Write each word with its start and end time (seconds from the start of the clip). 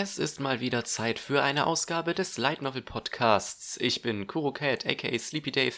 Es 0.00 0.16
ist 0.16 0.38
mal 0.38 0.60
wieder 0.60 0.84
Zeit 0.84 1.18
für 1.18 1.42
eine 1.42 1.66
Ausgabe 1.66 2.14
des 2.14 2.38
Light 2.38 2.62
Novel 2.62 2.82
Podcasts. 2.82 3.76
Ich 3.78 4.00
bin 4.00 4.28
Kuro 4.28 4.52
Cat, 4.52 4.86
aka 4.86 5.18
Sleepy 5.18 5.50
Dave, 5.50 5.74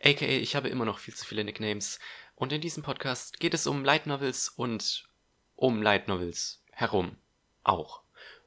aka 0.00 0.24
ich 0.24 0.54
habe 0.54 0.68
immer 0.68 0.84
noch 0.84 1.00
viel 1.00 1.16
zu 1.16 1.26
viele 1.26 1.42
Nicknames. 1.42 1.98
Und 2.36 2.52
in 2.52 2.60
diesem 2.60 2.84
Podcast 2.84 3.40
geht 3.40 3.54
es 3.54 3.66
um 3.66 3.84
Light 3.84 4.06
Novels 4.06 4.50
und 4.50 5.08
um 5.56 5.82
Light 5.82 6.06
Novels 6.06 6.62
herum. 6.70 7.16
Auch. 7.64 8.02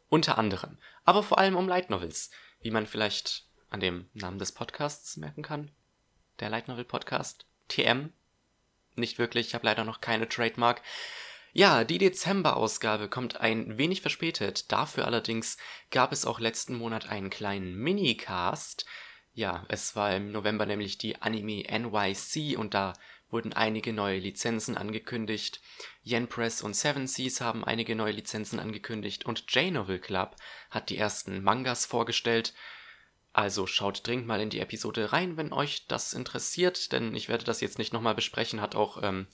Unter 0.07 0.37
anderem. 0.37 0.77
Aber 1.04 1.21
vor 1.21 1.38
allem 1.38 1.57
um 1.57 1.67
Light 1.67 1.89
Novels. 1.89 2.31
Wie 2.61 2.71
man 2.71 2.87
vielleicht 2.87 3.45
an 3.70 3.81
dem 3.81 4.09
Namen 4.14 4.39
des 4.39 4.54
Podcasts 4.54 5.17
merken 5.17 5.43
kann. 5.43 5.70
Der 6.39 6.50
Light 6.50 6.70
Novel 6.70 6.86
Podcast. 6.86 7.45
TM. 7.67 8.14
Nicht 8.95 9.20
wirklich, 9.20 9.47
ich 9.47 9.54
habe 9.54 9.65
leider 9.65 9.83
noch 9.83 10.00
keine 10.00 10.29
Trademark. 10.29 10.81
Ja, 11.51 11.83
die 11.83 11.97
Dezember-Ausgabe 11.97 13.09
kommt 13.09 13.41
ein 13.41 13.77
wenig 13.77 14.01
verspätet. 14.01 14.71
Dafür 14.71 15.05
allerdings 15.05 15.57
gab 15.89 16.11
es 16.11 16.25
auch 16.25 16.39
letzten 16.39 16.75
Monat 16.75 17.09
einen 17.09 17.31
kleinen 17.31 17.75
Minicast. 17.75 18.85
Ja, 19.33 19.65
es 19.67 19.95
war 19.95 20.15
im 20.15 20.31
November 20.31 20.65
nämlich 20.65 20.97
die 20.97 21.21
Anime 21.21 21.63
NYC 21.63 22.57
und 22.57 22.73
da 22.73 22.93
wurden 23.31 23.53
einige 23.53 23.93
neue 23.93 24.19
Lizenzen 24.19 24.77
angekündigt. 24.77 25.61
Yen 26.03 26.27
Press 26.27 26.61
und 26.61 26.75
Seven 26.75 27.07
Seas 27.07 27.41
haben 27.41 27.63
einige 27.63 27.95
neue 27.95 28.11
Lizenzen 28.13 28.59
angekündigt 28.59 29.25
und 29.25 29.51
J-Novel 29.51 30.00
Club 30.00 30.36
hat 30.69 30.89
die 30.89 30.97
ersten 30.97 31.43
Mangas 31.43 31.86
vorgestellt. 31.86 32.53
Also 33.33 33.67
schaut 33.67 34.05
dringend 34.05 34.27
mal 34.27 34.41
in 34.41 34.50
die 34.50 34.59
Episode 34.59 35.13
rein, 35.13 35.38
wenn 35.38 35.53
euch 35.53 35.86
das 35.88 36.13
interessiert, 36.13 36.91
denn 36.91 37.16
ich 37.16 37.30
werde 37.30 37.44
das 37.44 37.61
jetzt 37.61 37.78
nicht 37.78 37.94
nochmal 37.94 38.16
besprechen, 38.16 38.61
hat 38.61 38.75
auch 38.75 39.02
ähm, 39.03 39.28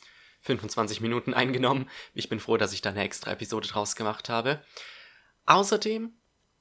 25 0.45 1.01
Minuten 1.01 1.33
eingenommen. 1.33 1.89
Ich 2.13 2.29
bin 2.29 2.39
froh, 2.39 2.57
dass 2.57 2.73
ich 2.73 2.81
da 2.81 2.91
eine 2.91 3.03
extra 3.03 3.31
Episode 3.31 3.67
draus 3.67 3.95
gemacht 3.95 4.29
habe. 4.29 4.61
Außerdem, 5.45 6.13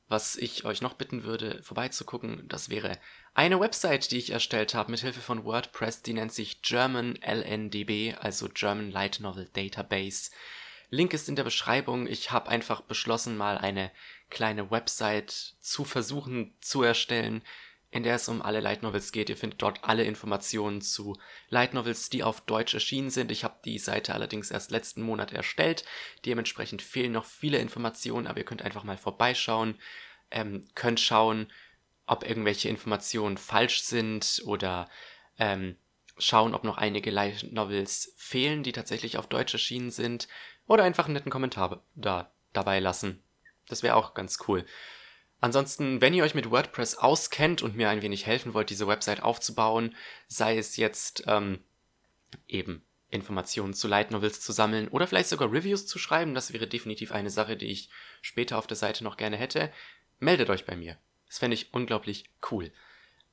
was 0.09 0.37
ich 0.37 0.65
euch 0.65 0.83
noch 0.83 0.95
bitten 0.95 1.25
würde, 1.25 1.63
vorbeizugucken, 1.63 2.49
das 2.49 2.69
wäre 2.69 2.99
eine 3.35 3.61
Website, 3.61 4.11
die 4.11 4.19
ich 4.19 4.31
erstellt 4.31 4.75
habe 4.75 4.91
mit 4.91 5.01
Hilfe 5.01 5.21
von 5.21 5.45
WordPress, 5.45 6.03
die 6.03 6.15
nennt 6.15 6.33
sich 6.33 6.63
German 6.63 7.19
LNDB, 7.23 8.15
also 8.19 8.49
German 8.49 8.91
Light 8.91 9.21
Novel 9.21 9.49
Database. 9.53 10.31
Link 10.91 11.13
ist 11.13 11.29
in 11.29 11.37
der 11.37 11.45
Beschreibung. 11.45 12.07
Ich 12.07 12.31
habe 12.31 12.49
einfach 12.49 12.81
beschlossen, 12.83 13.37
mal 13.37 13.59
eine 13.59 13.91
kleine 14.31 14.71
Website 14.71 15.57
zu 15.61 15.85
versuchen 15.85 16.55
zu 16.61 16.83
erstellen, 16.83 17.43
in 17.95 18.03
der 18.03 18.17
es 18.17 18.29
um 18.29 18.43
alle 18.43 18.59
Light 18.59 18.83
Novels 18.83 19.13
geht. 19.13 19.31
Ihr 19.31 19.37
findet 19.37 19.63
dort 19.63 19.85
alle 19.85 20.03
Informationen 20.03 20.81
zu 20.83 21.17
Light 21.49 21.75
Novels, 21.75 22.11
die 22.11 22.25
auf 22.25 22.41
Deutsch 22.41 22.75
erschienen 22.75 23.09
sind. 23.09 23.31
Ich 23.31 23.45
habe 23.45 23.61
die 23.65 23.79
Seite 23.79 24.15
allerdings 24.15 24.51
erst 24.51 24.73
letzten 24.73 25.01
Monat 25.01 25.33
erstellt. 25.33 25.85
Dementsprechend 26.27 26.83
fehlen 26.83 27.13
noch 27.13 27.25
viele 27.25 27.59
Informationen, 27.59 28.27
aber 28.27 28.39
ihr 28.39 28.45
könnt 28.45 28.63
einfach 28.63 28.83
mal 28.83 28.97
vorbeischauen, 28.97 29.77
ähm, 30.33 30.67
könnt 30.75 30.99
schauen, 30.99 31.47
ob 32.05 32.29
irgendwelche 32.29 32.69
Informationen 32.69 33.37
falsch 33.37 33.83
sind 33.83 34.43
oder 34.45 34.91
ähm, 35.39 35.77
schauen, 36.19 36.55
ob 36.55 36.65
noch 36.65 36.79
einige 36.79 37.13
Light 37.13 37.47
Novels 37.53 38.13
fehlen, 38.17 38.65
die 38.65 38.73
tatsächlich 38.73 39.19
auf 39.19 39.29
Deutsch 39.29 39.55
erschienen 39.55 39.93
sind. 39.93 40.27
Oder 40.67 40.83
einfach 40.83 41.05
einen 41.05 41.15
netten 41.15 41.31
Kommentar 41.31 41.85
da 41.95 42.33
dabei 42.53 42.81
lassen. 42.81 43.23
Das 43.69 43.85
wäre 43.85 43.95
auch 43.95 44.15
ganz 44.15 44.39
cool. 44.49 44.67
Ansonsten, 45.45 46.01
wenn 46.01 46.15
ihr 46.15 46.25
euch 46.25 46.35
mit 46.35 46.51
WordPress 46.51 46.95
auskennt 46.95 47.61
und 47.61 47.77
mir 47.77 47.91
ein 47.91 48.01
wenig 48.01 48.25
helfen 48.25 48.55
wollt, 48.55 48.71
diese 48.71 48.87
Website 48.87 49.23
aufzubauen, 49.23 49.95
sei 50.27 50.57
es 50.57 50.79
jetzt 50.79 51.25
ähm, 51.27 51.63
eben 52.49 52.83
Informationen 53.11 53.75
zu 53.75 53.87
Light 53.87 54.11
Novels 54.11 54.41
zu 54.41 54.53
sammeln 54.53 54.89
oder 54.89 55.07
vielleicht 55.07 55.29
sogar 55.29 55.53
Reviews 55.53 55.87
zu 55.87 55.99
schreiben, 55.99 56.35
das 56.35 56.55
wäre 56.55 56.67
definitiv 56.67 57.13
eine 57.13 57.29
Sache, 57.29 57.59
die 57.59 57.67
ich 57.67 57.91
später 58.23 58.57
auf 58.57 58.67
der 58.67 58.79
Seite 58.79 59.05
noch 59.05 59.19
gerne 59.19 59.37
hätte, 59.37 59.71
meldet 60.19 60.49
euch 60.49 60.65
bei 60.65 60.77
mir. 60.77 60.97
Das 61.27 61.41
fände 61.41 61.57
ich 61.57 61.75
unglaublich 61.75 62.25
cool. 62.51 62.73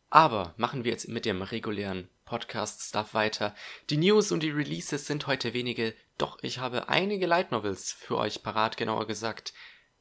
Aber 0.09 0.53
machen 0.57 0.83
wir 0.83 0.91
jetzt 0.91 1.07
mit 1.07 1.23
dem 1.23 1.41
regulären 1.41 2.09
Podcast-Stuff 2.25 3.13
weiter. 3.13 3.55
Die 3.89 3.95
News 3.95 4.33
und 4.33 4.43
die 4.43 4.51
Releases 4.51 5.07
sind 5.07 5.27
heute 5.27 5.53
wenige, 5.53 5.95
doch 6.17 6.39
ich 6.41 6.57
habe 6.57 6.89
einige 6.89 7.25
Light 7.25 7.53
Novels 7.53 7.93
für 7.93 8.17
euch 8.17 8.43
parat, 8.43 8.75
genauer 8.75 9.07
gesagt. 9.07 9.53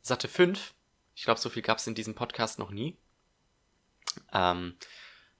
Satte 0.03 0.27
5 0.27 0.75
ich 1.21 1.25
glaube, 1.25 1.39
so 1.39 1.51
viel 1.51 1.61
gab 1.61 1.77
es 1.77 1.87
in 1.87 1.95
diesem 1.95 2.15
Podcast 2.15 2.59
noch 2.59 2.71
nie. 2.71 2.97
Ähm, 4.33 4.75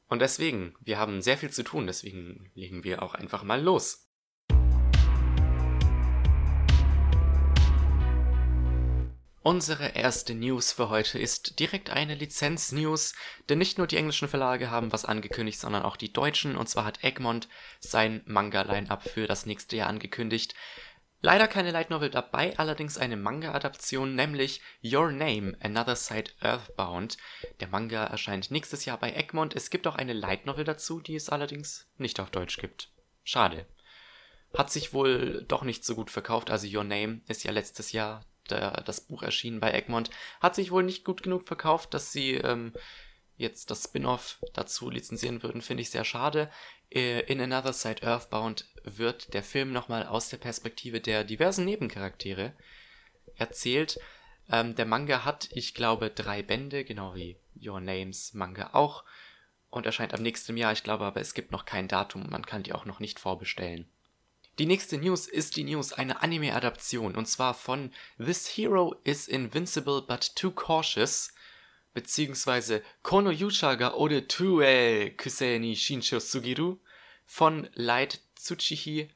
und 0.09 0.19
deswegen, 0.19 0.75
wir 0.81 0.99
haben 0.99 1.23
sehr 1.23 1.39
viel 1.39 1.49
zu 1.49 1.63
tun, 1.63 1.87
deswegen 1.87 2.51
legen 2.55 2.85
wir 2.85 3.03
auch 3.03 3.15
einfach 3.15 3.45
mal 3.45 3.63
los. 3.63 4.07
Unsere 9.43 9.95
erste 9.95 10.35
News 10.35 10.71
für 10.71 10.91
heute 10.91 11.19
ist 11.19 11.59
direkt 11.59 11.89
eine 11.89 12.15
Lizenz-News, 12.15 13.15
denn 13.49 13.57
nicht 13.57 13.79
nur 13.79 13.87
die 13.87 13.97
englischen 13.97 14.29
Verlage 14.29 14.71
haben 14.71 14.93
was 14.93 15.07
angekündigt, 15.07 15.59
sondern 15.59 15.83
auch 15.83 15.97
die 15.97 16.13
deutschen, 16.13 16.59
und 16.59 16.69
zwar 16.69 16.85
hat 16.85 17.03
Egmont 17.03 17.49
sein 17.79 18.21
Manga-Line-Up 18.27 19.03
für 19.03 19.27
das 19.27 19.47
nächste 19.47 19.77
Jahr 19.77 19.89
angekündigt. 19.89 20.55
Leider 21.23 21.49
keine 21.49 21.71
Light 21.71 21.91
Novel 21.91 22.09
dabei, 22.09 22.59
allerdings 22.59 22.97
eine 22.97 23.17
Manga-Adaption, 23.17 24.15
nämlich 24.15 24.63
Your 24.83 25.13
Name, 25.13 25.55
Another 25.61 25.97
Side 25.97 26.31
Earthbound. 26.41 27.19
Der 27.61 27.69
Manga 27.69 28.05
erscheint 28.05 28.51
nächstes 28.51 28.87
Jahr 28.87 28.99
bei 28.99 29.13
Egmont. 29.13 29.55
Es 29.55 29.69
gibt 29.69 29.87
auch 29.87 29.97
eine 29.97 30.15
Light 30.15 30.47
Novel 30.47 30.65
dazu, 30.65 31.01
die 31.01 31.15
es 31.15 31.29
allerdings 31.29 31.87
nicht 31.99 32.21
auf 32.21 32.31
Deutsch 32.31 32.57
gibt. 32.57 32.89
Schade. 33.23 33.67
Hat 34.57 34.71
sich 34.73 34.95
wohl 34.95 35.45
doch 35.47 35.63
nicht 35.63 35.85
so 35.85 35.95
gut 35.95 36.11
verkauft. 36.11 36.51
Also 36.51 36.67
Your 36.67 36.85
Name 36.85 37.21
ist 37.29 37.45
ja 37.45 37.53
letztes 37.53 37.93
Jahr 37.93 38.25
der, 38.49 38.83
das 38.83 39.03
Buch 39.03 39.23
erschienen 39.23 39.61
bei 39.61 39.73
Egmont. 39.73 40.11
Hat 40.41 40.55
sich 40.55 40.71
wohl 40.71 40.83
nicht 40.83 41.05
gut 41.05 41.23
genug 41.23 41.47
verkauft, 41.47 41.93
dass 41.93 42.13
sie 42.13 42.37
ähm, 42.37 42.73
jetzt 43.37 43.71
das 43.71 43.85
Spin-off 43.85 44.39
dazu 44.55 44.91
lizenzieren 44.91 45.43
würden, 45.43 45.63
finde 45.63 45.83
ich 45.83 45.91
sehr 45.91 46.05
schade. 46.05 46.51
Äh, 46.91 47.21
in 47.21 47.41
Another 47.41 47.73
Side 47.73 48.03
Earthbound 48.03 48.67
wird 48.85 49.35
der 49.35 49.43
Film 49.43 49.73
nochmal 49.73 50.07
aus 50.07 50.29
der 50.29 50.39
Perspektive 50.39 51.01
der 51.01 51.25
diversen 51.25 51.65
Nebencharaktere 51.65 52.53
erzählt. 53.37 53.99
Ähm, 54.51 54.75
der 54.75 54.87
Manga 54.87 55.25
hat, 55.25 55.49
ich 55.53 55.75
glaube, 55.75 56.11
drei 56.11 56.43
Bände, 56.43 56.85
genau 56.85 57.15
wie 57.15 57.37
Your 57.61 57.81
Names 57.81 58.35
Manga 58.35 58.71
auch. 58.73 59.05
Und 59.71 59.87
erscheint 59.87 60.15
am 60.15 60.23
nächsten 60.23 60.57
Jahr, 60.57 60.73
ich 60.73 60.83
glaube 60.83 61.05
aber, 61.05 61.21
es 61.21 61.35
gibt 61.35 61.53
noch 61.53 61.65
kein 61.65 61.87
Datum, 61.87 62.29
man 62.29 62.45
kann 62.45 62.65
die 62.65 62.73
auch 62.73 62.85
noch 62.85 62.99
nicht 62.99 63.21
vorbestellen. 63.21 63.89
Die 64.59 64.67
nächste 64.67 64.99
News 64.99 65.27
ist 65.27 65.57
die 65.57 65.65
News 65.65 65.93
einer 65.93 66.23
Anime-Adaption 66.23 67.15
und 67.15 67.27
zwar 67.27 67.55
von 67.55 67.93
This 68.19 68.47
Hero 68.49 68.97
is 69.05 69.29
Invincible 69.29 70.03
but 70.03 70.35
Too 70.35 70.51
Cautious 70.51 71.33
beziehungsweise 71.95 72.83
Kono 73.03 73.31
Yusha 73.31 73.75
ga 73.75 73.95
ore 73.95 74.27
tue 74.29 75.11
kusei 75.17 75.59
ni 75.59 75.77
shinsho 75.77 76.21
sugiru 76.21 76.79
von 77.27 77.69
Light 77.75 78.21
Tsuchihi. 78.35 79.09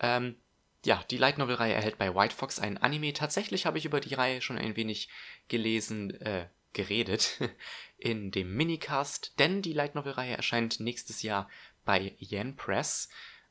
Ähm, 0.00 0.36
ja, 0.84 1.04
die 1.10 1.18
Light 1.18 1.38
Novel 1.38 1.56
Reihe 1.56 1.74
erhält 1.74 1.98
bei 1.98 2.14
White 2.14 2.34
Fox 2.34 2.58
einen 2.58 2.78
Anime. 2.78 3.12
Tatsächlich 3.12 3.66
habe 3.66 3.78
ich 3.78 3.84
über 3.84 4.00
die 4.00 4.14
Reihe 4.14 4.40
schon 4.40 4.58
ein 4.58 4.76
wenig 4.76 5.08
gelesen, 5.48 6.18
äh, 6.20 6.48
geredet 6.72 7.38
in 7.98 8.30
dem 8.30 8.54
Minicast, 8.54 9.38
denn 9.38 9.62
die 9.62 9.72
Light 9.72 9.94
Novel 9.94 10.12
Reihe 10.12 10.36
erscheint 10.36 10.80
nächstes 10.80 11.22
Jahr 11.22 11.48
bei 11.84 12.16
Yen 12.18 12.56
Press. 12.56 13.08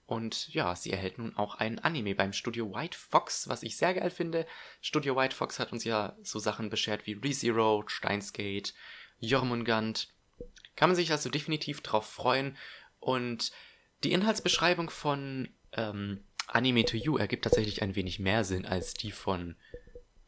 Und 0.10 0.52
ja, 0.52 0.76
sie 0.76 0.90
erhält 0.90 1.20
nun 1.20 1.38
auch 1.38 1.54
einen 1.54 1.78
Anime 1.78 2.16
beim 2.16 2.34
Studio 2.34 2.74
White 2.74 2.98
Fox, 2.98 3.48
was 3.48 3.62
ich 3.62 3.78
sehr 3.78 3.94
geil 3.94 4.10
finde. 4.10 4.48
Studio 4.82 5.16
White 5.16 5.36
Fox 5.36 5.60
hat 5.60 5.72
uns 5.72 5.84
ja 5.84 6.18
so 6.24 6.40
Sachen 6.40 6.72
beschert 6.72 7.06
wie 7.06 7.14
ReZero, 7.14 7.84
Steins 7.86 8.34
Gate, 8.34 8.74
Jormungand. 9.20 10.12
Kann 10.76 10.90
man 10.90 10.96
sich 10.96 11.12
also 11.12 11.30
definitiv 11.30 11.82
drauf 11.82 12.10
freuen. 12.10 12.58
Und 13.00 13.52
die 14.04 14.12
Inhaltsbeschreibung 14.12 14.90
von 14.90 15.50
ähm, 15.74 16.24
Anime 16.48 16.86
to 16.86 16.98
You 16.98 17.18
ergibt 17.18 17.44
tatsächlich 17.44 17.84
ein 17.84 17.96
wenig 17.96 18.18
mehr 18.18 18.44
Sinn 18.44 18.66
als 18.66 18.96
die 18.96 19.12
von 19.12 19.58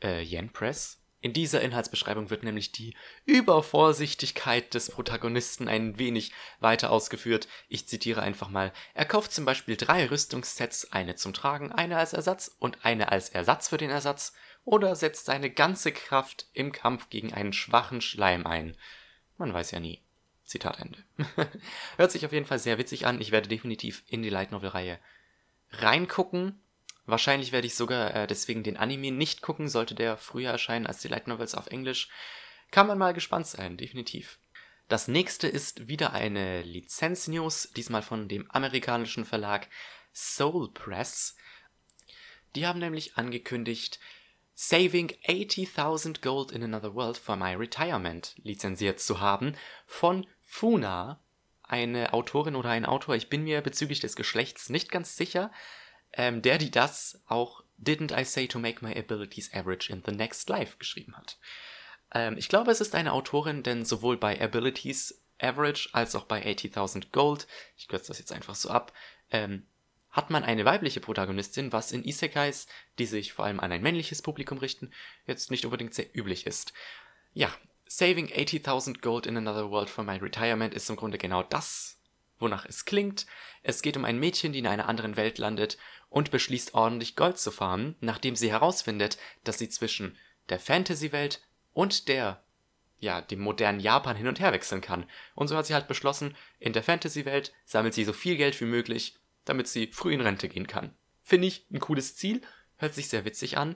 äh, 0.03 0.21
Yen 0.21 0.53
Press. 0.53 1.00
In 1.21 1.33
dieser 1.33 1.61
Inhaltsbeschreibung 1.61 2.31
wird 2.31 2.41
nämlich 2.43 2.71
die 2.71 2.95
Übervorsichtigkeit 3.25 4.73
des 4.73 4.89
Protagonisten 4.89 5.67
ein 5.67 5.99
wenig 5.99 6.31
weiter 6.59 6.91
ausgeführt. 6.91 7.47
Ich 7.69 7.87
zitiere 7.87 8.23
einfach 8.23 8.49
mal. 8.49 8.73
Er 8.95 9.05
kauft 9.05 9.31
zum 9.31 9.45
Beispiel 9.45 9.77
drei 9.77 10.07
Rüstungssets, 10.07 10.91
eine 10.91 11.15
zum 11.15 11.33
Tragen, 11.33 11.71
eine 11.71 11.97
als 11.97 12.13
Ersatz 12.13 12.55
und 12.57 12.83
eine 12.83 13.11
als 13.11 13.29
Ersatz 13.29 13.69
für 13.69 13.77
den 13.77 13.91
Ersatz, 13.91 14.33
oder 14.65 14.95
setzt 14.95 15.25
seine 15.25 15.51
ganze 15.51 15.91
Kraft 15.91 16.47
im 16.53 16.71
Kampf 16.71 17.09
gegen 17.09 17.33
einen 17.33 17.53
schwachen 17.53 18.01
Schleim 18.01 18.47
ein. 18.47 18.75
Man 19.37 19.53
weiß 19.53 19.71
ja 19.71 19.79
nie. 19.79 20.01
Zitat 20.43 20.79
Ende. 20.79 20.99
Hört 21.97 22.11
sich 22.11 22.25
auf 22.25 22.33
jeden 22.33 22.45
Fall 22.45 22.59
sehr 22.59 22.77
witzig 22.79 23.05
an. 23.05 23.21
Ich 23.21 23.31
werde 23.31 23.47
definitiv 23.47 24.03
in 24.07 24.23
die 24.23 24.29
Light 24.29 24.51
Novel 24.51 24.69
Reihe 24.69 24.99
reingucken 25.71 26.61
Wahrscheinlich 27.11 27.51
werde 27.51 27.67
ich 27.67 27.75
sogar 27.75 28.15
äh, 28.15 28.25
deswegen 28.25 28.63
den 28.63 28.77
Anime 28.77 29.11
nicht 29.11 29.41
gucken, 29.41 29.67
sollte 29.67 29.95
der 29.95 30.15
früher 30.15 30.49
erscheinen 30.49 30.87
als 30.87 31.01
die 31.01 31.09
Light 31.09 31.27
Novels 31.27 31.55
auf 31.55 31.67
Englisch. 31.67 32.07
Kann 32.71 32.87
man 32.87 32.97
mal 32.97 33.13
gespannt 33.13 33.47
sein, 33.47 33.75
definitiv. 33.75 34.39
Das 34.87 35.09
nächste 35.09 35.49
ist 35.49 35.89
wieder 35.89 36.13
eine 36.13 36.61
Lizenz-News, 36.61 37.73
diesmal 37.75 38.01
von 38.01 38.29
dem 38.29 38.49
amerikanischen 38.49 39.25
Verlag 39.25 39.67
Soul 40.13 40.71
Press. 40.71 41.35
Die 42.55 42.65
haben 42.65 42.79
nämlich 42.79 43.17
angekündigt, 43.17 43.99
Saving 44.55 45.09
80.000 45.27 46.21
Gold 46.21 46.53
in 46.53 46.63
Another 46.63 46.95
World 46.95 47.17
for 47.17 47.35
My 47.35 47.55
Retirement 47.55 48.35
lizenziert 48.41 49.01
zu 49.01 49.19
haben 49.19 49.57
von 49.85 50.25
Funa, 50.43 51.19
eine 51.63 52.13
Autorin 52.13 52.55
oder 52.55 52.69
ein 52.69 52.85
Autor, 52.85 53.15
ich 53.15 53.27
bin 53.27 53.43
mir 53.43 53.59
bezüglich 53.59 53.99
des 53.99 54.15
Geschlechts 54.15 54.69
nicht 54.69 54.89
ganz 54.89 55.17
sicher, 55.17 55.51
ähm, 56.13 56.41
der 56.41 56.57
die 56.57 56.71
das 56.71 57.21
auch 57.27 57.63
Didn't 57.77 58.17
I 58.17 58.23
Say 58.23 58.47
to 58.47 58.59
Make 58.59 58.85
My 58.85 58.97
Abilities 58.97 59.53
Average 59.53 59.91
in 59.91 60.03
the 60.05 60.11
Next 60.11 60.49
Life 60.49 60.77
geschrieben 60.77 61.15
hat. 61.17 61.37
Ähm, 62.13 62.37
ich 62.37 62.49
glaube, 62.49 62.71
es 62.71 62.81
ist 62.81 62.95
eine 62.95 63.13
Autorin, 63.13 63.63
denn 63.63 63.85
sowohl 63.85 64.17
bei 64.17 64.39
Abilities 64.39 65.21
Average 65.39 65.89
als 65.93 66.15
auch 66.15 66.25
bei 66.25 66.45
80.000 66.45 67.11
Gold, 67.11 67.47
ich 67.77 67.87
kürze 67.87 68.09
das 68.09 68.19
jetzt 68.19 68.31
einfach 68.31 68.55
so 68.55 68.69
ab, 68.69 68.93
ähm, 69.31 69.65
hat 70.11 70.29
man 70.29 70.43
eine 70.43 70.65
weibliche 70.65 70.99
Protagonistin, 70.99 71.71
was 71.71 71.91
in 71.91 72.03
Isekais, 72.03 72.67
die 72.99 73.05
sich 73.05 73.33
vor 73.33 73.45
allem 73.45 73.59
an 73.59 73.71
ein 73.71 73.81
männliches 73.81 74.21
Publikum 74.21 74.57
richten, 74.57 74.91
jetzt 75.25 75.51
nicht 75.51 75.65
unbedingt 75.65 75.93
sehr 75.93 76.15
üblich 76.15 76.45
ist. 76.45 76.73
Ja, 77.33 77.51
Saving 77.87 78.27
80.000 78.27 79.01
Gold 79.01 79.25
in 79.25 79.37
Another 79.37 79.71
World 79.71 79.89
for 79.89 80.03
My 80.03 80.17
Retirement 80.17 80.73
ist 80.73 80.89
im 80.89 80.97
Grunde 80.97 81.17
genau 81.17 81.43
das, 81.43 81.97
wonach 82.39 82.65
es 82.65 82.85
klingt. 82.85 83.25
Es 83.63 83.81
geht 83.81 83.97
um 83.97 84.05
ein 84.05 84.19
Mädchen, 84.19 84.53
die 84.53 84.59
in 84.59 84.67
einer 84.67 84.87
anderen 84.89 85.15
Welt 85.15 85.37
landet 85.37 85.77
und 86.11 86.29
beschließt 86.29 86.75
ordentlich 86.75 87.15
Gold 87.15 87.39
zu 87.39 87.49
farmen, 87.49 87.95
nachdem 88.01 88.35
sie 88.35 88.51
herausfindet, 88.51 89.17
dass 89.43 89.57
sie 89.57 89.69
zwischen 89.69 90.15
der 90.49 90.59
Fantasy-Welt 90.59 91.41
und 91.73 92.07
der, 92.07 92.43
ja, 92.99 93.21
dem 93.21 93.39
modernen 93.39 93.79
Japan 93.79 94.15
hin 94.15 94.27
und 94.27 94.39
her 94.39 94.53
wechseln 94.53 94.81
kann. 94.81 95.09
Und 95.33 95.47
so 95.47 95.57
hat 95.57 95.65
sie 95.65 95.73
halt 95.73 95.87
beschlossen, 95.87 96.35
in 96.59 96.73
der 96.73 96.83
Fantasy-Welt 96.83 97.51
sammelt 97.65 97.95
sie 97.95 98.03
so 98.03 98.13
viel 98.13 98.37
Geld 98.37 98.61
wie 98.61 98.65
möglich 98.65 99.17
damit 99.45 99.67
sie 99.67 99.87
früh 99.87 100.13
in 100.13 100.21
Rente 100.21 100.49
gehen 100.49 100.67
kann. 100.67 100.95
Finde 101.23 101.47
ich 101.47 101.65
ein 101.71 101.79
cooles 101.79 102.15
Ziel, 102.15 102.41
hört 102.77 102.93
sich 102.93 103.09
sehr 103.09 103.25
witzig 103.25 103.57
an. 103.57 103.75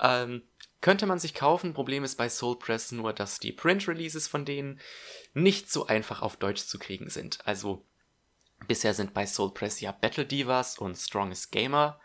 Ähm, 0.00 0.42
könnte 0.80 1.06
man 1.06 1.18
sich 1.18 1.34
kaufen, 1.34 1.74
Problem 1.74 2.04
ist 2.04 2.16
bei 2.16 2.28
Soul 2.28 2.58
Press 2.58 2.92
nur, 2.92 3.12
dass 3.12 3.38
die 3.38 3.52
Print-Releases 3.52 4.28
von 4.28 4.44
denen 4.44 4.80
nicht 5.34 5.70
so 5.70 5.86
einfach 5.86 6.22
auf 6.22 6.36
Deutsch 6.36 6.64
zu 6.64 6.78
kriegen 6.78 7.10
sind. 7.10 7.46
Also 7.46 7.84
bisher 8.66 8.94
sind 8.94 9.14
bei 9.14 9.26
Soul 9.26 9.52
Press 9.52 9.80
ja 9.80 9.92
Battle 9.92 10.26
Divas 10.26 10.78
und 10.78 10.96
Strongest 10.96 11.52
Gamer 11.52 12.00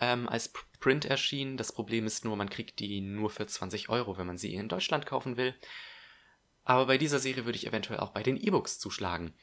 ähm, 0.00 0.28
als 0.28 0.52
Print 0.80 1.04
erschienen. 1.04 1.56
Das 1.56 1.72
Problem 1.72 2.06
ist 2.06 2.24
nur, 2.24 2.36
man 2.36 2.50
kriegt 2.50 2.80
die 2.80 3.00
nur 3.00 3.30
für 3.30 3.46
20 3.46 3.88
Euro, 3.88 4.18
wenn 4.18 4.26
man 4.26 4.38
sie 4.38 4.54
in 4.54 4.68
Deutschland 4.68 5.06
kaufen 5.06 5.36
will. 5.36 5.54
Aber 6.64 6.86
bei 6.86 6.98
dieser 6.98 7.18
Serie 7.18 7.44
würde 7.44 7.56
ich 7.56 7.66
eventuell 7.66 8.00
auch 8.00 8.10
bei 8.10 8.22
den 8.22 8.36
E-Books 8.36 8.78
zuschlagen. 8.78 9.34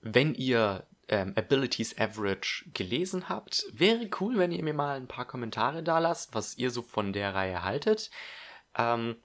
Wenn 0.00 0.34
ihr 0.34 0.86
ähm, 1.08 1.32
Abilities 1.36 1.98
Average 1.98 2.70
gelesen 2.72 3.28
habt, 3.28 3.64
wäre 3.72 4.08
cool, 4.20 4.38
wenn 4.38 4.52
ihr 4.52 4.62
mir 4.62 4.74
mal 4.74 4.96
ein 4.96 5.08
paar 5.08 5.26
Kommentare 5.26 5.82
da 5.82 5.98
lasst, 5.98 6.34
was 6.34 6.56
ihr 6.56 6.70
so 6.70 6.82
von 6.82 7.12
der 7.12 7.34
Reihe 7.34 7.62
haltet. 7.62 8.10
Ähm, 8.76 9.16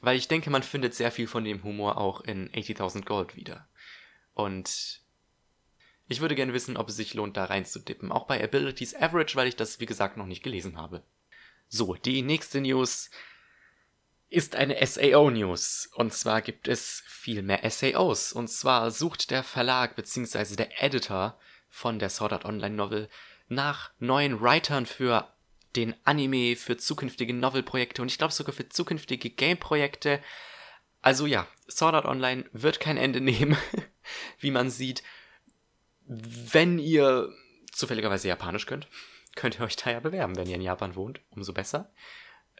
weil 0.00 0.16
ich 0.16 0.28
denke, 0.28 0.50
man 0.50 0.62
findet 0.62 0.94
sehr 0.94 1.10
viel 1.10 1.26
von 1.26 1.44
dem 1.44 1.62
Humor 1.62 1.98
auch 1.98 2.20
in 2.22 2.50
80.000 2.50 3.04
Gold 3.04 3.36
wieder. 3.36 3.68
Und 4.34 5.02
ich 6.10 6.20
würde 6.20 6.34
gerne 6.34 6.52
wissen, 6.52 6.76
ob 6.76 6.88
es 6.88 6.96
sich 6.96 7.14
lohnt, 7.14 7.36
da 7.36 7.44
reinzudippen. 7.44 8.10
Auch 8.10 8.26
bei 8.26 8.42
Abilities 8.42 8.96
Average, 8.96 9.36
weil 9.36 9.46
ich 9.46 9.54
das, 9.54 9.78
wie 9.78 9.86
gesagt, 9.86 10.16
noch 10.16 10.26
nicht 10.26 10.42
gelesen 10.42 10.76
habe. 10.76 11.04
So, 11.68 11.94
die 11.94 12.22
nächste 12.22 12.60
News 12.60 13.10
ist 14.28 14.56
eine 14.56 14.84
SAO-News. 14.84 15.88
Und 15.94 16.12
zwar 16.12 16.42
gibt 16.42 16.66
es 16.66 17.04
viel 17.06 17.42
mehr 17.42 17.60
SAOs. 17.70 18.32
Und 18.32 18.48
zwar 18.48 18.90
sucht 18.90 19.30
der 19.30 19.44
Verlag 19.44 19.94
bzw. 19.94 20.56
der 20.56 20.82
Editor 20.82 21.38
von 21.68 22.00
der 22.00 22.10
Sword 22.10 22.32
Art 22.32 22.44
Online 22.44 22.74
Novel 22.74 23.08
nach 23.46 23.92
neuen 24.00 24.40
Writern 24.40 24.86
für 24.86 25.32
den 25.76 25.94
Anime, 26.02 26.56
für 26.56 26.76
zukünftige 26.76 27.34
Novel-Projekte 27.34 28.02
und 28.02 28.10
ich 28.10 28.18
glaube 28.18 28.34
sogar 28.34 28.52
für 28.52 28.68
zukünftige 28.68 29.30
Game-Projekte. 29.30 30.20
Also 31.02 31.26
ja, 31.26 31.46
Sword 31.68 31.94
Art 31.94 32.06
Online 32.06 32.46
wird 32.52 32.80
kein 32.80 32.96
Ende 32.96 33.20
nehmen, 33.20 33.56
wie 34.40 34.50
man 34.50 34.70
sieht. 34.70 35.04
Wenn 36.12 36.78
ihr 36.78 37.32
zufälligerweise 37.72 38.28
Japanisch 38.28 38.66
könnt, 38.66 38.88
könnt 39.36 39.58
ihr 39.58 39.64
euch 39.64 39.76
da 39.76 39.90
ja 39.90 40.00
bewerben, 40.00 40.36
wenn 40.36 40.48
ihr 40.48 40.56
in 40.56 40.62
Japan 40.62 40.96
wohnt, 40.96 41.20
umso 41.30 41.52
besser 41.52 41.90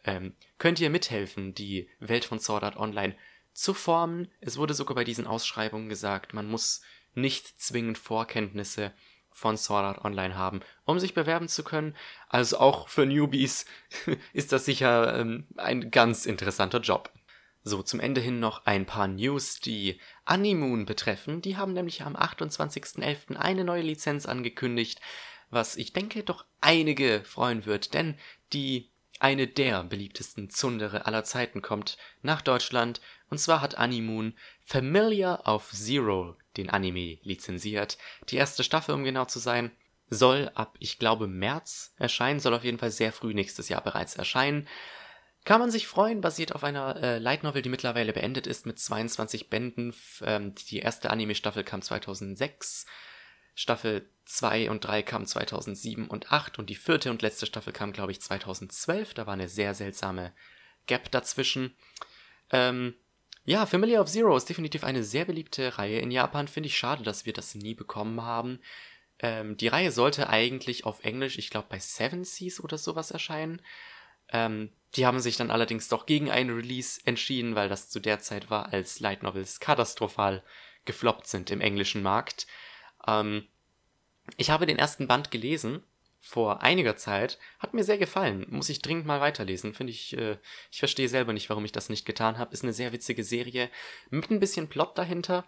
ähm, 0.05 0.35
könnt 0.59 0.81
ihr 0.81 0.91
mithelfen, 0.91 1.55
die 1.55 1.89
Welt 1.99 2.25
von 2.25 2.39
Sword 2.41 2.65
Art 2.65 2.77
Online 2.77 3.15
zu 3.53 3.75
formen. 3.75 4.29
Es 4.41 4.57
wurde 4.57 4.75
sogar 4.75 4.95
bei 4.95 5.05
diesen 5.05 5.27
Ausschreibungen 5.27 5.89
gesagt, 5.89 6.33
man 6.35 6.47
muss 6.47 6.83
nicht 7.15 7.61
zwingend 7.61 7.99
Vorkenntnisse 7.99 8.93
von 9.33 9.57
Sword 9.57 9.85
Art 9.85 10.05
Online 10.05 10.37
haben, 10.37 10.61
um 10.85 10.99
sich 10.99 11.15
bewerben 11.15 11.49
zu 11.49 11.65
können. 11.65 11.97
Also 12.29 12.59
auch 12.59 12.89
für 12.89 13.07
Newbies 13.07 13.67
ist 14.33 14.53
das 14.53 14.65
sicher 14.65 15.19
ähm, 15.19 15.47
ein 15.57 15.91
ganz 15.91 16.27
interessanter 16.27 16.81
Job. 16.81 17.13
So, 17.63 17.83
zum 17.83 18.01
Ende 18.01 18.21
hin 18.21 18.41
noch 18.41 18.65
ein 18.65 18.87
paar 18.87 19.07
News, 19.07 19.61
die 19.61 20.01
Animoon 20.25 20.87
betreffen. 20.87 21.43
Die 21.43 21.57
haben 21.57 21.75
nämlich 21.75 22.03
am 22.03 22.17
28.11. 22.17 23.37
eine 23.37 23.65
neue 23.65 23.83
Lizenz 23.83 24.25
angekündigt, 24.27 25.01
was 25.51 25.77
ich 25.77 25.93
denke 25.93 26.23
doch 26.23 26.47
einige 26.61 27.23
freuen 27.25 27.67
wird, 27.67 27.93
denn 27.93 28.17
die 28.53 28.91
eine 29.19 29.47
der 29.47 29.85
beliebtesten 29.85 30.49
Zundere 30.49 31.05
aller 31.05 31.25
Zeiten 31.25 31.61
kommt 31.61 31.99
nach 32.23 32.41
Deutschland 32.41 33.03
und 33.29 33.39
zwar 33.39 33.61
hat 33.61 33.77
Animoon 33.77 34.35
Familiar 34.65 35.47
of 35.47 35.71
Zero 35.71 36.37
den 36.57 36.71
Anime 36.71 37.19
lizenziert. 37.23 37.99
Die 38.31 38.37
erste 38.37 38.65
Staffel, 38.65 38.95
um 38.95 39.05
genau 39.05 39.27
zu 39.27 39.39
sein, 39.39 39.71
soll 40.09 40.51
ab, 40.55 40.77
ich 40.81 40.99
glaube, 40.99 41.29
März 41.29 41.95
erscheinen, 41.97 42.41
soll 42.41 42.55
auf 42.55 42.65
jeden 42.65 42.79
Fall 42.79 42.91
sehr 42.91 43.13
früh 43.13 43.33
nächstes 43.33 43.69
Jahr 43.69 43.83
bereits 43.83 44.17
erscheinen. 44.17 44.67
Kann 45.45 45.61
man 45.61 45.71
sich 45.71 45.87
freuen, 45.87 46.21
basiert 46.21 46.55
auf 46.55 46.65
einer 46.65 46.97
äh, 46.97 47.19
Light 47.19 47.43
Novel, 47.43 47.63
die 47.63 47.71
mittlerweile 47.71 48.13
beendet 48.13 48.47
ist 48.47 48.67
mit 48.67 48.79
22 48.79 49.49
Bänden. 49.49 49.95
Ähm, 50.23 50.55
die 50.55 50.81
erste 50.81 51.11
Anime-Staffel 51.11 51.65
kam 51.65 51.81
2006 51.81 52.87
Staffel 53.55 54.09
2 54.25 54.71
und 54.71 54.85
3 54.85 55.03
kamen 55.03 55.27
2007 55.27 56.07
und 56.07 56.33
8 56.33 56.59
und 56.59 56.71
die 56.71 56.75
vierte 56.75 57.11
und 57.11 57.21
letzte 57.21 57.47
Staffel 57.47 57.73
kam, 57.73 57.93
glaube 57.93 58.13
ich, 58.13 58.21
2012. 58.21 59.15
Da 59.15 59.27
war 59.27 59.35
eine 59.35 59.49
sehr 59.49 59.75
seltsame 59.75 60.33
Gap 60.87 61.11
dazwischen. 61.11 61.75
Ähm, 62.51 62.95
ja, 63.45 63.67
Familiar 63.67 64.03
of 64.03 64.09
Zero 64.09 64.37
ist 64.37 64.49
definitiv 64.49 64.85
eine 64.85 65.05
sehr 65.05 65.25
beliebte 65.25 65.79
Reihe 65.79 65.99
in 65.99 66.11
Japan. 66.11 66.49
Finde 66.49 66.69
ich 66.69 66.79
schade, 66.79 67.03
dass 67.03 67.27
wir 67.27 67.33
das 67.33 67.55
nie 67.55 67.75
bekommen 67.75 68.23
haben. 68.23 68.61
Ähm, 69.19 69.57
die 69.57 69.69
Reihe 69.69 69.93
sollte 69.93 70.29
eigentlich 70.29 70.87
auf 70.87 71.05
Englisch, 71.05 71.37
ich 71.37 71.51
glaube, 71.51 71.67
bei 71.69 71.79
Seven 71.79 72.25
Seas 72.25 72.61
oder 72.63 72.79
sowas 72.79 73.11
erscheinen. 73.11 73.61
Ähm, 74.33 74.73
die 74.97 75.07
haben 75.07 75.21
sich 75.21 75.37
dann 75.37 75.51
allerdings 75.51 75.89
doch 75.89 76.07
gegen 76.07 76.31
einen 76.31 76.55
Release 76.55 77.01
entschieden, 77.05 77.55
weil 77.55 77.69
das 77.69 77.89
zu 77.89 78.01
der 78.01 78.21
Zeit 78.21 78.51
war, 78.51 78.73
als 78.73 79.01
Light 79.01 79.23
Novels 79.23 79.61
katastrophal 79.61 80.43
gefloppt 80.85 81.27
sind 81.27 81.51
im 81.51 81.61
englischen 81.61 82.03
Markt. 82.03 82.47
Ähm, 83.07 83.47
ich 84.37 84.51
habe 84.51 84.67
den 84.67 84.79
ersten 84.79 85.07
Band 85.07 85.31
gelesen 85.31 85.85
vor 86.21 86.63
einiger 86.63 86.97
Zeit, 86.97 87.39
hat 87.59 87.73
mir 87.73 87.85
sehr 87.85 87.99
gefallen. 87.99 88.47
Muss 88.51 88.69
ich 88.69 88.83
dringend 88.83 89.07
mal 89.07 89.21
weiterlesen. 89.21 89.73
Finde 89.73 89.93
ich, 89.93 90.17
äh, 90.17 90.37
ich 90.71 90.79
verstehe 90.79 91.09
selber 91.09 91.33
nicht, 91.33 91.49
warum 91.49 91.65
ich 91.65 91.73
das 91.73 91.89
nicht 91.89 92.05
getan 92.05 92.39
habe. 92.39 92.53
Ist 92.53 92.63
eine 92.63 92.75
sehr 92.75 92.93
witzige 92.93 93.25
Serie 93.25 93.71
mit 94.11 94.31
ein 94.31 94.41
bisschen 94.41 94.69
Plot 94.69 94.99
dahinter. 94.99 95.45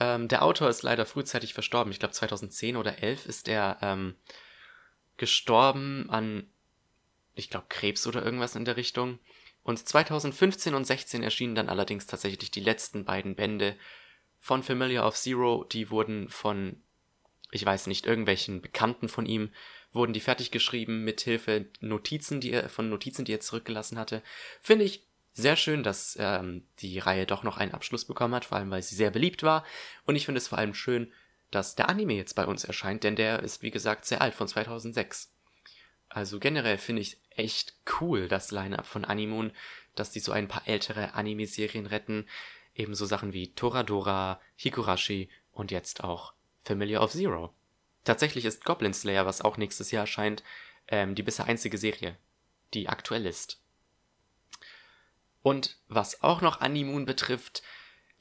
Ähm, 0.00 0.26
der 0.28 0.42
Autor 0.42 0.68
ist 0.68 0.82
leider 0.82 1.06
frühzeitig 1.06 1.54
verstorben. 1.54 1.92
Ich 1.92 2.00
glaube 2.00 2.12
2010 2.12 2.76
oder 2.76 3.02
11 3.02 3.26
ist 3.26 3.48
er 3.48 3.78
ähm, 3.82 4.16
gestorben 5.16 6.10
an, 6.10 6.50
ich 7.40 7.50
glaube 7.50 7.66
Krebs 7.68 8.06
oder 8.06 8.24
irgendwas 8.24 8.54
in 8.54 8.64
der 8.64 8.76
Richtung. 8.76 9.18
Und 9.62 9.78
2015 9.78 10.74
und 10.74 10.86
16 10.86 11.22
erschienen 11.22 11.54
dann 11.54 11.68
allerdings 11.68 12.06
tatsächlich 12.06 12.50
die 12.50 12.60
letzten 12.60 13.04
beiden 13.04 13.34
Bände 13.34 13.76
von 14.38 14.62
Familiar 14.62 15.06
of 15.06 15.16
Zero, 15.16 15.64
die 15.64 15.90
wurden 15.90 16.28
von, 16.28 16.82
ich 17.50 17.64
weiß 17.64 17.86
nicht, 17.88 18.06
irgendwelchen 18.06 18.62
Bekannten 18.62 19.08
von 19.08 19.26
ihm, 19.26 19.50
wurden 19.92 20.12
die 20.12 20.20
fertig 20.20 20.50
geschrieben 20.50 21.04
mit 21.04 21.20
Hilfe 21.20 21.66
Notizen, 21.80 22.40
die 22.40 22.52
er, 22.52 22.68
von 22.68 22.88
Notizen, 22.88 23.24
die 23.24 23.32
er 23.32 23.40
zurückgelassen 23.40 23.98
hatte. 23.98 24.22
Finde 24.60 24.84
ich 24.84 25.06
sehr 25.32 25.56
schön, 25.56 25.82
dass 25.82 26.16
ähm, 26.18 26.64
die 26.80 26.98
Reihe 26.98 27.26
doch 27.26 27.42
noch 27.42 27.58
einen 27.58 27.74
Abschluss 27.74 28.04
bekommen 28.04 28.34
hat, 28.34 28.46
vor 28.46 28.58
allem 28.58 28.70
weil 28.70 28.82
sie 28.82 28.94
sehr 28.94 29.10
beliebt 29.10 29.42
war. 29.42 29.64
Und 30.06 30.16
ich 30.16 30.24
finde 30.24 30.38
es 30.38 30.48
vor 30.48 30.58
allem 30.58 30.74
schön, 30.74 31.12
dass 31.50 31.74
der 31.74 31.88
Anime 31.88 32.14
jetzt 32.14 32.34
bei 32.34 32.46
uns 32.46 32.64
erscheint, 32.64 33.04
denn 33.04 33.16
der 33.16 33.40
ist, 33.40 33.62
wie 33.62 33.70
gesagt, 33.70 34.04
sehr 34.04 34.20
alt, 34.20 34.34
von 34.34 34.48
2006. 34.48 35.32
Also 36.10 36.40
generell 36.40 36.76
finde 36.76 37.02
ich 37.02 37.18
echt 37.30 37.74
cool, 38.00 38.28
das 38.28 38.50
Line-Up 38.50 38.84
von 38.84 39.04
Animoon, 39.04 39.52
dass 39.94 40.10
die 40.10 40.20
so 40.20 40.32
ein 40.32 40.48
paar 40.48 40.66
ältere 40.66 41.14
Anime-Serien 41.14 41.86
retten. 41.86 42.26
Ebenso 42.74 43.06
Sachen 43.06 43.32
wie 43.32 43.54
Toradora, 43.54 44.40
Higurashi 44.56 45.30
und 45.52 45.70
jetzt 45.70 46.04
auch 46.04 46.34
Familiar 46.64 47.02
of 47.02 47.12
Zero. 47.12 47.54
Tatsächlich 48.04 48.44
ist 48.44 48.64
Goblin 48.64 48.92
Slayer, 48.92 49.24
was 49.24 49.40
auch 49.40 49.56
nächstes 49.56 49.90
Jahr 49.90 50.02
erscheint, 50.02 50.42
ähm, 50.88 51.14
die 51.14 51.22
bisher 51.22 51.46
einzige 51.46 51.78
Serie, 51.78 52.16
die 52.74 52.88
aktuell 52.88 53.26
ist. 53.26 53.62
Und 55.42 55.78
was 55.88 56.22
auch 56.22 56.40
noch 56.40 56.60
Animoon 56.60 57.06
betrifft, 57.06 57.62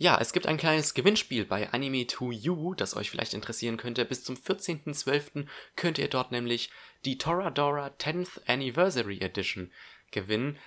ja, 0.01 0.18
es 0.18 0.32
gibt 0.32 0.48
ein 0.48 0.56
kleines 0.56 0.94
Gewinnspiel 0.94 1.44
bei 1.44 1.74
Anime 1.74 2.03
2U, 2.03 2.74
das 2.74 2.96
euch 2.96 3.10
vielleicht 3.12 3.34
interessieren 3.34 3.75
könnte. 3.75 4.06
Bis 4.06 4.24
zum 4.24 4.38
14.12. 4.38 5.46
könnt 5.75 5.98
ihr 5.98 6.08
dort 6.08 6.32
nämlich 6.32 6.70
die 7.03 7.18
Toradora 7.18 7.88
10th 8.00 8.48
Anniversary 8.48 9.20
Edition 9.20 9.74
gewinnen. 10.12 10.58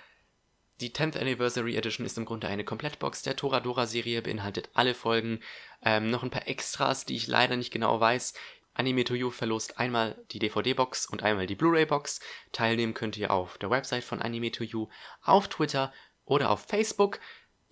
Die 0.81 0.91
10th 0.91 1.17
Anniversary 1.19 1.75
Edition 1.75 2.05
ist 2.05 2.15
im 2.19 2.25
Grunde 2.25 2.47
eine 2.47 2.63
Komplettbox 2.63 3.23
der 3.23 3.35
Toradora-Serie, 3.35 4.21
beinhaltet 4.21 4.69
alle 4.75 4.93
Folgen, 4.93 5.39
ähm, 5.81 6.11
noch 6.11 6.21
ein 6.21 6.29
paar 6.29 6.47
Extras, 6.47 7.05
die 7.05 7.15
ich 7.15 7.25
leider 7.25 7.57
nicht 7.57 7.71
genau 7.71 7.99
weiß. 7.99 8.35
Anime 8.75 9.03
to 9.03 9.15
You 9.15 9.31
verlost 9.31 9.79
einmal 9.79 10.23
die 10.29 10.39
DVD-Box 10.39 11.07
und 11.07 11.23
einmal 11.23 11.47
die 11.47 11.55
Blu-ray-Box. 11.55 12.19
Teilnehmen 12.51 12.93
könnt 12.93 13.17
ihr 13.17 13.31
auf 13.31 13.57
der 13.57 13.71
Website 13.71 14.03
von 14.03 14.21
Anime 14.21 14.51
to 14.51 14.63
You, 14.63 14.89
auf 15.23 15.47
Twitter 15.47 15.91
oder 16.25 16.51
auf 16.51 16.65
Facebook. 16.67 17.19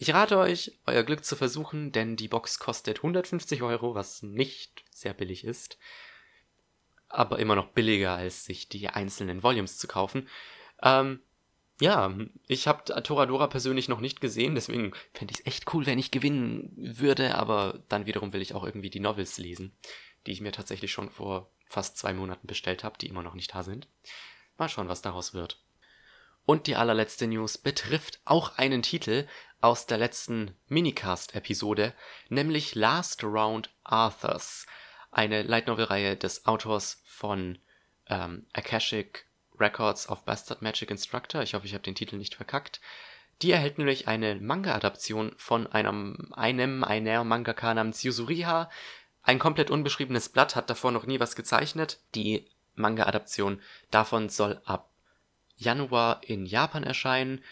Ich 0.01 0.15
rate 0.15 0.39
euch, 0.39 0.71
euer 0.87 1.03
Glück 1.03 1.23
zu 1.23 1.35
versuchen, 1.35 1.91
denn 1.91 2.15
die 2.15 2.27
Box 2.27 2.57
kostet 2.57 2.97
150 2.97 3.61
Euro, 3.61 3.93
was 3.93 4.23
nicht 4.23 4.83
sehr 4.89 5.13
billig 5.13 5.43
ist. 5.43 5.77
Aber 7.07 7.37
immer 7.37 7.53
noch 7.53 7.67
billiger, 7.67 8.15
als 8.15 8.45
sich 8.45 8.67
die 8.67 8.89
einzelnen 8.89 9.43
Volumes 9.43 9.77
zu 9.77 9.87
kaufen. 9.87 10.27
Ähm, 10.81 11.19
ja, 11.79 12.17
ich 12.47 12.67
habe 12.67 13.03
Toradora 13.03 13.45
persönlich 13.45 13.89
noch 13.89 13.99
nicht 13.99 14.21
gesehen, 14.21 14.55
deswegen 14.55 14.93
fände 15.13 15.35
ich 15.35 15.41
es 15.41 15.45
echt 15.45 15.71
cool, 15.71 15.85
wenn 15.85 15.99
ich 15.99 16.09
gewinnen 16.09 16.73
würde, 16.75 17.35
aber 17.35 17.83
dann 17.87 18.07
wiederum 18.07 18.33
will 18.33 18.41
ich 18.41 18.55
auch 18.55 18.63
irgendwie 18.63 18.89
die 18.89 18.99
Novels 18.99 19.37
lesen, 19.37 19.71
die 20.25 20.31
ich 20.31 20.41
mir 20.41 20.51
tatsächlich 20.51 20.91
schon 20.91 21.11
vor 21.11 21.51
fast 21.67 21.95
zwei 21.97 22.13
Monaten 22.13 22.47
bestellt 22.47 22.83
habe, 22.83 22.97
die 22.97 23.07
immer 23.07 23.21
noch 23.21 23.35
nicht 23.35 23.53
da 23.53 23.61
sind. 23.61 23.87
Mal 24.57 24.67
schauen, 24.67 24.89
was 24.89 25.03
daraus 25.03 25.35
wird. 25.35 25.61
Und 26.45 26.65
die 26.65 26.75
allerletzte 26.75 27.27
News 27.27 27.59
betrifft 27.59 28.19
auch 28.25 28.57
einen 28.57 28.81
Titel 28.81 29.27
aus 29.61 29.85
der 29.85 29.97
letzten 29.97 30.55
Minicast-Episode, 30.67 31.93
nämlich 32.29 32.75
Last 32.75 33.23
Round 33.23 33.69
Arthurs, 33.83 34.65
eine 35.11 35.43
Light 35.43 35.67
Novel-Reihe 35.67 36.17
des 36.17 36.45
Autors 36.45 37.01
von 37.05 37.59
ähm, 38.07 38.47
Akashic 38.53 39.27
Records 39.59 40.09
of 40.09 40.25
Bastard 40.25 40.61
Magic 40.61 40.89
Instructor. 40.89 41.43
Ich 41.43 41.53
hoffe, 41.53 41.67
ich 41.67 41.73
habe 41.73 41.83
den 41.83 41.95
Titel 41.95 42.17
nicht 42.17 42.35
verkackt. 42.35 42.81
Die 43.41 43.51
erhält 43.51 43.77
nämlich 43.77 44.07
eine 44.07 44.35
Manga-Adaption 44.35 45.33
von 45.37 45.67
einem, 45.67 46.31
einem, 46.33 46.83
einer 46.83 47.23
Mangaka 47.23 47.73
namens 47.73 48.03
Yusuriha. 48.03 48.69
Ein 49.23 49.39
komplett 49.39 49.69
unbeschriebenes 49.69 50.29
Blatt, 50.29 50.55
hat 50.55 50.69
davor 50.69 50.91
noch 50.91 51.05
nie 51.05 51.19
was 51.19 51.35
gezeichnet. 51.35 51.99
Die 52.15 52.47
Manga-Adaption 52.75 53.61
davon 53.91 54.29
soll 54.29 54.61
ab 54.65 54.89
Januar 55.57 56.21
in 56.23 56.45
Japan 56.45 56.83
erscheinen. 56.83 57.43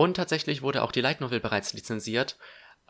Und 0.00 0.14
tatsächlich 0.14 0.62
wurde 0.62 0.82
auch 0.82 0.92
die 0.92 1.02
Light 1.02 1.20
Novel 1.20 1.40
bereits 1.40 1.74
lizenziert 1.74 2.38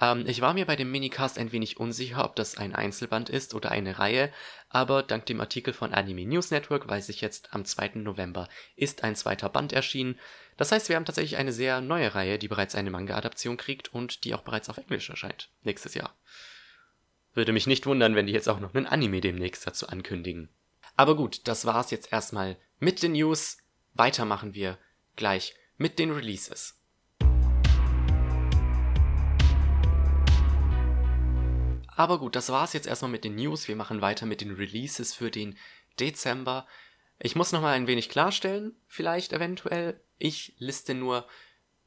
ähm, 0.00 0.24
ich 0.28 0.40
war 0.42 0.54
mir 0.54 0.64
bei 0.64 0.76
dem 0.76 0.92
Minicast 0.92 1.38
ein 1.38 1.50
wenig 1.50 1.80
unsicher, 1.80 2.24
ob 2.24 2.36
das 2.36 2.56
ein 2.56 2.72
Einzelband 2.72 3.28
ist 3.28 3.52
oder 3.52 3.72
eine 3.72 3.98
Reihe, 3.98 4.32
aber 4.68 5.02
dank 5.02 5.26
dem 5.26 5.40
Artikel 5.40 5.74
von 5.74 5.92
Anime 5.92 6.24
News 6.24 6.52
Network 6.52 6.88
weiß 6.88 7.08
ich 7.08 7.20
jetzt, 7.20 7.52
am 7.52 7.64
2. 7.64 7.96
November 7.96 8.48
ist 8.76 9.02
ein 9.02 9.16
zweiter 9.16 9.48
Band 9.48 9.72
erschienen. 9.72 10.20
Das 10.56 10.70
heißt, 10.70 10.88
wir 10.88 10.94
haben 10.94 11.04
tatsächlich 11.04 11.36
eine 11.36 11.52
sehr 11.52 11.80
neue 11.80 12.14
Reihe, 12.14 12.38
die 12.38 12.46
bereits 12.46 12.76
eine 12.76 12.92
Manga-Adaption 12.92 13.56
kriegt 13.56 13.92
und 13.92 14.22
die 14.22 14.32
auch 14.32 14.42
bereits 14.42 14.70
auf 14.70 14.78
Englisch 14.78 15.10
erscheint. 15.10 15.50
Nächstes 15.64 15.94
Jahr. 15.94 16.14
Würde 17.34 17.52
mich 17.52 17.66
nicht 17.66 17.86
wundern, 17.86 18.14
wenn 18.14 18.28
die 18.28 18.32
jetzt 18.32 18.48
auch 18.48 18.60
noch 18.60 18.72
einen 18.72 18.86
Anime 18.86 19.20
demnächst 19.20 19.66
dazu 19.66 19.88
ankündigen. 19.88 20.48
Aber 20.94 21.16
gut, 21.16 21.48
das 21.48 21.64
war's 21.64 21.90
jetzt 21.90 22.12
erstmal 22.12 22.56
mit 22.78 23.02
den 23.02 23.12
News. 23.12 23.58
Weiter 23.94 24.24
machen 24.24 24.54
wir 24.54 24.78
gleich 25.16 25.56
mit 25.76 25.98
den 25.98 26.12
Releases. 26.12 26.79
Aber 32.00 32.18
gut, 32.18 32.34
das 32.34 32.48
war's 32.48 32.72
jetzt 32.72 32.86
erstmal 32.86 33.10
mit 33.10 33.24
den 33.24 33.34
News. 33.34 33.68
Wir 33.68 33.76
machen 33.76 34.00
weiter 34.00 34.24
mit 34.24 34.40
den 34.40 34.52
Releases 34.52 35.12
für 35.12 35.30
den 35.30 35.58
Dezember. 35.98 36.66
Ich 37.18 37.36
muss 37.36 37.52
nochmal 37.52 37.74
ein 37.74 37.86
wenig 37.86 38.08
klarstellen, 38.08 38.74
vielleicht 38.86 39.34
eventuell. 39.34 40.00
Ich 40.16 40.54
liste 40.56 40.94
nur 40.94 41.28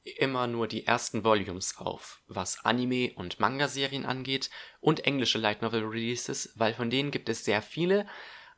immer 0.03 0.45
nur 0.45 0.67
die 0.67 0.85
ersten 0.85 1.23
Volumes 1.23 1.77
auf, 1.77 2.21
was 2.27 2.63
Anime- 2.63 3.15
und 3.15 3.39
Manga-Serien 3.39 4.05
angeht 4.05 4.51
und 4.81 5.07
englische 5.07 5.39
Light 5.39 5.63
Novel 5.63 5.83
Releases, 5.83 6.53
weil 6.57 6.75
von 6.75 6.91
denen 6.91 7.09
gibt 7.09 7.27
es 7.27 7.43
sehr 7.43 7.63
viele, 7.63 8.05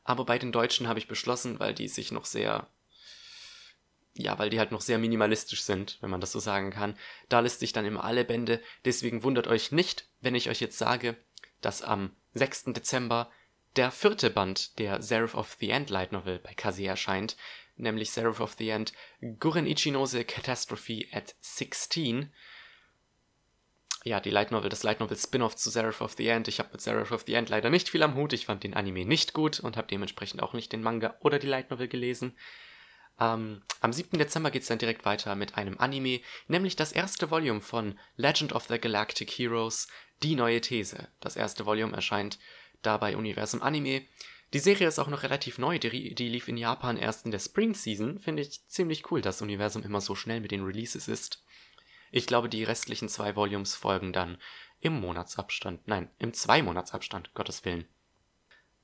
aber 0.04 0.26
bei 0.26 0.38
den 0.38 0.52
deutschen 0.52 0.88
habe 0.88 0.98
ich 0.98 1.08
beschlossen, 1.08 1.58
weil 1.58 1.72
die 1.72 1.88
sich 1.88 2.12
noch 2.12 2.26
sehr 2.26 2.68
ja, 4.12 4.38
weil 4.38 4.50
die 4.50 4.58
halt 4.58 4.72
noch 4.72 4.80
sehr 4.82 4.98
minimalistisch 4.98 5.62
sind, 5.62 5.98
wenn 6.00 6.10
man 6.10 6.20
das 6.20 6.32
so 6.32 6.38
sagen 6.38 6.70
kann. 6.70 6.98
Da 7.28 7.40
liste 7.40 7.64
ich 7.64 7.72
dann 7.72 7.84
immer 7.84 8.04
alle 8.04 8.24
Bände, 8.26 8.62
deswegen 8.84 9.22
wundert 9.22 9.46
euch 9.46 9.72
nicht, 9.72 10.08
wenn 10.20 10.34
ich 10.34 10.48
euch 10.48 10.60
jetzt 10.60 10.78
sage, 10.78 11.16
dass 11.60 11.82
am 11.82 12.14
6. 12.34 12.64
Dezember 12.66 13.30
der 13.76 13.90
vierte 13.90 14.30
Band 14.30 14.78
der 14.78 15.02
Seraph 15.02 15.34
of 15.34 15.56
the 15.60 15.70
End 15.70 15.90
Light 15.90 16.12
Novel 16.12 16.38
bei 16.38 16.54
Kase 16.54 16.86
erscheint, 16.86 17.36
nämlich 17.76 18.10
Seraph 18.10 18.40
of 18.40 18.54
the 18.58 18.70
End 18.70 18.92
Guren 19.38 19.66
Ichinose 19.66 20.24
Catastrophe 20.24 21.06
at 21.12 21.34
16. 21.40 22.32
Ja, 24.04 24.20
die 24.20 24.30
Light 24.30 24.52
Novel, 24.52 24.70
das 24.70 24.82
Light 24.82 25.00
Novel 25.00 25.16
Spin-off 25.16 25.56
zu 25.56 25.68
Seraph 25.68 26.00
of 26.00 26.14
the 26.16 26.28
End. 26.28 26.46
Ich 26.48 26.60
habe 26.60 26.70
mit 26.72 26.80
Seraph 26.80 27.10
of 27.10 27.24
the 27.26 27.34
End 27.34 27.48
leider 27.48 27.70
nicht 27.70 27.88
viel 27.88 28.02
am 28.02 28.14
Hut. 28.14 28.32
Ich 28.32 28.46
fand 28.46 28.62
den 28.62 28.74
Anime 28.74 29.04
nicht 29.04 29.34
gut 29.34 29.60
und 29.60 29.76
habe 29.76 29.88
dementsprechend 29.88 30.42
auch 30.42 30.52
nicht 30.52 30.72
den 30.72 30.82
Manga 30.82 31.16
oder 31.20 31.38
die 31.38 31.48
Light 31.48 31.70
Novel 31.70 31.88
gelesen. 31.88 32.36
Ähm, 33.18 33.62
am 33.80 33.92
7. 33.92 34.18
Dezember 34.18 34.50
geht 34.50 34.62
es 34.62 34.68
dann 34.68 34.78
direkt 34.78 35.04
weiter 35.04 35.34
mit 35.34 35.56
einem 35.56 35.78
Anime, 35.78 36.20
nämlich 36.48 36.76
das 36.76 36.92
erste 36.92 37.30
Volume 37.30 37.60
von 37.60 37.98
Legend 38.16 38.52
of 38.52 38.66
the 38.66 38.78
Galactic 38.78 39.30
Heroes, 39.30 39.88
die 40.22 40.34
neue 40.34 40.60
These. 40.60 41.08
Das 41.20 41.36
erste 41.36 41.66
Volume 41.66 41.94
erscheint 41.94 42.38
da 42.82 42.96
bei 42.96 43.16
Universum 43.16 43.62
Anime. 43.62 44.02
Die 44.52 44.58
Serie 44.58 44.88
ist 44.88 44.98
auch 44.98 45.08
noch 45.08 45.22
relativ 45.22 45.58
neu, 45.58 45.78
die, 45.78 46.14
die 46.14 46.28
lief 46.28 46.48
in 46.48 46.56
Japan 46.56 46.96
erst 46.96 47.24
in 47.24 47.32
der 47.32 47.40
Spring 47.40 47.74
Season. 47.74 48.18
Finde 48.20 48.42
ich 48.42 48.66
ziemlich 48.68 49.10
cool, 49.10 49.20
dass 49.20 49.42
Universum 49.42 49.82
immer 49.82 50.00
so 50.00 50.14
schnell 50.14 50.40
mit 50.40 50.52
den 50.52 50.64
Releases 50.64 51.08
ist. 51.08 51.42
Ich 52.12 52.26
glaube, 52.26 52.48
die 52.48 52.64
restlichen 52.64 53.08
zwei 53.08 53.34
Volumes 53.34 53.74
folgen 53.74 54.12
dann 54.12 54.38
im 54.80 55.00
Monatsabstand. 55.00 55.88
Nein, 55.88 56.10
im 56.18 56.32
Zwei-Monatsabstand, 56.32 57.34
Gottes 57.34 57.64
Willen. 57.64 57.86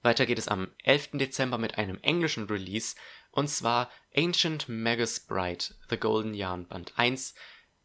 Weiter 0.02 0.26
geht 0.26 0.38
es 0.38 0.48
am 0.48 0.68
11. 0.82 1.10
Dezember 1.12 1.58
mit 1.58 1.78
einem 1.78 1.98
englischen 2.02 2.46
Release, 2.46 2.96
und 3.30 3.48
zwar 3.48 3.90
Ancient 4.14 4.68
Magus 4.68 5.20
Bride, 5.20 5.64
The 5.88 5.96
Golden 5.96 6.34
Yarn 6.34 6.66
Band 6.66 6.92
1. 6.96 7.34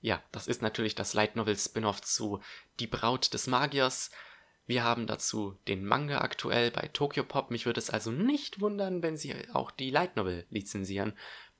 Ja, 0.01 0.21
das 0.31 0.47
ist 0.47 0.61
natürlich 0.61 0.95
das 0.95 1.13
Light 1.13 1.35
Novel 1.35 1.57
Spin-off 1.57 2.01
zu 2.01 2.41
Die 2.79 2.87
Braut 2.87 3.33
des 3.33 3.47
Magiers. 3.47 4.11
Wir 4.65 4.83
haben 4.83 5.07
dazu 5.07 5.57
den 5.67 5.85
Manga 5.85 6.19
aktuell 6.19 6.71
bei 6.71 6.89
Tokyo 6.93 7.23
Pop. 7.23 7.51
Mich 7.51 7.65
würde 7.65 7.79
es 7.79 7.89
also 7.89 8.11
nicht 8.11 8.59
wundern, 8.59 9.01
wenn 9.01 9.17
sie 9.17 9.33
auch 9.53 9.71
die 9.71 9.89
Light 9.89 10.15
Novel 10.15 10.45
lizenzieren. 10.49 11.13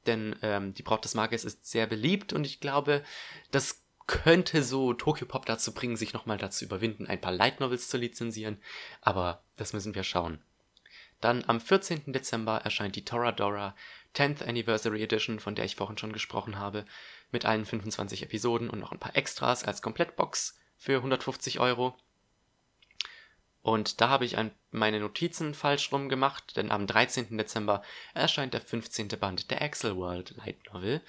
Denn 0.06 0.36
ähm, 0.42 0.74
Die 0.74 0.84
Braut 0.84 1.04
des 1.04 1.16
Magiers 1.16 1.46
ist 1.46 1.66
sehr 1.66 1.88
beliebt 1.88 2.34
und 2.34 2.46
ich 2.46 2.60
glaube, 2.60 3.04
das 3.52 3.84
könnte 4.08 4.64
so 4.64 4.94
Tokyo 4.94 5.28
Pop 5.28 5.46
dazu 5.46 5.74
bringen, 5.74 5.98
sich 5.98 6.14
nochmal 6.14 6.38
dazu 6.38 6.64
überwinden, 6.64 7.08
ein 7.08 7.20
paar 7.22 7.34
Light 7.34 7.60
Novels 7.60 7.90
zu 7.90 7.98
lizenzieren. 7.98 8.58
Aber 9.02 9.44
das 9.58 9.74
müssen 9.74 9.96
wir 9.96 10.04
schauen. 10.04 10.42
Dann 11.20 11.44
am 11.48 11.60
14. 11.60 12.14
Dezember 12.14 12.60
erscheint 12.60 12.96
die 12.96 13.04
Toradora 13.04 13.76
10th 14.16 14.44
Anniversary 14.44 15.04
Edition, 15.04 15.40
von 15.40 15.56
der 15.56 15.66
ich 15.66 15.76
vorhin 15.76 15.98
schon 15.98 16.14
gesprochen 16.14 16.58
habe, 16.58 16.86
mit 17.32 17.46
allen 17.46 17.66
25 17.66 18.24
Episoden 18.24 18.70
und 18.70 18.80
noch 18.80 18.92
ein 18.92 19.00
paar 19.00 19.16
Extras 19.16 19.64
als 19.64 19.82
Komplettbox 19.82 20.58
für 20.78 20.98
150 20.98 21.60
Euro. 21.60 21.96
Und 23.62 24.00
da 24.00 24.08
habe 24.08 24.24
ich 24.24 24.38
ein, 24.38 24.52
meine 24.72 25.00
Notizen 25.00 25.54
falsch 25.54 25.92
rum 25.92 26.08
gemacht, 26.08 26.56
denn 26.56 26.72
am 26.72 26.88
13. 26.88 27.38
Dezember 27.38 27.84
erscheint 28.14 28.54
der 28.54 28.62
15. 28.62 29.10
Band 29.20 29.52
der 29.52 29.62
Axel 29.62 29.98
World 29.98 30.36
Light 30.38 30.58
Novel. 30.72 31.02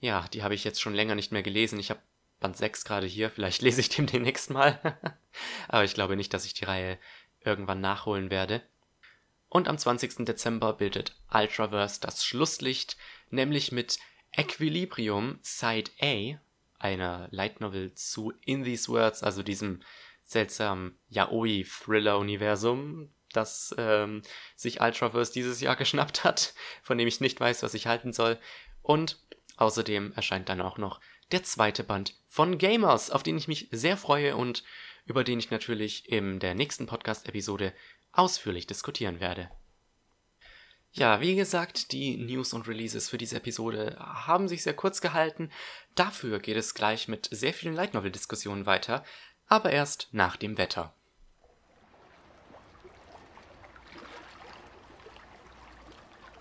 Ja, 0.00 0.26
die 0.28 0.42
habe 0.42 0.54
ich 0.54 0.64
jetzt 0.64 0.80
schon 0.80 0.92
länger 0.92 1.14
nicht 1.14 1.32
mehr 1.32 1.42
gelesen. 1.42 1.80
Ich 1.80 1.88
habe 1.88 2.02
Band 2.38 2.56
6 2.56 2.84
gerade 2.84 3.06
hier, 3.06 3.30
vielleicht 3.30 3.62
lese 3.62 3.80
ich 3.80 3.88
den 3.88 4.06
demnächst 4.06 4.50
mal. 4.50 4.78
Aber 5.68 5.84
ich 5.84 5.94
glaube 5.94 6.16
nicht, 6.16 6.34
dass 6.34 6.44
ich 6.44 6.52
die 6.52 6.66
Reihe 6.66 6.98
irgendwann 7.40 7.80
nachholen 7.80 8.30
werde. 8.30 8.62
Und 9.48 9.68
am 9.68 9.78
20. 9.78 10.26
Dezember 10.26 10.74
bildet 10.74 11.14
Ultraverse 11.32 12.00
das 12.00 12.26
Schlusslicht, 12.26 12.96
nämlich 13.30 13.72
mit 13.72 13.98
Equilibrium 14.36 15.38
Side 15.42 15.90
A, 16.00 16.38
einer 16.78 17.28
Light 17.30 17.60
Novel 17.60 17.94
zu 17.94 18.32
In 18.44 18.64
These 18.64 18.92
Words, 18.92 19.22
also 19.22 19.42
diesem 19.42 19.80
seltsamen 20.24 20.98
Yaoi-Thriller-Universum, 21.08 23.10
das 23.32 23.74
ähm, 23.78 24.22
sich 24.54 24.80
Ultraverse 24.80 25.32
dieses 25.32 25.60
Jahr 25.60 25.76
geschnappt 25.76 26.24
hat, 26.24 26.54
von 26.82 26.98
dem 26.98 27.08
ich 27.08 27.20
nicht 27.20 27.40
weiß, 27.40 27.62
was 27.62 27.74
ich 27.74 27.86
halten 27.86 28.12
soll. 28.12 28.38
Und 28.82 29.18
außerdem 29.56 30.12
erscheint 30.14 30.48
dann 30.48 30.60
auch 30.60 30.78
noch 30.78 31.00
der 31.32 31.42
zweite 31.42 31.82
Band 31.82 32.14
von 32.28 32.58
Gamers, 32.58 33.10
auf 33.10 33.22
den 33.22 33.38
ich 33.38 33.48
mich 33.48 33.68
sehr 33.72 33.96
freue 33.96 34.36
und 34.36 34.62
über 35.06 35.24
den 35.24 35.38
ich 35.38 35.50
natürlich 35.50 36.10
in 36.10 36.40
der 36.40 36.54
nächsten 36.54 36.86
Podcast-Episode 36.86 37.72
ausführlich 38.12 38.66
diskutieren 38.66 39.20
werde. 39.20 39.50
Ja, 40.96 41.20
wie 41.20 41.36
gesagt, 41.36 41.92
die 41.92 42.16
News 42.16 42.54
und 42.54 42.66
Releases 42.68 43.10
für 43.10 43.18
diese 43.18 43.36
Episode 43.36 43.98
haben 44.00 44.48
sich 44.48 44.62
sehr 44.62 44.72
kurz 44.72 45.02
gehalten. 45.02 45.50
Dafür 45.94 46.38
geht 46.38 46.56
es 46.56 46.72
gleich 46.72 47.06
mit 47.06 47.28
sehr 47.30 47.52
vielen 47.52 47.74
Light 47.74 47.92
Novel 47.92 48.10
Diskussionen 48.10 48.64
weiter, 48.64 49.04
aber 49.46 49.70
erst 49.72 50.08
nach 50.12 50.36
dem 50.36 50.56
Wetter. 50.56 50.94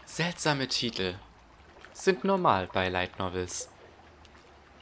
Seltsame 0.05 0.69
Titel 0.69 1.15
sind 1.91 2.23
normal 2.23 2.69
bei 2.71 2.87
Light 2.87 3.19
Novels. 3.19 3.69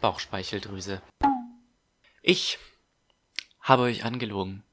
Bauchspeicheldrüse. 0.02 1.02
Ich 2.22 2.60
habe 3.60 3.82
euch 3.82 4.06
angelogen. 4.06 4.64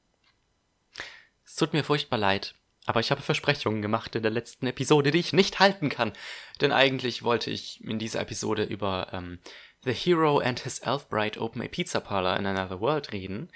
Es 1.46 1.56
tut 1.56 1.72
mir 1.72 1.84
furchtbar 1.84 2.18
leid, 2.18 2.54
aber 2.90 2.98
ich 2.98 3.12
habe 3.12 3.22
Versprechungen 3.22 3.82
gemacht 3.82 4.16
in 4.16 4.22
der 4.22 4.32
letzten 4.32 4.66
Episode, 4.66 5.12
die 5.12 5.20
ich 5.20 5.32
nicht 5.32 5.60
halten 5.60 5.90
kann. 5.90 6.12
Denn 6.60 6.72
eigentlich 6.72 7.22
wollte 7.22 7.48
ich 7.48 7.84
in 7.84 8.00
dieser 8.00 8.18
Episode 8.18 8.64
über 8.64 9.06
ähm, 9.12 9.38
The 9.84 9.92
Hero 9.92 10.40
and 10.40 10.58
His 10.58 10.80
Elf 10.80 11.08
Bride 11.08 11.40
Open 11.40 11.62
a 11.62 11.68
Pizza 11.68 12.00
Parlor 12.00 12.36
in 12.36 12.46
Another 12.46 12.80
World 12.80 13.12
reden. 13.12 13.48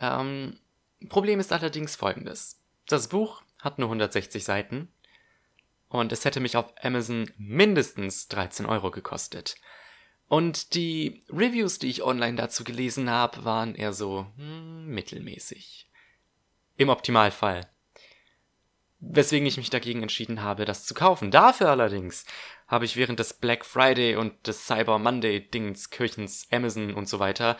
Ähm, 0.00 0.58
Problem 1.08 1.38
ist 1.38 1.52
allerdings 1.52 1.94
folgendes. 1.94 2.60
Das 2.88 3.06
Buch 3.06 3.42
hat 3.60 3.78
nur 3.78 3.86
160 3.86 4.42
Seiten 4.42 4.88
und 5.88 6.10
es 6.10 6.24
hätte 6.24 6.40
mich 6.40 6.56
auf 6.56 6.74
Amazon 6.82 7.30
mindestens 7.38 8.26
13 8.26 8.66
Euro 8.66 8.90
gekostet. 8.90 9.54
Und 10.26 10.74
die 10.74 11.22
Reviews, 11.30 11.78
die 11.78 11.90
ich 11.90 12.02
online 12.02 12.36
dazu 12.36 12.64
gelesen 12.64 13.08
habe, 13.08 13.44
waren 13.44 13.76
eher 13.76 13.92
so 13.92 14.26
hm, 14.36 14.86
mittelmäßig. 14.86 15.88
Im 16.76 16.88
Optimalfall. 16.88 17.70
Weswegen 19.10 19.46
ich 19.46 19.56
mich 19.56 19.70
dagegen 19.70 20.02
entschieden 20.02 20.42
habe, 20.42 20.64
das 20.64 20.84
zu 20.86 20.94
kaufen. 20.94 21.30
Dafür 21.30 21.70
allerdings 21.70 22.24
habe 22.66 22.84
ich 22.84 22.96
während 22.96 23.18
des 23.18 23.34
Black 23.34 23.64
Friday 23.64 24.16
und 24.16 24.46
des 24.46 24.66
Cyber 24.66 24.98
Monday 24.98 25.40
Dings, 25.48 25.90
Kirchens, 25.90 26.48
Amazon 26.50 26.94
und 26.94 27.08
so 27.08 27.18
weiter 27.18 27.56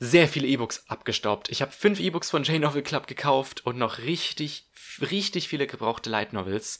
sehr 0.00 0.28
viele 0.28 0.46
E-Books 0.46 0.84
abgestaubt. 0.88 1.48
Ich 1.50 1.60
habe 1.60 1.72
fünf 1.72 1.98
E-Books 1.98 2.30
von 2.30 2.44
J-Novel 2.44 2.82
Club 2.82 3.08
gekauft 3.08 3.66
und 3.66 3.78
noch 3.78 3.98
richtig, 3.98 4.70
richtig 5.00 5.48
viele 5.48 5.66
gebrauchte 5.66 6.08
Light 6.08 6.32
Novels 6.32 6.78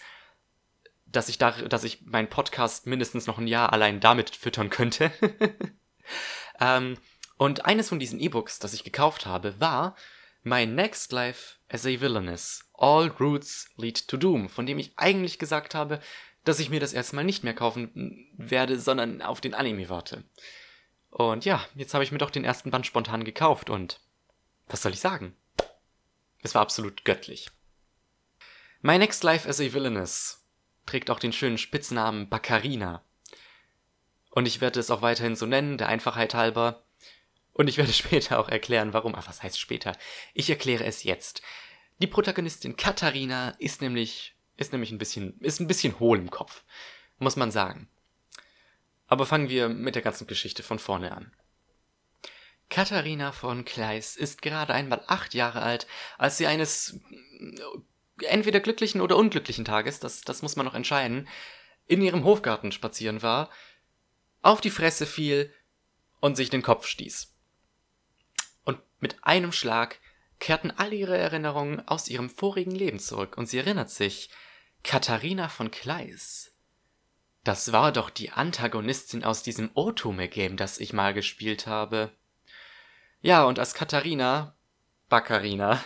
dass 1.11 1.29
ich 1.29 1.39
da, 1.39 1.53
dass 1.53 1.85
ich 1.85 2.03
meinen 2.03 2.29
Podcast 2.29 2.87
mindestens 2.87 3.27
noch 3.27 3.39
ein 3.39 3.47
Jahr 3.47 3.73
allein 3.73 4.01
damit 4.01 4.35
füttern 4.35 4.71
könnte. 4.71 5.11
ähm, 6.61 6.99
und 7.37 7.67
eines 7.67 7.89
von 7.89 7.99
diesen 7.99 8.21
E-Books, 8.21 8.59
das 8.59 8.75
ich 8.75 8.85
gekauft 8.85 9.27
habe, 9.27 9.61
war 9.61 9.97
My 10.49 10.65
Next 10.65 11.13
Life 11.13 11.57
as 11.69 11.85
a 11.85 12.01
Villainess. 12.01 12.65
All 12.73 13.09
Routes 13.21 13.69
Lead 13.77 14.09
to 14.09 14.17
Doom, 14.17 14.49
von 14.49 14.65
dem 14.65 14.79
ich 14.79 14.93
eigentlich 14.97 15.39
gesagt 15.39 15.75
habe, 15.75 16.01
dass 16.45 16.59
ich 16.59 16.71
mir 16.71 16.81
das 16.81 16.95
erstmal 16.95 17.25
nicht 17.25 17.45
mehr 17.45 17.55
kaufen 17.55 18.27
werde, 18.39 18.81
sondern 18.81 19.21
auf 19.21 19.43
den 19.43 19.53
Anime 19.53 19.91
warte. 19.91 20.25
Und 21.11 21.45
ja, 21.45 21.63
jetzt 21.75 21.93
habe 21.93 22.03
ich 22.03 22.13
mir 22.13 22.19
doch 22.19 22.31
den 22.31 22.45
ersten 22.45 22.71
Band 22.71 22.87
spontan 22.87 23.25
gekauft 23.25 23.69
und 23.69 24.01
was 24.69 24.81
soll 24.81 24.93
ich 24.93 25.01
sagen? 25.01 25.37
Es 26.43 26.55
war 26.55 26.63
absolut 26.63 27.05
göttlich. 27.05 27.51
My 28.81 28.97
Next 28.97 29.25
Life 29.25 29.47
as 29.47 29.61
a 29.61 29.73
Villainess 29.75 30.49
trägt 30.87 31.11
auch 31.11 31.19
den 31.19 31.33
schönen 31.35 31.59
Spitznamen 31.59 32.31
Baccarina. 32.31 33.05
Und 34.31 34.47
ich 34.47 34.63
werde 34.63 34.81
es 34.81 34.91
auch 34.91 35.03
weiterhin 35.03 35.37
so 35.37 35.45
nennen, 35.45 35.77
der 35.77 35.89
Einfachheit 35.89 36.33
halber. 36.33 36.85
Und 37.59 37.69
ich 37.69 37.77
werde 37.77 37.93
später 37.93 38.39
auch 38.39 38.49
erklären, 38.49 38.95
warum. 38.95 39.15
Ach, 39.15 39.29
was 39.29 39.43
heißt 39.43 39.61
später? 39.61 39.95
Ich 40.33 40.49
erkläre 40.49 40.85
es 40.85 41.03
jetzt. 41.03 41.43
Die 42.01 42.07
Protagonistin 42.07 42.77
Katharina 42.77 43.51
ist 43.59 43.83
nämlich, 43.83 44.35
ist 44.57 44.73
nämlich 44.73 44.93
ein 44.93 44.99
bisschen, 44.99 45.39
ist 45.41 45.61
ein 45.61 45.67
bisschen 45.67 45.99
hohl 46.01 46.19
im 46.19 46.31
Kopf. 46.31 46.65
Muss 47.19 47.37
man 47.37 47.51
sagen. 47.51 47.89
Aber 49.09 49.27
fangen 49.27 49.49
wir 49.49 49.69
mit 49.69 49.97
der 49.97 50.03
ganzen 50.03 50.27
Geschichte 50.27 50.63
von 50.63 50.79
vorne 50.79 51.13
an. 51.13 51.33
Katharina 52.71 53.33
von 53.33 53.65
Kleis 53.65 54.15
ist 54.15 54.43
gerade 54.43 54.75
einmal 54.75 55.03
acht 55.07 55.35
Jahre 55.35 55.63
alt, 55.63 55.87
als 56.19 56.37
sie 56.37 56.47
eines 56.47 57.01
entweder 58.21 58.61
glücklichen 58.61 59.01
oder 59.01 59.17
unglücklichen 59.17 59.65
Tages, 59.65 60.01
das, 60.01 60.21
das 60.21 60.43
muss 60.43 60.57
man 60.57 60.67
noch 60.67 60.75
entscheiden, 60.75 61.29
in 61.87 62.03
ihrem 62.03 62.25
Hofgarten 62.25 62.71
spazieren 62.71 63.23
war, 63.23 63.51
auf 64.43 64.61
die 64.61 64.71
Fresse 64.71 65.07
fiel 65.07 65.53
und 66.21 66.37
sich 66.37 66.51
den 66.51 66.63
Kopf 66.63 66.87
stieß. 66.87 67.35
Mit 69.01 69.25
einem 69.25 69.53
Schlag 69.53 69.99
kehrten 70.39 70.71
all 70.71 70.93
ihre 70.93 71.17
Erinnerungen 71.17 71.87
aus 71.87 72.09
ihrem 72.09 72.31
vorigen 72.31 72.73
Leben 72.73 72.99
zurück 72.99 73.37
und 73.37 73.47
sie 73.47 73.59
erinnert 73.59 73.91
sich, 73.91 74.31
Katharina 74.83 75.49
von 75.49 75.71
Kleis. 75.71 76.55
Das 77.45 77.73
war 77.73 77.93
doch 77.93 78.11
die 78.11 78.31
Antagonistin 78.31 79.25
aus 79.25 79.43
diesem 79.43 79.71
Otome-Game, 79.75 80.57
das 80.57 80.79
ich 80.79 80.93
mal 80.93 81.15
gespielt 81.15 81.67
habe. 81.67 82.13
Ja, 83.21 83.45
und 83.45 83.59
als 83.59 83.75
Katharina, 83.75 84.57
Baccarina, 85.09 85.83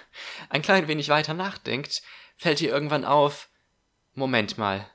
ein 0.49 0.63
klein 0.63 0.89
wenig 0.89 1.09
weiter 1.09 1.35
nachdenkt, 1.35 2.03
fällt 2.37 2.61
ihr 2.61 2.71
irgendwann 2.71 3.05
auf, 3.05 3.49
Moment 4.15 4.59
mal. 4.59 4.91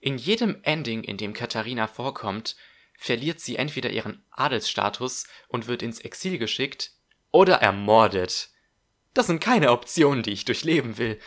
In 0.00 0.18
jedem 0.18 0.58
Ending, 0.62 1.02
in 1.04 1.16
dem 1.16 1.32
Katharina 1.32 1.86
vorkommt, 1.86 2.56
verliert 2.98 3.40
sie 3.40 3.56
entweder 3.56 3.90
ihren 3.90 4.24
Adelsstatus 4.30 5.26
und 5.48 5.66
wird 5.66 5.82
ins 5.82 6.00
Exil 6.00 6.38
geschickt 6.38 6.94
oder 7.34 7.56
ermordet. 7.56 8.50
Das 9.12 9.26
sind 9.26 9.40
keine 9.40 9.72
Optionen, 9.72 10.22
die 10.22 10.30
ich 10.30 10.44
durchleben 10.44 10.98
will. 10.98 11.18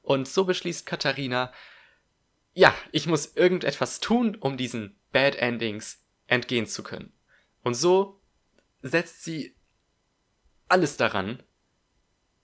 Und 0.00 0.28
so 0.28 0.44
beschließt 0.44 0.86
Katharina, 0.86 1.52
ja, 2.54 2.72
ich 2.92 3.08
muss 3.08 3.34
irgendetwas 3.34 3.98
tun, 3.98 4.36
um 4.36 4.56
diesen 4.56 4.96
Bad 5.10 5.34
Endings 5.34 6.06
entgehen 6.28 6.68
zu 6.68 6.84
können. 6.84 7.12
Und 7.64 7.74
so 7.74 8.22
setzt 8.80 9.24
sie 9.24 9.56
alles 10.68 10.96
daran, 10.96 11.42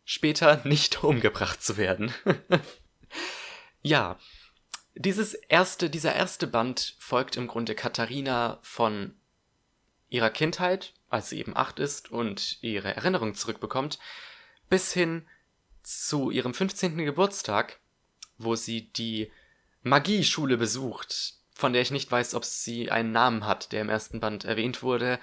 später 0.04 0.60
nicht 0.66 1.04
umgebracht 1.04 1.62
zu 1.62 1.76
werden. 1.76 2.12
ja, 3.82 4.18
dieses 4.96 5.34
erste, 5.34 5.90
dieser 5.90 6.12
erste 6.16 6.48
Band 6.48 6.96
folgt 6.98 7.36
im 7.36 7.46
Grunde 7.46 7.76
Katharina 7.76 8.58
von 8.62 9.14
ihrer 10.08 10.30
Kindheit, 10.30 10.92
als 11.12 11.28
sie 11.28 11.38
eben 11.38 11.56
acht 11.56 11.78
ist 11.78 12.10
und 12.10 12.58
ihre 12.62 12.96
Erinnerung 12.96 13.34
zurückbekommt, 13.34 13.98
bis 14.70 14.92
hin 14.92 15.28
zu 15.82 16.30
ihrem 16.30 16.54
15. 16.54 16.96
Geburtstag, 16.98 17.80
wo 18.38 18.54
sie 18.56 18.90
die 18.92 19.30
Magieschule 19.82 20.56
besucht, 20.56 21.34
von 21.54 21.72
der 21.72 21.82
ich 21.82 21.90
nicht 21.90 22.10
weiß, 22.10 22.34
ob 22.34 22.44
sie 22.44 22.90
einen 22.90 23.12
Namen 23.12 23.44
hat, 23.46 23.72
der 23.72 23.82
im 23.82 23.90
ersten 23.90 24.20
Band 24.20 24.44
erwähnt 24.44 24.82
wurde, 24.82 25.18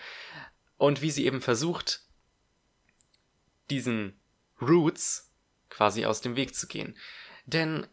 und 0.78 1.02
wie 1.02 1.12
sie 1.12 1.26
eben 1.26 1.42
versucht, 1.42 2.02
diesen 3.70 4.20
Roots 4.62 5.32
quasi 5.70 6.06
aus 6.06 6.22
dem 6.22 6.36
Weg 6.36 6.56
zu 6.56 6.68
gehen. 6.68 6.96
Denn 7.46 7.88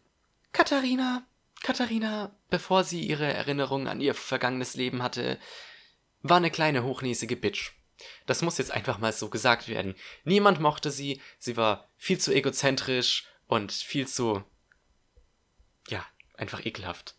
Katharina, 0.51 1.25
Katharina, 1.63 2.35
bevor 2.49 2.83
sie 2.83 3.01
ihre 3.01 3.25
Erinnerungen 3.25 3.87
an 3.87 4.01
ihr 4.01 4.13
vergangenes 4.13 4.75
Leben 4.75 5.01
hatte, 5.01 5.39
war 6.21 6.37
eine 6.37 6.51
kleine 6.51 6.83
hochnäsige 6.83 7.35
Bitch. 7.35 7.76
Das 8.25 8.41
muss 8.41 8.57
jetzt 8.57 8.71
einfach 8.71 8.97
mal 8.99 9.13
so 9.13 9.29
gesagt 9.29 9.67
werden. 9.67 9.95
Niemand 10.23 10.59
mochte 10.59 10.91
sie, 10.91 11.21
sie 11.39 11.57
war 11.57 11.89
viel 11.97 12.19
zu 12.19 12.33
egozentrisch 12.33 13.25
und 13.47 13.71
viel 13.71 14.07
zu, 14.07 14.43
ja, 15.89 16.05
einfach 16.35 16.65
ekelhaft. 16.65 17.15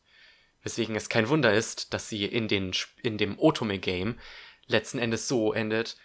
Weswegen 0.63 0.97
es 0.97 1.09
kein 1.09 1.29
Wunder 1.29 1.55
ist, 1.55 1.95
dass 1.95 2.09
sie 2.09 2.25
in, 2.25 2.49
den, 2.49 2.73
in 3.03 3.19
dem 3.19 3.39
Otome-Game 3.39 4.19
letzten 4.67 4.99
Endes 4.99 5.29
so 5.29 5.53
endet, 5.53 5.97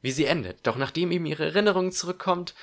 wie 0.00 0.12
sie 0.12 0.24
endet. 0.24 0.66
Doch 0.66 0.76
nachdem 0.76 1.10
ihm 1.10 1.26
ihre 1.26 1.44
Erinnerung 1.44 1.92
zurückkommt, 1.92 2.54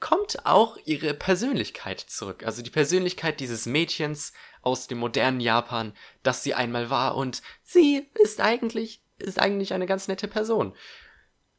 kommt 0.00 0.46
auch 0.46 0.76
ihre 0.84 1.14
Persönlichkeit 1.14 2.00
zurück. 2.00 2.44
Also 2.44 2.62
die 2.62 2.70
Persönlichkeit 2.70 3.40
dieses 3.40 3.66
Mädchens 3.66 4.32
aus 4.62 4.86
dem 4.86 4.98
modernen 4.98 5.40
Japan, 5.40 5.92
das 6.22 6.42
sie 6.42 6.54
einmal 6.54 6.90
war 6.90 7.16
und 7.16 7.42
sie 7.62 8.08
ist 8.22 8.40
eigentlich, 8.40 9.02
ist 9.18 9.38
eigentlich 9.38 9.72
eine 9.74 9.86
ganz 9.86 10.08
nette 10.08 10.28
Person. 10.28 10.74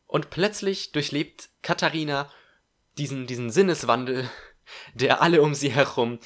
Und 0.06 0.30
plötzlich 0.30 0.91
durchlebt 0.91 1.50
Katharina 1.62 2.32
diesen, 2.98 3.28
diesen 3.28 3.50
Sinneswandel, 3.50 4.30
der 4.93 5.22
alle 5.22 5.41
um 5.41 5.54
sie 5.54 5.72
herum 5.72 6.19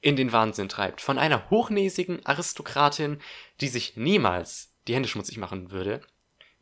in 0.00 0.16
den 0.16 0.32
Wahnsinn 0.32 0.68
treibt. 0.68 1.00
Von 1.00 1.18
einer 1.18 1.50
hochnäsigen 1.50 2.24
Aristokratin, 2.24 3.20
die 3.60 3.68
sich 3.68 3.96
niemals 3.96 4.74
die 4.88 4.94
Hände 4.94 5.08
schmutzig 5.08 5.36
machen 5.36 5.70
würde, 5.70 6.00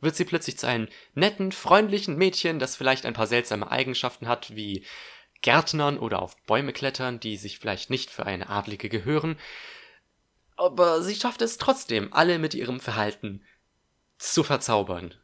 wird 0.01 0.15
sie 0.15 0.25
plötzlich 0.25 0.57
zu 0.57 0.67
einem 0.67 0.87
netten, 1.13 1.51
freundlichen 1.51 2.17
Mädchen, 2.17 2.59
das 2.59 2.75
vielleicht 2.75 3.05
ein 3.05 3.13
paar 3.13 3.27
seltsame 3.27 3.69
Eigenschaften 3.69 4.27
hat, 4.27 4.55
wie 4.55 4.85
Gärtnern 5.41 5.97
oder 5.97 6.21
auf 6.21 6.37
Bäume 6.43 6.73
klettern, 6.73 7.19
die 7.19 7.37
sich 7.37 7.59
vielleicht 7.59 7.89
nicht 7.89 8.09
für 8.09 8.25
eine 8.25 8.49
Adlige 8.49 8.89
gehören. 8.89 9.37
Aber 10.55 11.01
sie 11.01 11.15
schafft 11.15 11.41
es 11.41 11.57
trotzdem, 11.57 12.13
alle 12.13 12.39
mit 12.39 12.53
ihrem 12.53 12.79
Verhalten 12.79 13.43
zu 14.19 14.43
verzaubern. 14.43 15.15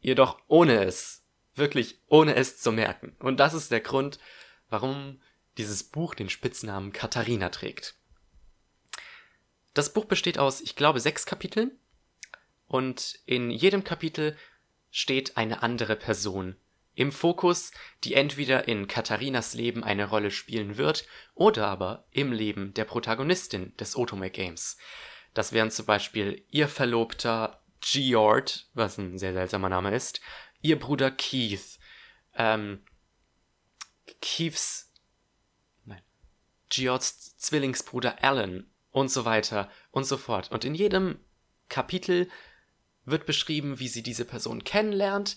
Jedoch 0.00 0.38
ohne 0.46 0.84
es, 0.84 1.24
wirklich 1.54 2.00
ohne 2.06 2.36
es 2.36 2.58
zu 2.58 2.72
merken. 2.72 3.14
Und 3.18 3.38
das 3.38 3.52
ist 3.52 3.70
der 3.70 3.80
Grund, 3.80 4.18
warum 4.70 5.20
dieses 5.58 5.84
Buch 5.84 6.14
den 6.14 6.30
Spitznamen 6.30 6.92
Katharina 6.92 7.50
trägt. 7.50 7.96
Das 9.74 9.92
Buch 9.92 10.06
besteht 10.06 10.38
aus, 10.38 10.60
ich 10.60 10.76
glaube, 10.76 11.00
sechs 11.00 11.26
Kapiteln 11.26 11.78
und 12.66 13.18
in 13.26 13.50
jedem 13.50 13.84
Kapitel 13.84 14.36
steht 14.90 15.36
eine 15.36 15.62
andere 15.62 15.96
Person 15.96 16.56
im 16.94 17.12
Fokus, 17.12 17.72
die 18.04 18.14
entweder 18.14 18.68
in 18.68 18.88
Katharinas 18.88 19.52
Leben 19.52 19.84
eine 19.84 20.08
Rolle 20.08 20.30
spielen 20.30 20.78
wird 20.78 21.06
oder 21.34 21.66
aber 21.68 22.06
im 22.10 22.32
Leben 22.32 22.72
der 22.72 22.86
Protagonistin 22.86 23.76
des 23.76 23.96
Otome 23.96 24.30
Games. 24.30 24.78
Das 25.34 25.52
wären 25.52 25.70
zum 25.70 25.84
Beispiel 25.84 26.42
ihr 26.48 26.68
Verlobter 26.68 27.60
Geord, 27.92 28.66
was 28.74 28.98
ein 28.98 29.18
sehr 29.18 29.32
seltsamer 29.32 29.68
Name 29.68 29.94
ist, 29.94 30.20
ihr 30.60 30.78
Bruder 30.78 31.10
Keith, 31.10 31.78
ähm, 32.34 32.82
Keiths, 34.20 34.92
nein, 35.84 36.02
Geords 36.68 37.36
Zwillingsbruder 37.36 38.22
Alan 38.22 38.68
und 38.90 39.10
so 39.10 39.24
weiter 39.24 39.70
und 39.90 40.04
so 40.04 40.16
fort. 40.16 40.50
Und 40.50 40.64
in 40.64 40.74
jedem 40.74 41.20
Kapitel 41.68 42.28
wird 43.04 43.26
beschrieben, 43.26 43.78
wie 43.78 43.88
sie 43.88 44.02
diese 44.02 44.24
Person 44.24 44.64
kennenlernt. 44.64 45.36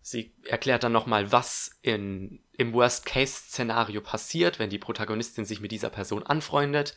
Sie 0.00 0.34
erklärt 0.44 0.84
dann 0.84 0.92
nochmal, 0.92 1.32
was 1.32 1.78
in, 1.82 2.42
im 2.52 2.72
Worst-Case-Szenario 2.72 4.00
passiert, 4.00 4.58
wenn 4.58 4.70
die 4.70 4.78
Protagonistin 4.78 5.44
sich 5.44 5.60
mit 5.60 5.72
dieser 5.72 5.90
Person 5.90 6.22
anfreundet. 6.22 6.94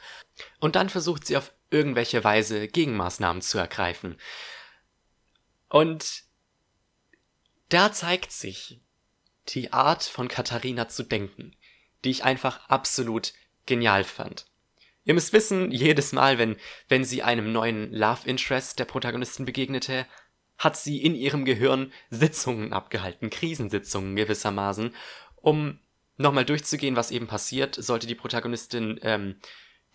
Und 0.59 0.75
dann 0.75 0.89
versucht 0.89 1.25
sie 1.25 1.37
auf 1.37 1.53
irgendwelche 1.69 2.23
Weise 2.23 2.67
Gegenmaßnahmen 2.67 3.41
zu 3.41 3.57
ergreifen. 3.57 4.17
Und 5.69 6.23
da 7.69 7.91
zeigt 7.91 8.31
sich 8.31 8.81
die 9.49 9.73
Art 9.73 10.03
von 10.03 10.27
Katharina 10.27 10.87
zu 10.87 11.03
denken, 11.03 11.55
die 12.03 12.11
ich 12.11 12.23
einfach 12.23 12.69
absolut 12.69 13.33
genial 13.65 14.03
fand. 14.03 14.47
Ihr 15.03 15.13
müsst 15.13 15.31
wissen, 15.33 15.71
jedes 15.71 16.11
Mal, 16.11 16.37
wenn, 16.37 16.57
wenn 16.89 17.05
sie 17.05 17.23
einem 17.23 17.51
neuen 17.51 17.93
Love 17.93 18.27
Interest 18.27 18.77
der 18.77 18.85
Protagonisten 18.85 19.45
begegnete, 19.45 20.05
hat 20.57 20.75
sie 20.75 21.01
in 21.01 21.15
ihrem 21.15 21.45
Gehirn 21.45 21.93
Sitzungen 22.09 22.73
abgehalten, 22.73 23.29
Krisensitzungen 23.29 24.15
gewissermaßen, 24.15 24.93
um 25.37 25.79
nochmal 26.17 26.45
durchzugehen, 26.45 26.95
was 26.95 27.11
eben 27.11 27.27
passiert, 27.27 27.75
sollte 27.75 28.07
die 28.07 28.15
Protagonistin 28.15 28.99
ähm, 29.03 29.35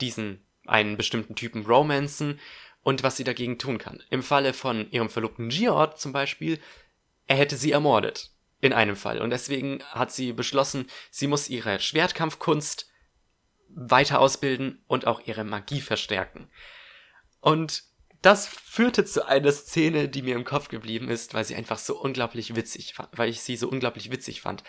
diesen 0.00 0.46
einen 0.66 0.96
bestimmten 0.96 1.34
Typen 1.34 1.66
romanzen 1.66 2.40
und 2.82 3.02
was 3.02 3.16
sie 3.16 3.24
dagegen 3.24 3.58
tun 3.58 3.78
kann. 3.78 4.02
Im 4.10 4.22
Falle 4.22 4.52
von 4.52 4.90
ihrem 4.90 5.08
Verlobten 5.08 5.48
Georg 5.48 5.98
zum 5.98 6.12
Beispiel, 6.12 6.58
er 7.26 7.36
hätte 7.36 7.56
sie 7.56 7.72
ermordet. 7.72 8.30
In 8.60 8.72
einem 8.72 8.94
Fall. 8.94 9.20
Und 9.20 9.30
deswegen 9.30 9.82
hat 9.90 10.12
sie 10.12 10.32
beschlossen, 10.32 10.86
sie 11.10 11.26
muss 11.26 11.48
ihre 11.48 11.80
Schwertkampfkunst 11.80 12.88
weiter 13.68 14.20
ausbilden 14.20 14.84
und 14.86 15.08
auch 15.08 15.20
ihre 15.26 15.42
Magie 15.42 15.80
verstärken. 15.80 16.48
Und 17.40 17.82
das 18.22 18.46
führte 18.46 19.04
zu 19.04 19.26
einer 19.26 19.50
Szene, 19.50 20.08
die 20.08 20.22
mir 20.22 20.36
im 20.36 20.44
Kopf 20.44 20.68
geblieben 20.68 21.08
ist, 21.08 21.34
weil 21.34 21.44
sie 21.44 21.56
einfach 21.56 21.78
so 21.78 22.00
unglaublich 22.00 22.54
witzig 22.54 22.94
fand, 22.94 23.08
weil 23.18 23.28
ich 23.28 23.42
sie 23.42 23.56
so 23.56 23.68
unglaublich 23.68 24.12
witzig 24.12 24.42
fand. 24.42 24.62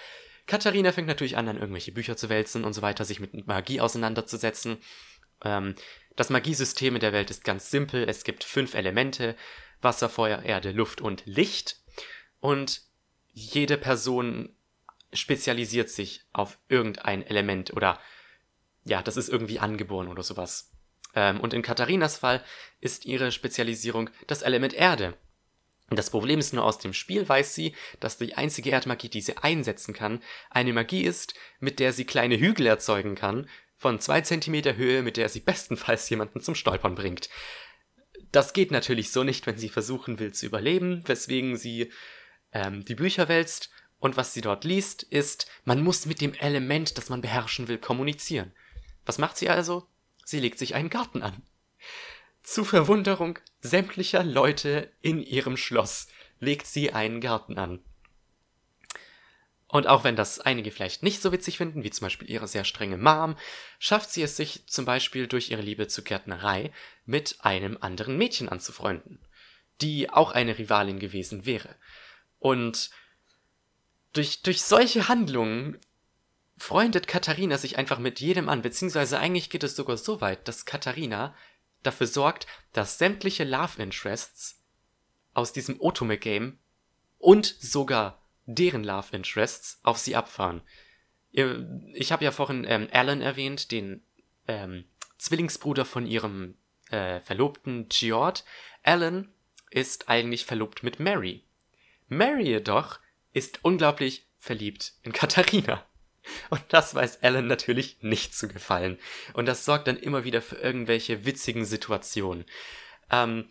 Katharina 0.47 0.91
fängt 0.91 1.07
natürlich 1.07 1.37
an, 1.37 1.47
an 1.47 1.57
irgendwelche 1.57 1.91
Bücher 1.91 2.17
zu 2.17 2.29
wälzen 2.29 2.63
und 2.63 2.73
so 2.73 2.81
weiter, 2.81 3.05
sich 3.05 3.19
mit 3.19 3.45
Magie 3.45 3.79
auseinanderzusetzen. 3.79 4.77
Ähm, 5.43 5.75
das 6.15 6.29
Magiesystem 6.29 6.95
in 6.95 7.01
der 7.01 7.13
Welt 7.13 7.31
ist 7.31 7.43
ganz 7.43 7.71
simpel. 7.71 8.07
Es 8.07 8.23
gibt 8.23 8.43
fünf 8.43 8.73
Elemente. 8.73 9.35
Wasser, 9.81 10.09
Feuer, 10.09 10.43
Erde, 10.43 10.71
Luft 10.71 11.01
und 11.01 11.23
Licht. 11.25 11.77
Und 12.39 12.81
jede 13.31 13.77
Person 13.77 14.55
spezialisiert 15.11 15.89
sich 15.89 16.25
auf 16.33 16.57
irgendein 16.69 17.25
Element 17.25 17.73
oder 17.73 17.99
ja, 18.85 19.01
das 19.01 19.17
ist 19.17 19.29
irgendwie 19.29 19.59
angeboren 19.59 20.07
oder 20.07 20.23
sowas. 20.23 20.71
Ähm, 21.15 21.39
und 21.39 21.53
in 21.53 21.61
Katharinas 21.61 22.17
Fall 22.17 22.43
ist 22.81 23.05
ihre 23.05 23.31
Spezialisierung 23.31 24.09
das 24.27 24.41
Element 24.41 24.73
Erde. 24.73 25.17
Das 25.89 26.09
Problem 26.09 26.39
ist 26.39 26.53
nur 26.53 26.63
aus 26.63 26.79
dem 26.79 26.93
Spiel 26.93 27.27
weiß 27.27 27.53
sie, 27.53 27.75
dass 27.99 28.17
die 28.17 28.35
einzige 28.35 28.71
Erdmagie, 28.71 29.09
die 29.09 29.21
sie 29.21 29.37
einsetzen 29.37 29.93
kann, 29.93 30.23
eine 30.49 30.73
Magie 30.73 31.03
ist, 31.03 31.35
mit 31.59 31.79
der 31.79 31.93
sie 31.93 32.05
kleine 32.05 32.39
Hügel 32.39 32.65
erzeugen 32.65 33.15
kann, 33.15 33.47
von 33.83 33.99
zwei 33.99 34.21
Zentimeter 34.21 34.77
Höhe, 34.77 35.03
mit 35.03 35.17
der 35.17 35.27
sie 35.27 35.41
bestenfalls 35.41 36.09
jemanden 36.09 36.39
zum 36.39 36.55
Stolpern 36.55 36.95
bringt. 36.95 37.29
Das 38.31 38.53
geht 38.53 38.71
natürlich 38.71 39.11
so 39.11 39.25
nicht, 39.25 39.45
wenn 39.45 39.57
sie 39.57 39.67
versuchen 39.67 40.19
will 40.19 40.31
zu 40.31 40.45
überleben, 40.45 41.03
weswegen 41.05 41.57
sie 41.57 41.91
ähm, 42.53 42.85
die 42.85 42.95
Bücher 42.95 43.27
wälzt 43.27 43.71
und 43.99 44.15
was 44.15 44.33
sie 44.33 44.39
dort 44.39 44.63
liest, 44.63 45.03
ist, 45.03 45.47
man 45.65 45.83
muss 45.83 46.05
mit 46.05 46.21
dem 46.21 46.33
Element, 46.33 46.97
das 46.97 47.09
man 47.09 47.19
beherrschen 47.19 47.67
will, 47.67 47.77
kommunizieren. 47.77 48.53
Was 49.05 49.17
macht 49.17 49.35
sie 49.35 49.49
also? 49.49 49.85
Sie 50.23 50.39
legt 50.39 50.59
sich 50.59 50.75
einen 50.75 50.89
Garten 50.89 51.21
an. 51.21 51.41
Zu 52.41 52.63
Verwunderung 52.63 53.37
sämtlicher 53.59 54.23
Leute 54.23 54.93
in 55.01 55.21
ihrem 55.21 55.57
Schloss 55.57 56.07
legt 56.39 56.67
sie 56.67 56.93
einen 56.93 57.19
Garten 57.19 57.57
an. 57.57 57.83
Und 59.73 59.87
auch 59.87 60.03
wenn 60.03 60.15
das 60.15 60.39
einige 60.39 60.69
vielleicht 60.69 61.01
nicht 61.01 61.19
so 61.19 61.31
witzig 61.31 61.57
finden, 61.57 61.83
wie 61.83 61.89
zum 61.89 62.05
Beispiel 62.05 62.29
ihre 62.29 62.47
sehr 62.47 62.63
strenge 62.63 62.95
Mom, 62.95 63.35
schafft 63.79 64.11
sie 64.11 64.21
es 64.21 64.37
sich 64.37 64.67
zum 64.67 64.85
Beispiel 64.85 65.25
durch 65.25 65.49
ihre 65.49 65.63
Liebe 65.63 65.87
zur 65.87 66.03
Gärtnerei 66.03 66.71
mit 67.05 67.37
einem 67.39 67.79
anderen 67.81 68.15
Mädchen 68.15 68.49
anzufreunden, 68.49 69.17
die 69.81 70.11
auch 70.11 70.31
eine 70.31 70.59
Rivalin 70.59 70.99
gewesen 70.99 71.47
wäre. 71.47 71.75
Und 72.37 72.91
durch, 74.13 74.43
durch 74.43 74.61
solche 74.61 75.07
Handlungen 75.07 75.79
freundet 76.55 77.07
Katharina 77.07 77.57
sich 77.57 77.79
einfach 77.79 77.97
mit 77.97 78.19
jedem 78.19 78.49
an, 78.49 78.61
beziehungsweise 78.61 79.17
eigentlich 79.17 79.49
geht 79.49 79.63
es 79.63 79.75
sogar 79.75 79.97
so 79.97 80.21
weit, 80.21 80.47
dass 80.47 80.65
Katharina 80.65 81.35
dafür 81.81 82.05
sorgt, 82.05 82.45
dass 82.73 82.99
sämtliche 82.99 83.43
Love 83.43 83.81
Interests 83.81 84.61
aus 85.33 85.51
diesem 85.51 85.81
Otome-Game 85.81 86.59
und 87.17 87.55
sogar 87.59 88.22
deren 88.45 88.83
Love 88.83 89.15
Interests 89.15 89.79
auf 89.83 89.97
sie 89.97 90.15
abfahren. 90.15 90.61
Ich 91.31 92.11
habe 92.11 92.23
ja 92.23 92.31
vorhin 92.31 92.65
ähm, 92.67 92.87
Alan 92.91 93.21
erwähnt, 93.21 93.71
den 93.71 94.03
ähm, 94.47 94.85
Zwillingsbruder 95.17 95.85
von 95.85 96.05
ihrem 96.05 96.55
äh, 96.91 97.19
Verlobten 97.21 97.87
George. 97.89 98.41
Alan 98.83 99.29
ist 99.71 100.09
eigentlich 100.09 100.45
verlobt 100.45 100.83
mit 100.83 100.99
Mary. 100.99 101.43
Mary 102.07 102.43
jedoch 102.43 102.99
ist 103.31 103.59
unglaublich 103.63 104.27
verliebt 104.37 104.93
in 105.01 105.13
Katharina. 105.13 105.83
Und 106.49 106.61
das 106.69 106.95
weiß 106.95 107.23
Alan 107.23 107.47
natürlich 107.47 107.97
nicht 108.01 108.35
zu 108.35 108.47
gefallen. 108.47 108.97
Und 109.33 109.45
das 109.45 109.65
sorgt 109.65 109.87
dann 109.87 109.97
immer 109.97 110.23
wieder 110.23 110.41
für 110.41 110.55
irgendwelche 110.55 111.25
witzigen 111.25 111.65
Situationen. 111.65 112.45
Ähm, 113.09 113.49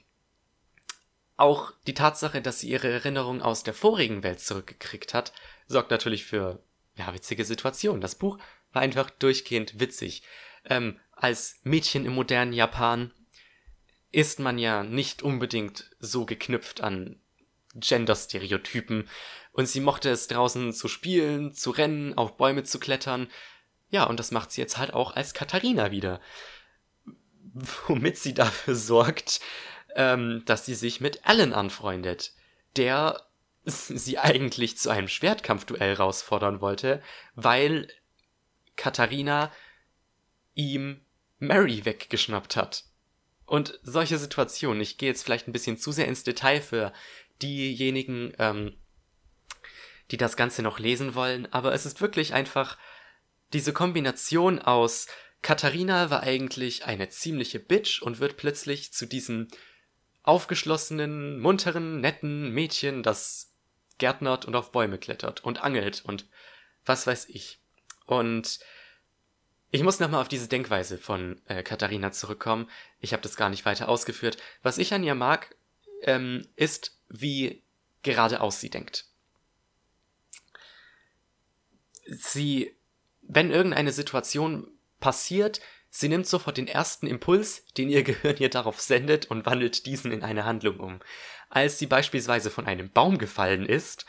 auch 1.37 1.73
die 1.87 1.95
Tatsache, 1.95 2.43
dass 2.43 2.61
sie 2.61 2.71
ihre 2.71 2.91
Erinnerung 2.91 3.43
aus 3.43 3.63
der 3.63 3.75
vorigen 3.75 4.23
Welt 4.23 4.41
zurückgekriegt 4.41 5.15
hat, 5.15 5.33
sorgt 5.67 5.91
natürlich 5.91 6.25
für 6.25 6.63
ja, 6.95 7.13
witzige 7.15 7.45
Situationen. 7.45 8.01
Das 8.01 8.15
Buch 8.15 8.39
war 8.73 8.83
einfach 8.83 9.11
durchgehend 9.11 9.81
witzig. 9.81 10.23
Ähm, 10.65 10.99
als 11.13 11.61
Mädchen 11.63 12.05
im 12.05 12.15
modernen 12.15 12.53
Japan 12.53 13.13
ist 14.11 14.41
man 14.41 14.59
ja 14.59 14.83
nicht 14.83 15.23
unbedingt 15.23 15.91
so 15.99 16.27
geknüpft 16.27 16.83
an 16.83 17.19
Gender-Stereotypen 17.75 19.09
und 19.53 19.67
sie 19.67 19.81
mochte 19.81 20.11
es 20.11 20.29
draußen 20.29 20.73
zu 20.73 20.89
spielen, 20.89 21.55
zu 21.55 21.71
rennen, 21.71 22.17
auf 22.17 22.37
Bäume 22.37 22.65
zu 22.65 22.79
klettern. 22.79 23.29
Ja, 23.89 24.05
und 24.05 24.19
das 24.19 24.31
macht 24.31 24.53
sie 24.53 24.61
jetzt 24.61 24.79
halt 24.79 24.93
auch 24.93 25.15
als 25.15 25.35
Katharina 25.35 25.91
wieder. 25.91 26.21
Womit 27.87 28.19
sie 28.19 28.35
dafür 28.35 28.75
sorgt, 28.75 29.41
ähm, 29.97 30.43
dass 30.47 30.67
sie 30.67 30.75
sich 30.75 31.01
mit 31.01 31.27
Alan 31.27 31.53
anfreundet, 31.53 32.33
der 32.77 33.23
sie 33.65 34.19
eigentlich 34.19 34.79
zu 34.79 34.91
einem 34.91 35.09
Schwertkampfduell 35.09 35.97
herausfordern 35.97 36.61
wollte, 36.61 37.03
weil 37.35 37.89
Katharina 38.77 39.53
ihm 40.55 41.01
Mary 41.39 41.85
weggeschnappt 41.85 42.57
hat. 42.57 42.85
Und 43.47 43.79
solche 43.83 44.19
Situationen, 44.19 44.81
ich 44.81 44.99
gehe 44.99 45.09
jetzt 45.09 45.25
vielleicht 45.25 45.49
ein 45.49 45.53
bisschen 45.53 45.77
zu 45.77 45.93
sehr 45.93 46.07
ins 46.07 46.25
Detail 46.25 46.61
für 46.61 46.93
diejenigen, 47.43 48.33
ähm, 48.39 48.77
die 50.11 50.17
das 50.17 50.37
Ganze 50.37 50.63
noch 50.63 50.79
lesen 50.79 51.15
wollen, 51.15 51.53
aber 51.53 51.73
es 51.75 51.87
ist 51.87 52.01
wirklich 52.01 52.35
einfach 52.35 52.79
diese 53.53 53.73
Kombination 53.73 54.59
aus 54.59 55.07
Katharina 55.43 56.09
war 56.09 56.23
eigentlich 56.23 56.85
eine 56.85 57.09
ziemliche 57.09 57.59
Bitch 57.59 58.01
und 58.01 58.21
wird 58.21 58.37
plötzlich 58.37 58.93
zu 58.93 59.07
diesem 59.07 59.49
aufgeschlossenen, 60.23 61.41
munteren, 61.41 62.01
netten 62.01 62.51
Mädchen, 62.51 63.03
das 63.03 63.53
gärtnert 63.99 64.45
und 64.45 64.57
auf 64.57 64.73
Bäume 64.73 64.99
klettert 64.99 65.45
und 65.45 65.63
angelt 65.63 66.03
und 66.05 66.27
was 66.85 67.07
weiß 67.07 67.29
ich. 67.29 67.61
Und 68.07 68.61
ich 69.71 69.83
muss 69.83 70.01
nochmal 70.01 70.21
auf 70.21 70.29
diese 70.29 70.49
Denkweise 70.49 70.99
von 70.99 71.41
äh, 71.47 71.63
Katharina 71.63 72.13
zurückkommen. 72.13 72.69
Ich 73.01 73.13
habe 73.13 73.23
das 73.23 73.37
gar 73.37 73.49
nicht 73.49 73.65
weiter 73.65 73.89
ausgeführt. 73.89 74.37
Was 74.63 74.79
ich 74.79 74.93
an 74.93 75.05
ihr 75.05 75.15
mag, 75.15 75.55
ähm, 76.03 76.47
ist, 76.57 76.99
wie 77.09 77.63
geradeaus 78.03 78.61
sie 78.61 78.71
denkt 78.71 79.07
sie, 82.07 82.77
wenn 83.23 83.51
irgendeine 83.51 83.93
Situation 83.93 84.69
passiert, 85.01 85.61
sie 85.95 86.09
nimmt 86.09 86.27
sofort 86.27 86.57
den 86.57 86.69
ersten 86.69 87.07
Impuls, 87.07 87.67
den 87.77 87.91
ihr 87.91 88.03
Gehirn 88.03 88.39
ihr 88.39 88.49
darauf 88.49 88.81
sendet 88.81 89.27
und 89.27 89.45
wandelt 89.45 89.85
diesen 89.85 90.11
in 90.11 90.23
eine 90.23 90.47
Handlung 90.47 90.81
um. 90.81 91.01
Als 91.51 91.79
sie 91.79 91.87
beispielsweise 91.87 92.51
von 92.51 92.67
einem 92.67 92.91
Baum 92.91 93.19
gefallen 93.19 93.67
ist, 93.67 94.07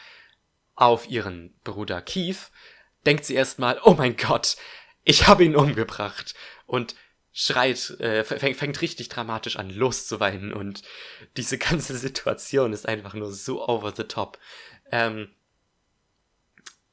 auf 0.76 1.10
ihren 1.10 1.54
Bruder 1.65 2.02
Keith, 2.02 2.52
denkt 3.06 3.26
sie 3.26 3.36
erstmal, 3.36 3.82
oh 3.84 3.96
mein 3.96 4.15
Gott, 4.15 4.56
ich 5.04 5.28
habe 5.28 5.43
ihn 5.43 5.58
umgebracht. 5.58 6.36
Und 6.65 6.96
schreit, 7.34 7.89
äh, 8.00 8.24
fängt, 8.24 8.56
fängt 8.58 8.82
richtig 8.82 9.10
dramatisch 9.10 9.58
an 9.58 9.69
loszuweinen 9.69 10.54
und 10.54 10.84
diese 11.36 11.58
ganze 11.58 11.98
Situation 11.98 12.72
ist 12.72 12.88
einfach 12.88 13.13
nur 13.13 13.34
so 13.34 13.67
over 13.67 13.93
the 13.93 14.06
top. 14.06 14.39
Ähm, 14.89 15.30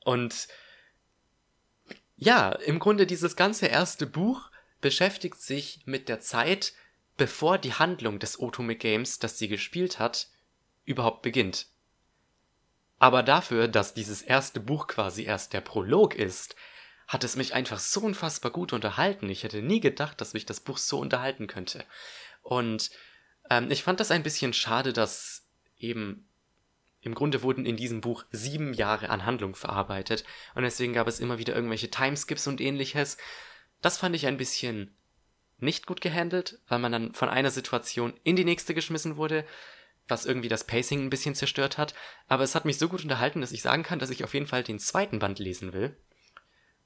und 0.04 0.48
ja, 2.16 2.50
im 2.50 2.80
Grunde 2.80 3.06
dieses 3.06 3.36
ganze 3.36 3.66
erste 3.66 4.06
Buch 4.06 4.49
beschäftigt 4.80 5.40
sich 5.40 5.82
mit 5.84 6.08
der 6.08 6.20
Zeit, 6.20 6.72
bevor 7.16 7.58
die 7.58 7.74
Handlung 7.74 8.18
des 8.18 8.38
Otome 8.40 8.76
Games, 8.76 9.18
das 9.18 9.38
sie 9.38 9.48
gespielt 9.48 9.98
hat, 9.98 10.28
überhaupt 10.84 11.22
beginnt. 11.22 11.66
Aber 12.98 13.22
dafür, 13.22 13.68
dass 13.68 13.94
dieses 13.94 14.22
erste 14.22 14.60
Buch 14.60 14.86
quasi 14.86 15.24
erst 15.24 15.52
der 15.52 15.60
Prolog 15.60 16.14
ist, 16.14 16.54
hat 17.08 17.24
es 17.24 17.34
mich 17.34 17.54
einfach 17.54 17.78
so 17.78 18.00
unfassbar 18.00 18.52
gut 18.52 18.72
unterhalten. 18.72 19.28
Ich 19.28 19.42
hätte 19.42 19.62
nie 19.62 19.80
gedacht, 19.80 20.20
dass 20.20 20.32
mich 20.32 20.46
das 20.46 20.60
Buch 20.60 20.78
so 20.78 20.98
unterhalten 20.98 21.46
könnte. 21.46 21.84
Und 22.42 22.90
ähm, 23.50 23.70
ich 23.70 23.82
fand 23.82 24.00
das 24.00 24.10
ein 24.10 24.22
bisschen 24.22 24.52
schade, 24.52 24.92
dass 24.92 25.46
eben 25.78 26.28
im 27.00 27.14
Grunde 27.14 27.42
wurden 27.42 27.66
in 27.66 27.76
diesem 27.76 28.00
Buch 28.00 28.24
sieben 28.30 28.74
Jahre 28.74 29.08
an 29.08 29.24
Handlung 29.24 29.54
verarbeitet 29.54 30.24
und 30.54 30.62
deswegen 30.62 30.92
gab 30.92 31.08
es 31.08 31.18
immer 31.18 31.38
wieder 31.38 31.54
irgendwelche 31.54 31.90
Timeskips 31.90 32.46
und 32.46 32.60
ähnliches. 32.60 33.16
Das 33.80 33.98
fand 33.98 34.14
ich 34.14 34.26
ein 34.26 34.36
bisschen 34.36 34.94
nicht 35.58 35.86
gut 35.86 36.00
gehandelt, 36.00 36.58
weil 36.68 36.78
man 36.78 36.92
dann 36.92 37.14
von 37.14 37.28
einer 37.28 37.50
Situation 37.50 38.14
in 38.24 38.36
die 38.36 38.44
nächste 38.44 38.74
geschmissen 38.74 39.16
wurde, 39.16 39.44
was 40.08 40.26
irgendwie 40.26 40.48
das 40.48 40.64
Pacing 40.64 41.04
ein 41.04 41.10
bisschen 41.10 41.34
zerstört 41.34 41.78
hat. 41.78 41.94
Aber 42.28 42.42
es 42.42 42.54
hat 42.54 42.64
mich 42.64 42.78
so 42.78 42.88
gut 42.88 43.02
unterhalten, 43.02 43.40
dass 43.40 43.52
ich 43.52 43.62
sagen 43.62 43.82
kann, 43.82 43.98
dass 43.98 44.10
ich 44.10 44.24
auf 44.24 44.34
jeden 44.34 44.46
Fall 44.46 44.62
den 44.62 44.78
zweiten 44.78 45.18
Band 45.18 45.38
lesen 45.38 45.72
will 45.72 45.96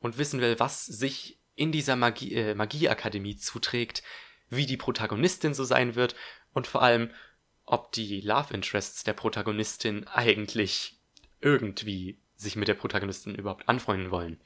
und 0.01 0.19
wissen 0.19 0.41
will, 0.41 0.59
was 0.59 0.85
sich 0.85 1.39
in 1.57 1.73
dieser 1.73 1.97
Magie, 1.97 2.35
äh, 2.35 2.55
Magieakademie 2.55 3.37
zuträgt, 3.37 4.03
wie 4.51 4.67
die 4.67 4.77
Protagonistin 4.77 5.55
so 5.55 5.65
sein 5.65 5.95
wird 5.95 6.15
und 6.53 6.67
vor 6.67 6.83
allem, 6.83 7.11
ob 7.65 7.93
die 7.93 8.21
Love 8.21 8.53
Interests 8.53 9.05
der 9.05 9.15
Protagonistin 9.15 10.07
eigentlich 10.09 10.99
irgendwie 11.41 12.19
sich 12.37 12.57
mit 12.57 12.69
der 12.69 12.75
Protagonistin 12.75 13.35
überhaupt 13.35 13.69
anfreunden 13.69 14.11
wollen. 14.11 14.41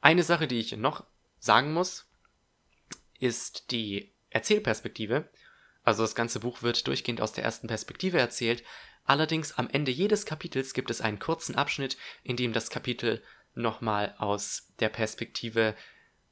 Eine 0.00 0.24
Sache, 0.24 0.46
die 0.46 0.58
ich 0.58 0.76
noch 0.76 1.04
sagen 1.42 1.72
muss, 1.72 2.06
ist 3.18 3.72
die 3.72 4.12
Erzählperspektive. 4.30 5.28
Also 5.82 6.02
das 6.02 6.14
ganze 6.14 6.38
Buch 6.38 6.62
wird 6.62 6.86
durchgehend 6.86 7.20
aus 7.20 7.32
der 7.32 7.42
ersten 7.42 7.66
Perspektive 7.66 8.18
erzählt. 8.18 8.62
Allerdings 9.04 9.58
am 9.58 9.68
Ende 9.68 9.90
jedes 9.90 10.24
Kapitels 10.24 10.72
gibt 10.72 10.88
es 10.88 11.00
einen 11.00 11.18
kurzen 11.18 11.56
Abschnitt, 11.56 11.96
in 12.22 12.36
dem 12.36 12.52
das 12.52 12.70
Kapitel 12.70 13.22
nochmal 13.54 14.14
aus 14.18 14.68
der 14.78 14.88
Perspektive 14.88 15.74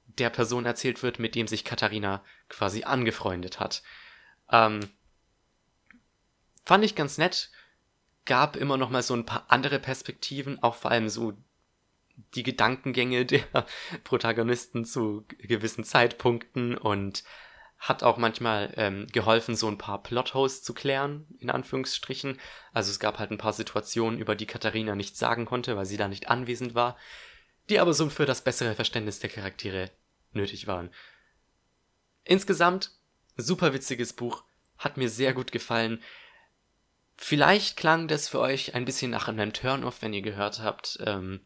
der 0.06 0.30
Person 0.30 0.64
erzählt 0.64 1.02
wird, 1.02 1.18
mit 1.18 1.34
dem 1.34 1.48
sich 1.48 1.64
Katharina 1.64 2.24
quasi 2.48 2.84
angefreundet 2.84 3.58
hat. 3.58 3.82
Ähm, 4.50 4.80
fand 6.64 6.84
ich 6.84 6.94
ganz 6.94 7.18
nett, 7.18 7.50
gab 8.26 8.54
immer 8.54 8.76
noch 8.76 8.90
mal 8.90 9.02
so 9.02 9.14
ein 9.14 9.26
paar 9.26 9.46
andere 9.48 9.80
Perspektiven, 9.80 10.62
auch 10.62 10.76
vor 10.76 10.92
allem 10.92 11.08
so 11.08 11.36
die 12.34 12.42
Gedankengänge 12.42 13.26
der 13.26 13.44
Protagonisten 14.04 14.84
zu 14.84 15.24
gewissen 15.38 15.84
Zeitpunkten 15.84 16.76
und 16.76 17.24
hat 17.78 18.02
auch 18.02 18.18
manchmal 18.18 18.74
ähm, 18.76 19.06
geholfen, 19.10 19.56
so 19.56 19.66
ein 19.66 19.78
paar 19.78 20.02
Plotholes 20.02 20.62
zu 20.62 20.74
klären, 20.74 21.26
in 21.38 21.48
Anführungsstrichen. 21.48 22.38
Also 22.74 22.90
es 22.90 23.00
gab 23.00 23.18
halt 23.18 23.30
ein 23.30 23.38
paar 23.38 23.54
Situationen, 23.54 24.18
über 24.18 24.36
die 24.36 24.46
Katharina 24.46 24.94
nichts 24.94 25.18
sagen 25.18 25.46
konnte, 25.46 25.76
weil 25.76 25.86
sie 25.86 25.96
da 25.96 26.06
nicht 26.06 26.28
anwesend 26.28 26.74
war, 26.74 26.98
die 27.70 27.78
aber 27.78 27.94
so 27.94 28.10
für 28.10 28.26
das 28.26 28.44
bessere 28.44 28.74
Verständnis 28.74 29.18
der 29.18 29.30
Charaktere 29.30 29.90
nötig 30.32 30.66
waren. 30.66 30.90
Insgesamt 32.24 32.90
super 33.36 33.72
witziges 33.72 34.12
Buch, 34.12 34.44
hat 34.78 34.96
mir 34.96 35.08
sehr 35.08 35.32
gut 35.32 35.52
gefallen. 35.52 36.02
Vielleicht 37.16 37.76
klang 37.76 38.08
das 38.08 38.28
für 38.28 38.40
euch 38.40 38.74
ein 38.74 38.84
bisschen 38.84 39.10
nach 39.10 39.28
einem 39.28 39.52
Turn-off, 39.52 40.02
wenn 40.02 40.14
ihr 40.14 40.22
gehört 40.22 40.60
habt, 40.60 40.98
ähm, 41.04 41.40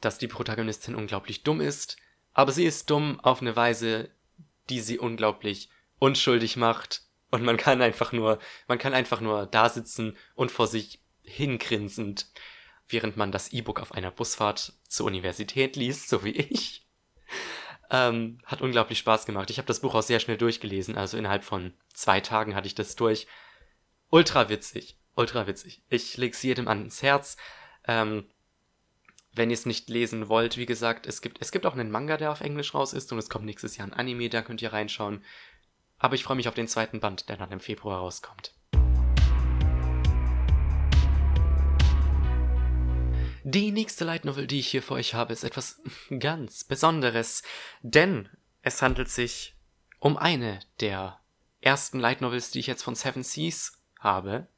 dass 0.00 0.18
die 0.18 0.28
Protagonistin 0.28 0.94
unglaublich 0.94 1.42
dumm 1.42 1.60
ist, 1.60 1.96
aber 2.32 2.52
sie 2.52 2.64
ist 2.64 2.90
dumm 2.90 3.20
auf 3.20 3.40
eine 3.40 3.56
Weise, 3.56 4.10
die 4.68 4.80
sie 4.80 4.98
unglaublich 4.98 5.70
unschuldig 5.98 6.56
macht. 6.56 7.02
Und 7.30 7.44
man 7.44 7.56
kann 7.56 7.80
einfach 7.80 8.12
nur, 8.12 8.38
man 8.66 8.78
kann 8.78 8.94
einfach 8.94 9.20
nur 9.20 9.46
da 9.46 9.68
sitzen 9.68 10.16
und 10.34 10.50
vor 10.50 10.66
sich 10.66 11.00
hingrinsend, 11.22 12.26
während 12.88 13.16
man 13.16 13.30
das 13.30 13.52
E-Book 13.52 13.80
auf 13.80 13.92
einer 13.92 14.10
Busfahrt 14.10 14.72
zur 14.88 15.06
Universität 15.06 15.76
liest, 15.76 16.08
so 16.08 16.24
wie 16.24 16.30
ich. 16.30 16.86
Ähm, 17.92 18.38
hat 18.44 18.62
unglaublich 18.62 18.98
Spaß 18.98 19.26
gemacht. 19.26 19.50
Ich 19.50 19.58
habe 19.58 19.66
das 19.66 19.80
Buch 19.80 19.94
auch 19.94 20.02
sehr 20.02 20.20
schnell 20.20 20.36
durchgelesen, 20.36 20.96
also 20.96 21.16
innerhalb 21.16 21.44
von 21.44 21.72
zwei 21.92 22.20
Tagen 22.20 22.54
hatte 22.54 22.66
ich 22.66 22.74
das 22.74 22.96
durch. 22.96 23.26
Ultra 24.10 24.48
witzig, 24.48 24.98
ultra 25.14 25.46
witzig. 25.46 25.82
Ich 25.88 26.16
leg's 26.16 26.42
jedem 26.42 26.68
ans 26.68 27.02
Herz. 27.02 27.36
Ähm, 27.86 28.28
wenn 29.32 29.50
ihr 29.50 29.54
es 29.54 29.66
nicht 29.66 29.88
lesen 29.88 30.28
wollt, 30.28 30.56
wie 30.56 30.66
gesagt, 30.66 31.06
es 31.06 31.22
gibt, 31.22 31.40
es 31.40 31.52
gibt 31.52 31.64
auch 31.66 31.74
einen 31.74 31.90
Manga, 31.90 32.16
der 32.16 32.32
auf 32.32 32.40
Englisch 32.40 32.74
raus 32.74 32.92
ist 32.92 33.12
und 33.12 33.18
es 33.18 33.30
kommt 33.30 33.44
nächstes 33.44 33.76
Jahr 33.76 33.86
ein 33.86 33.92
Anime, 33.92 34.28
da 34.28 34.42
könnt 34.42 34.62
ihr 34.62 34.72
reinschauen. 34.72 35.24
Aber 35.98 36.14
ich 36.14 36.24
freue 36.24 36.36
mich 36.36 36.48
auf 36.48 36.54
den 36.54 36.68
zweiten 36.68 37.00
Band, 37.00 37.28
der 37.28 37.36
dann 37.36 37.52
im 37.52 37.60
Februar 37.60 38.00
rauskommt. 38.00 38.54
Die 43.44 43.70
nächste 43.70 44.04
Light 44.04 44.24
Novel, 44.24 44.46
die 44.46 44.58
ich 44.58 44.68
hier 44.68 44.82
für 44.82 44.94
euch 44.94 45.14
habe, 45.14 45.32
ist 45.32 45.44
etwas 45.44 45.80
ganz 46.18 46.64
Besonderes, 46.64 47.42
denn 47.82 48.28
es 48.62 48.82
handelt 48.82 49.08
sich 49.08 49.54
um 49.98 50.16
eine 50.16 50.60
der 50.80 51.20
ersten 51.60 52.00
Light 52.00 52.20
Novels, 52.20 52.50
die 52.50 52.58
ich 52.58 52.66
jetzt 52.66 52.82
von 52.82 52.94
Seven 52.94 53.22
Seas 53.22 53.82
habe. 53.98 54.48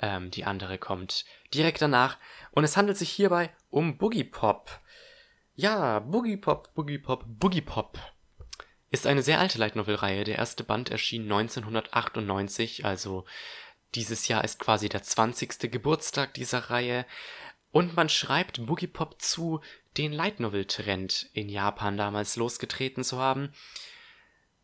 Ähm, 0.00 0.30
die 0.30 0.44
andere 0.44 0.78
kommt 0.78 1.24
direkt 1.54 1.80
danach. 1.82 2.18
Und 2.50 2.64
es 2.64 2.76
handelt 2.76 2.98
sich 2.98 3.10
hierbei 3.10 3.50
um 3.70 3.98
Boogie 3.98 4.24
Pop. 4.24 4.80
Ja, 5.54 6.00
Boogie 6.00 6.36
Pop, 6.36 6.74
Boogie 6.74 6.98
Pop, 6.98 7.24
Boogie 7.26 7.62
Pop. 7.62 7.98
Ist 8.90 9.06
eine 9.06 9.22
sehr 9.22 9.40
alte 9.40 9.58
Light 9.58 9.76
Novel 9.76 9.96
Reihe. 9.96 10.24
Der 10.24 10.36
erste 10.36 10.64
Band 10.64 10.90
erschien 10.90 11.24
1998, 11.24 12.84
also 12.84 13.24
dieses 13.94 14.28
Jahr 14.28 14.44
ist 14.44 14.58
quasi 14.58 14.88
der 14.88 15.02
20. 15.02 15.70
Geburtstag 15.72 16.34
dieser 16.34 16.70
Reihe. 16.70 17.06
Und 17.72 17.96
man 17.96 18.08
schreibt 18.08 18.64
Boogie 18.64 18.86
Pop 18.86 19.20
zu, 19.20 19.60
den 19.96 20.12
Light 20.12 20.40
Novel 20.40 20.66
Trend 20.66 21.28
in 21.32 21.48
Japan 21.48 21.96
damals 21.96 22.36
losgetreten 22.36 23.02
zu 23.02 23.18
haben. 23.18 23.52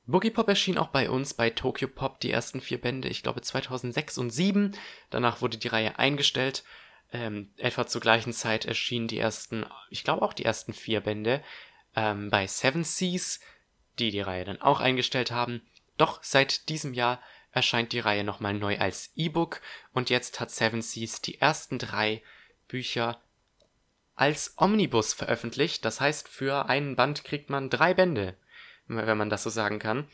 Boogie 0.06 0.30
Pop 0.30 0.48
erschien 0.48 0.78
auch 0.78 0.88
bei 0.88 1.08
uns 1.08 1.34
bei 1.34 1.50
Tokyo 1.50 1.86
Pop 1.86 2.18
die 2.20 2.30
ersten 2.30 2.60
vier 2.60 2.80
Bände, 2.80 3.08
ich 3.08 3.22
glaube 3.22 3.40
2006 3.40 4.18
und 4.18 4.32
2007. 4.32 4.76
Danach 5.10 5.40
wurde 5.40 5.58
die 5.58 5.68
Reihe 5.68 5.98
eingestellt. 5.98 6.64
Ähm, 7.12 7.52
etwa 7.56 7.86
zur 7.86 8.00
gleichen 8.00 8.32
Zeit 8.32 8.64
erschienen 8.64 9.06
die 9.06 9.18
ersten, 9.18 9.64
ich 9.90 10.02
glaube 10.02 10.22
auch 10.22 10.32
die 10.32 10.44
ersten 10.44 10.72
vier 10.72 11.00
Bände 11.00 11.42
ähm, 11.94 12.30
bei 12.30 12.46
Seven 12.46 12.84
Seas, 12.84 13.38
die 13.98 14.10
die 14.10 14.20
Reihe 14.20 14.44
dann 14.44 14.60
auch 14.60 14.80
eingestellt 14.80 15.30
haben. 15.30 15.62
Doch 15.98 16.22
seit 16.22 16.68
diesem 16.68 16.94
Jahr 16.94 17.20
erscheint 17.52 17.92
die 17.92 18.00
Reihe 18.00 18.24
nochmal 18.24 18.54
neu 18.54 18.78
als 18.78 19.12
E-Book 19.14 19.60
und 19.92 20.10
jetzt 20.10 20.40
hat 20.40 20.50
Seven 20.50 20.82
Seas 20.82 21.20
die 21.20 21.40
ersten 21.40 21.78
drei 21.78 22.22
Bücher 22.66 23.22
als 24.16 24.54
Omnibus 24.56 25.12
veröffentlicht. 25.12 25.84
Das 25.84 26.00
heißt, 26.00 26.28
für 26.28 26.66
einen 26.66 26.96
Band 26.96 27.24
kriegt 27.24 27.50
man 27.50 27.70
drei 27.70 27.94
Bände 27.94 28.36
wenn 28.96 29.18
man 29.18 29.30
das 29.30 29.42
so 29.42 29.50
sagen 29.50 29.78
kann. 29.78 30.06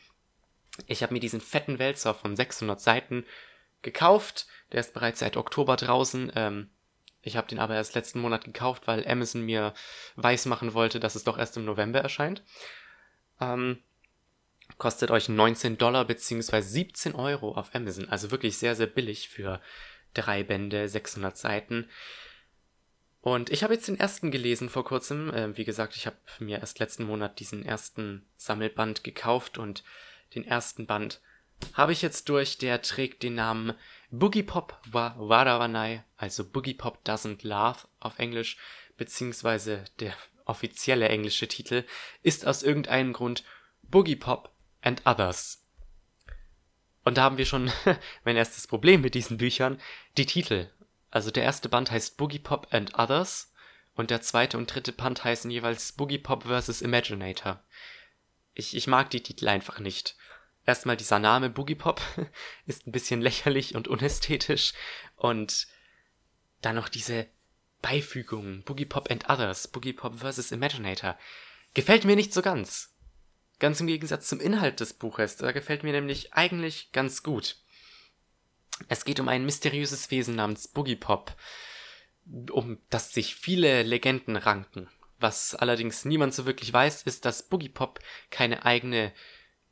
Ich 0.87 1.03
habe 1.03 1.13
mir 1.13 1.19
diesen 1.19 1.41
fetten 1.41 1.79
Wälzer 1.79 2.13
von 2.13 2.35
600 2.35 2.79
Seiten 2.79 3.25
gekauft. 3.81 4.47
Der 4.71 4.79
ist 4.79 4.93
bereits 4.93 5.19
seit 5.19 5.37
Oktober 5.37 5.75
draußen. 5.75 6.31
Ähm, 6.35 6.69
ich 7.21 7.35
habe 7.35 7.47
den 7.47 7.59
aber 7.59 7.75
erst 7.75 7.95
letzten 7.95 8.21
Monat 8.21 8.45
gekauft, 8.45 8.87
weil 8.87 9.07
Amazon 9.07 9.41
mir 9.41 9.73
weismachen 10.15 10.73
wollte, 10.73 10.99
dass 10.99 11.15
es 11.15 11.23
doch 11.23 11.37
erst 11.37 11.57
im 11.57 11.65
November 11.65 11.99
erscheint. 11.99 12.43
Ähm, 13.41 13.79
kostet 14.77 15.11
euch 15.11 15.27
19 15.27 15.77
Dollar 15.77 16.05
bzw. 16.05 16.61
17 16.61 17.15
Euro 17.15 17.55
auf 17.55 17.75
Amazon. 17.75 18.07
Also 18.09 18.31
wirklich 18.31 18.57
sehr, 18.57 18.75
sehr 18.75 18.87
billig 18.87 19.29
für 19.29 19.61
drei 20.13 20.43
Bände, 20.43 20.87
600 20.87 21.37
Seiten. 21.37 21.89
Und 23.21 23.49
ich 23.49 23.63
habe 23.63 23.73
jetzt 23.73 23.87
den 23.87 23.99
ersten 23.99 24.31
gelesen 24.31 24.69
vor 24.69 24.85
kurzem. 24.85 25.33
Äh, 25.33 25.57
wie 25.57 25.65
gesagt, 25.65 25.95
ich 25.95 26.05
habe 26.05 26.17
mir 26.39 26.59
erst 26.59 26.79
letzten 26.79 27.03
Monat 27.03 27.39
diesen 27.39 27.65
ersten 27.65 28.25
Sammelband 28.37 29.03
gekauft 29.03 29.57
und 29.57 29.83
den 30.35 30.45
ersten 30.45 30.85
Band 30.85 31.21
habe 31.73 31.91
ich 31.91 32.01
jetzt 32.01 32.29
durch. 32.29 32.57
Der 32.57 32.81
trägt 32.81 33.23
den 33.23 33.35
Namen 33.35 33.73
Boogie 34.09 34.43
Pop 34.43 34.79
wa 34.89 35.15
Warawanai, 35.17 36.03
also 36.15 36.45
Boogie 36.45 36.73
Pop 36.73 36.99
Doesn't 37.05 37.45
Laugh 37.45 37.87
auf 37.99 38.19
Englisch, 38.19 38.57
beziehungsweise 38.97 39.83
der 39.99 40.13
offizielle 40.45 41.09
englische 41.09 41.47
Titel 41.47 41.83
ist 42.23 42.47
aus 42.47 42.63
irgendeinem 42.63 43.13
Grund 43.13 43.43
Boogie 43.83 44.15
Pop 44.15 44.51
and 44.81 45.05
Others. 45.05 45.63
Und 47.03 47.17
da 47.17 47.23
haben 47.23 47.37
wir 47.37 47.45
schon 47.45 47.71
mein 48.23 48.37
erstes 48.37 48.67
Problem 48.67 49.01
mit 49.01 49.13
diesen 49.13 49.37
Büchern, 49.37 49.79
die 50.17 50.25
Titel. 50.25 50.69
Also 51.11 51.31
der 51.31 51.43
erste 51.43 51.69
Band 51.69 51.91
heißt 51.91 52.17
Boogie 52.17 52.39
Pop 52.39 52.67
and 52.71 52.97
Others 52.97 53.51
und 53.95 54.11
der 54.11 54.21
zweite 54.21 54.57
und 54.57 54.73
dritte 54.73 54.91
Band 54.91 55.23
heißen 55.23 55.49
jeweils 55.49 55.91
Boogie 55.91 56.19
Pop 56.19 56.43
vs. 56.43 56.81
Imaginator. 56.81 57.61
Ich, 58.53 58.75
ich 58.75 58.87
mag 58.87 59.09
die 59.09 59.23
Titel 59.23 59.47
einfach 59.47 59.79
nicht. 59.79 60.15
Erstmal 60.65 60.97
dieser 60.97 61.19
Name 61.19 61.49
Boogie 61.49 61.75
Pop 61.75 62.01
ist 62.65 62.85
ein 62.85 62.91
bisschen 62.91 63.21
lächerlich 63.21 63.75
und 63.75 63.87
unästhetisch. 63.87 64.73
Und 65.15 65.67
dann 66.61 66.75
noch 66.75 66.89
diese 66.89 67.27
Beifügungen. 67.81 68.63
Boogie 68.63 68.85
Pop 68.85 69.09
and 69.09 69.29
Others. 69.29 69.69
Boogie 69.69 69.93
Pop 69.93 70.19
vs. 70.19 70.51
Imaginator. 70.51 71.17
Gefällt 71.73 72.05
mir 72.05 72.15
nicht 72.15 72.33
so 72.33 72.41
ganz. 72.41 72.95
Ganz 73.59 73.81
im 73.81 73.87
Gegensatz 73.87 74.27
zum 74.27 74.39
Inhalt 74.39 74.79
des 74.79 74.93
Buches. 74.93 75.37
Da 75.37 75.51
gefällt 75.51 75.83
mir 75.83 75.91
nämlich 75.91 76.33
eigentlich 76.33 76.91
ganz 76.91 77.23
gut. 77.23 77.57
Es 78.87 79.05
geht 79.05 79.19
um 79.19 79.27
ein 79.27 79.45
mysteriöses 79.45 80.09
Wesen 80.11 80.35
namens 80.35 80.67
Boogie 80.67 80.95
Pop, 80.95 81.35
um 82.51 82.79
das 82.89 83.13
sich 83.13 83.35
viele 83.35 83.83
Legenden 83.83 84.35
ranken. 84.35 84.89
Was 85.19 85.53
allerdings 85.53 86.05
niemand 86.05 86.33
so 86.33 86.45
wirklich 86.45 86.71
weiß, 86.71 87.03
ist, 87.03 87.25
dass 87.25 87.49
Boogie 87.49 87.69
Pop 87.69 87.99
keine 88.29 88.65
eigene 88.65 89.13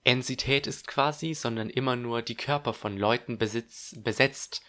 Entität 0.04 0.68
ist 0.68 0.88
quasi, 0.88 1.34
sondern 1.34 1.70
immer 1.70 1.96
nur 1.96 2.22
die 2.22 2.36
Körper 2.36 2.74
von 2.74 2.98
Leuten 2.98 3.38
besitz, 3.38 3.96
besetzt, 3.98 4.62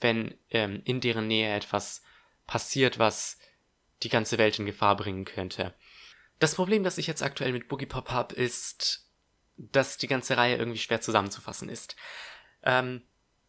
wenn 0.00 0.34
ähm, 0.50 0.82
in 0.84 1.00
deren 1.00 1.26
Nähe 1.26 1.54
etwas 1.54 2.02
passiert, 2.46 2.98
was 2.98 3.38
die 4.02 4.08
ganze 4.08 4.38
Welt 4.38 4.58
in 4.58 4.66
Gefahr 4.66 4.96
bringen 4.96 5.24
könnte. 5.24 5.74
Das 6.38 6.56
Problem, 6.56 6.82
das 6.82 6.98
ich 6.98 7.06
jetzt 7.06 7.22
aktuell 7.22 7.52
mit 7.52 7.68
Boogie 7.68 7.86
Pop 7.86 8.10
habe, 8.10 8.34
ist, 8.34 9.08
dass 9.56 9.96
die 9.96 10.08
ganze 10.08 10.36
Reihe 10.36 10.56
irgendwie 10.56 10.78
schwer 10.78 11.00
zusammenzufassen 11.00 11.68
ist. 11.68 11.94
Ähm, 12.64 13.02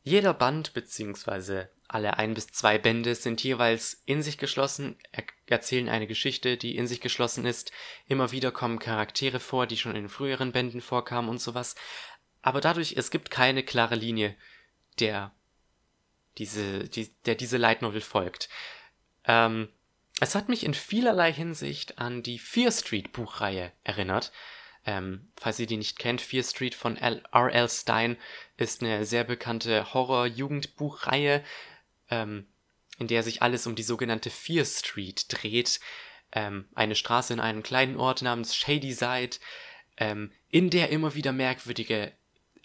jeder 0.04 0.34
Band 0.34 0.74
beziehungsweise 0.74 1.70
alle 1.88 2.18
ein 2.18 2.34
bis 2.34 2.48
zwei 2.48 2.78
Bände 2.78 3.16
sind 3.16 3.44
jeweils 3.44 4.02
in 4.06 4.22
sich 4.22 4.38
geschlossen, 4.38 4.98
er 5.12 5.24
erzählen 5.46 5.90
eine 5.90 6.08
Geschichte, 6.08 6.58
die 6.58 6.76
in 6.76 6.88
sich 6.88 7.02
geschlossen 7.02 7.46
ist. 7.46 7.72
Immer 8.08 8.32
wieder 8.32 8.52
kommen 8.52 8.80
Charaktere 8.80 9.40
vor, 9.40 9.68
die 9.68 9.78
schon 9.78 9.96
in 9.96 10.10
früheren 10.10 10.52
Bänden 10.52 10.82
vorkamen 10.82 11.30
und 11.30 11.40
sowas. 11.40 11.76
Aber 12.42 12.62
dadurch, 12.62 12.96
es 12.98 13.12
gibt 13.12 13.32
keine 13.32 13.64
klare 13.64 13.96
Linie, 13.96 14.36
der 15.00 15.32
diese, 16.38 16.90
die, 16.90 17.14
der 17.26 17.36
diese 17.36 17.58
Light 17.58 17.82
Novel 17.82 18.02
folgt. 18.02 18.50
Ähm, 19.26 19.70
es 20.20 20.36
hat 20.36 20.50
mich 20.50 20.66
in 20.66 20.74
vielerlei 20.74 21.32
Hinsicht 21.32 22.00
an 22.00 22.24
die 22.24 22.40
Fear 22.40 22.72
Street 22.72 23.14
Buchreihe 23.14 23.72
erinnert. 23.84 24.32
Ähm, 24.86 25.30
falls 25.38 25.60
ihr 25.60 25.68
die 25.68 25.78
nicht 25.78 25.98
kennt, 25.98 26.22
Fear 26.22 26.44
Street 26.44 26.76
von 26.76 26.98
R.L. 26.98 27.70
Stein 27.70 28.18
ist 28.58 28.82
eine 28.82 29.06
sehr 29.06 29.24
bekannte 29.24 29.94
Horror-Jugendbuchreihe, 29.94 31.44
ähm, 32.10 32.48
in 33.00 33.08
der 33.08 33.24
sich 33.24 33.42
alles 33.42 33.66
um 33.66 33.76
die 33.76 33.84
sogenannte 33.84 34.30
Fear 34.30 34.66
Street 34.66 35.26
dreht. 35.30 35.80
Ähm, 36.34 36.68
eine 36.76 36.96
Straße 36.96 37.34
in 37.34 37.40
einem 37.40 37.64
kleinen 37.64 37.98
Ort 37.98 38.22
namens 38.22 38.56
Shadyside, 38.56 39.38
ähm, 39.98 40.32
in 40.50 40.70
der 40.70 40.90
immer 40.90 41.14
wieder 41.16 41.32
merkwürdige 41.32 42.12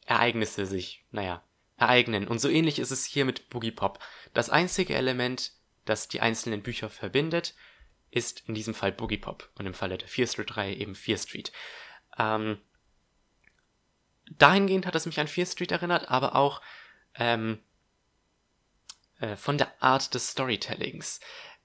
Ereignisse 0.07 0.67
sich, 0.67 1.05
naja, 1.11 1.43
ereignen. 1.77 2.27
Und 2.27 2.41
so 2.41 2.49
ähnlich 2.49 2.79
ist 2.79 2.91
es 2.91 3.05
hier 3.05 3.25
mit 3.25 3.49
Boogie 3.51 3.71
Pop. 3.71 4.01
Das 4.35 4.51
einzige 4.51 4.95
Element, 4.95 5.53
das 5.85 6.09
die 6.09 6.21
einzelnen 6.21 6.63
Bücher 6.63 6.91
verbindet, 6.91 7.55
ist 8.11 8.43
in 8.49 8.55
diesem 8.55 8.75
Fall 8.75 8.91
Boogie 8.91 9.19
Pop 9.19 9.51
und 9.57 9.67
im 9.67 9.75
Falle 9.75 9.99
der 9.99 10.09
Fear 10.09 10.27
Street 10.27 10.57
Reihe 10.57 10.75
eben 10.75 10.95
Fear 10.95 11.19
Street. 11.19 11.53
Ähm, 12.19 12.59
dahingehend 14.39 14.87
hat 14.87 14.95
es 14.95 15.07
mich 15.07 15.21
an 15.21 15.29
Fear 15.29 15.47
Street 15.47 15.73
erinnert, 15.73 16.11
aber 16.11 16.35
auch 16.35 16.61
ähm, 17.15 17.61
äh, 19.21 19.37
von 19.37 19.59
der 19.59 19.83
Art 19.83 20.15
des 20.15 20.29
Storytellings. 20.29 21.21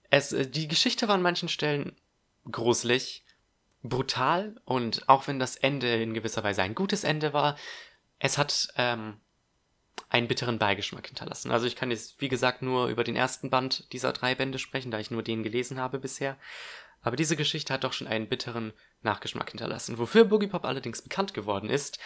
Es, 0.09 0.31
äh, 0.31 0.47
die 0.47 0.67
Geschichte 0.67 1.07
war 1.07 1.15
an 1.15 1.21
manchen 1.21 1.49
Stellen 1.49 1.95
gruselig, 2.49 3.23
brutal 3.83 4.55
und 4.65 5.07
auch 5.09 5.27
wenn 5.27 5.39
das 5.39 5.55
Ende 5.55 6.01
in 6.01 6.13
gewisser 6.13 6.43
Weise 6.43 6.63
ein 6.63 6.75
gutes 6.75 7.03
Ende 7.03 7.33
war, 7.33 7.57
es 8.19 8.37
hat 8.37 8.69
ähm, 8.77 9.19
einen 10.09 10.27
bitteren 10.27 10.59
Beigeschmack 10.59 11.07
hinterlassen. 11.07 11.51
Also 11.51 11.65
ich 11.65 11.75
kann 11.75 11.91
jetzt, 11.91 12.21
wie 12.21 12.29
gesagt, 12.29 12.61
nur 12.61 12.87
über 12.87 13.03
den 13.03 13.15
ersten 13.15 13.49
Band 13.49 13.91
dieser 13.93 14.13
drei 14.13 14.35
Bände 14.35 14.59
sprechen, 14.59 14.91
da 14.91 14.99
ich 14.99 15.11
nur 15.11 15.23
den 15.23 15.43
gelesen 15.43 15.79
habe 15.79 15.99
bisher. 15.99 16.37
Aber 17.03 17.17
diese 17.17 17.35
Geschichte 17.35 17.73
hat 17.73 17.83
doch 17.83 17.93
schon 17.93 18.07
einen 18.07 18.29
bitteren 18.29 18.73
Nachgeschmack 19.01 19.51
hinterlassen. 19.51 19.97
Wofür 19.97 20.25
Boogie 20.25 20.47
Pop 20.47 20.65
allerdings 20.65 21.01
bekannt 21.01 21.33
geworden 21.33 21.69
ist, 21.69 21.99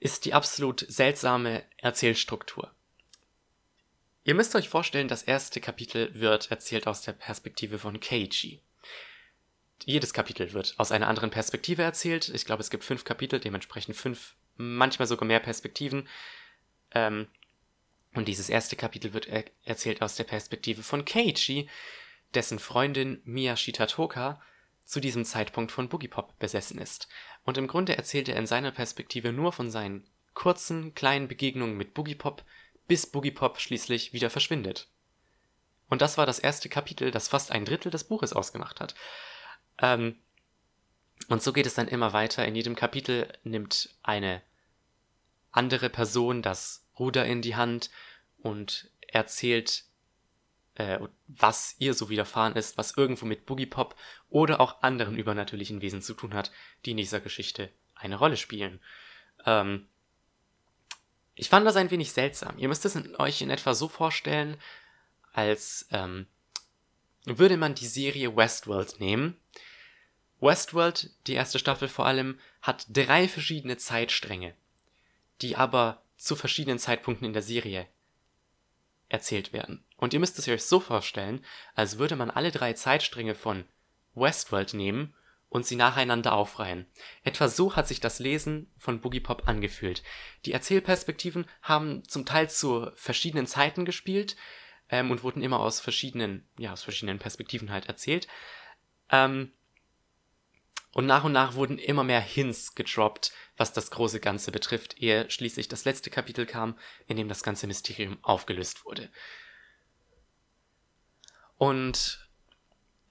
ist 0.00 0.24
die 0.24 0.34
absolut 0.34 0.84
seltsame 0.88 1.64
Erzählstruktur. 1.78 2.74
Ihr 4.24 4.34
müsst 4.34 4.54
euch 4.56 4.68
vorstellen, 4.68 5.08
das 5.08 5.22
erste 5.22 5.60
Kapitel 5.60 6.12
wird 6.14 6.50
erzählt 6.50 6.86
aus 6.86 7.02
der 7.02 7.12
Perspektive 7.12 7.78
von 7.78 8.00
Keiji. 8.00 8.60
Jedes 9.84 10.12
Kapitel 10.12 10.52
wird 10.52 10.74
aus 10.78 10.92
einer 10.92 11.08
anderen 11.08 11.30
Perspektive 11.30 11.82
erzählt. 11.82 12.30
Ich 12.30 12.46
glaube, 12.46 12.62
es 12.62 12.70
gibt 12.70 12.84
fünf 12.84 13.04
Kapitel, 13.04 13.38
dementsprechend 13.38 13.96
fünf, 13.96 14.34
manchmal 14.56 15.06
sogar 15.06 15.26
mehr 15.26 15.40
Perspektiven. 15.40 16.08
Ähm, 16.92 17.28
und 18.14 18.28
dieses 18.28 18.48
erste 18.48 18.76
Kapitel 18.76 19.12
wird 19.12 19.26
er 19.26 19.44
erzählt 19.64 20.00
aus 20.00 20.16
der 20.16 20.24
Perspektive 20.24 20.82
von 20.82 21.04
Keiichi, 21.04 21.68
dessen 22.34 22.58
Freundin 22.58 23.20
Miyashita 23.24 23.86
Toka 23.86 24.40
zu 24.84 25.00
diesem 25.00 25.24
Zeitpunkt 25.24 25.72
von 25.72 25.88
Boogiepop 25.88 26.38
besessen 26.38 26.78
ist. 26.78 27.08
Und 27.44 27.56
im 27.58 27.66
Grunde 27.66 27.96
erzählt 27.96 28.28
er 28.28 28.36
in 28.36 28.46
seiner 28.46 28.70
Perspektive 28.70 29.32
nur 29.32 29.52
von 29.52 29.70
seinen 29.70 30.06
kurzen, 30.34 30.94
kleinen 30.94 31.28
Begegnungen 31.28 31.76
mit 31.76 31.94
Boogiepop, 31.94 32.44
bis 32.86 33.06
Boogiepop 33.06 33.60
schließlich 33.60 34.12
wieder 34.12 34.30
verschwindet. 34.30 34.88
Und 35.88 36.02
das 36.02 36.18
war 36.18 36.26
das 36.26 36.38
erste 36.38 36.68
Kapitel, 36.68 37.10
das 37.10 37.28
fast 37.28 37.50
ein 37.50 37.64
Drittel 37.64 37.90
des 37.90 38.04
Buches 38.04 38.32
ausgemacht 38.32 38.80
hat. 38.80 38.94
Ähm, 39.78 40.16
und 41.28 41.42
so 41.42 41.52
geht 41.52 41.66
es 41.66 41.74
dann 41.74 41.88
immer 41.88 42.12
weiter. 42.12 42.44
In 42.44 42.56
jedem 42.56 42.74
Kapitel 42.74 43.28
nimmt 43.44 43.94
eine 44.02 44.42
andere 45.50 45.88
Person 45.88 46.42
das 46.42 46.84
Ruder 46.98 47.24
in 47.24 47.42
die 47.42 47.56
Hand 47.56 47.90
und 48.38 48.90
erzählt 49.00 49.84
äh, 50.76 50.98
was 51.28 51.76
ihr 51.78 51.94
so 51.94 52.08
widerfahren 52.08 52.56
ist, 52.56 52.76
was 52.76 52.96
irgendwo 52.96 53.26
mit 53.26 53.46
Boogie 53.46 53.66
Pop 53.66 53.96
oder 54.28 54.60
auch 54.60 54.82
anderen 54.82 55.16
übernatürlichen 55.16 55.80
Wesen 55.80 56.02
zu 56.02 56.14
tun 56.14 56.34
hat, 56.34 56.50
die 56.84 56.92
in 56.92 56.96
dieser 56.96 57.20
Geschichte 57.20 57.70
eine 57.94 58.16
Rolle 58.16 58.36
spielen. 58.36 58.80
Ähm, 59.46 59.86
ich 61.34 61.48
fand 61.48 61.66
das 61.66 61.76
ein 61.76 61.90
wenig 61.90 62.12
seltsam. 62.12 62.58
Ihr 62.58 62.68
müsst 62.68 62.84
es 62.84 62.96
euch 63.18 63.42
in 63.42 63.50
etwa 63.50 63.74
so 63.74 63.88
vorstellen, 63.88 64.56
als 65.32 65.88
ähm, 65.90 66.26
würde 67.24 67.56
man 67.56 67.74
die 67.74 67.86
Serie 67.86 68.36
Westworld 68.36 69.00
nehmen. 69.00 69.36
Westworld, 70.40 71.10
die 71.26 71.32
erste 71.32 71.58
Staffel 71.58 71.88
vor 71.88 72.06
allem, 72.06 72.38
hat 72.60 72.86
drei 72.88 73.28
verschiedene 73.28 73.76
Zeitstränge, 73.76 74.54
die 75.40 75.56
aber 75.56 76.02
zu 76.16 76.36
verschiedenen 76.36 76.78
Zeitpunkten 76.78 77.26
in 77.26 77.32
der 77.32 77.42
Serie 77.42 77.88
erzählt 79.08 79.52
werden. 79.52 79.84
Und 79.96 80.12
ihr 80.12 80.20
müsst 80.20 80.38
es 80.38 80.48
euch 80.48 80.64
so 80.64 80.80
vorstellen, 80.80 81.44
als 81.74 81.98
würde 81.98 82.16
man 82.16 82.30
alle 82.30 82.50
drei 82.50 82.72
Zeitstränge 82.72 83.34
von 83.34 83.64
Westworld 84.14 84.74
nehmen 84.74 85.14
und 85.48 85.64
sie 85.64 85.76
nacheinander 85.76 86.32
aufreihen. 86.32 86.86
Etwa 87.22 87.48
so 87.48 87.76
hat 87.76 87.86
sich 87.86 88.00
das 88.00 88.18
Lesen 88.18 88.72
von 88.76 89.00
Boogie 89.00 89.20
Pop 89.20 89.46
angefühlt. 89.46 90.02
Die 90.46 90.52
Erzählperspektiven 90.52 91.46
haben 91.62 92.02
zum 92.08 92.26
Teil 92.26 92.50
zu 92.50 92.90
verschiedenen 92.96 93.46
Zeiten 93.46 93.84
gespielt 93.84 94.36
ähm, 94.88 95.12
und 95.12 95.22
wurden 95.22 95.42
immer 95.42 95.60
aus 95.60 95.78
verschiedenen, 95.78 96.48
ja, 96.58 96.72
aus 96.72 96.82
verschiedenen 96.82 97.20
Perspektiven 97.20 97.70
halt 97.70 97.86
erzählt. 97.86 98.26
Ähm, 99.10 99.52
und 100.90 101.06
nach 101.06 101.24
und 101.24 101.32
nach 101.32 101.54
wurden 101.54 101.78
immer 101.78 102.04
mehr 102.04 102.20
Hints 102.20 102.74
gedroppt, 102.74 103.32
was 103.56 103.72
das 103.72 103.90
große 103.90 104.20
Ganze 104.20 104.52
betrifft, 104.52 105.00
ehe 105.00 105.28
schließlich 105.30 105.68
das 105.68 105.84
letzte 105.84 106.10
Kapitel 106.10 106.46
kam, 106.46 106.78
in 107.06 107.16
dem 107.16 107.28
das 107.28 107.42
ganze 107.42 107.66
Mysterium 107.66 108.18
aufgelöst 108.22 108.84
wurde. 108.84 109.10
Und 111.56 112.28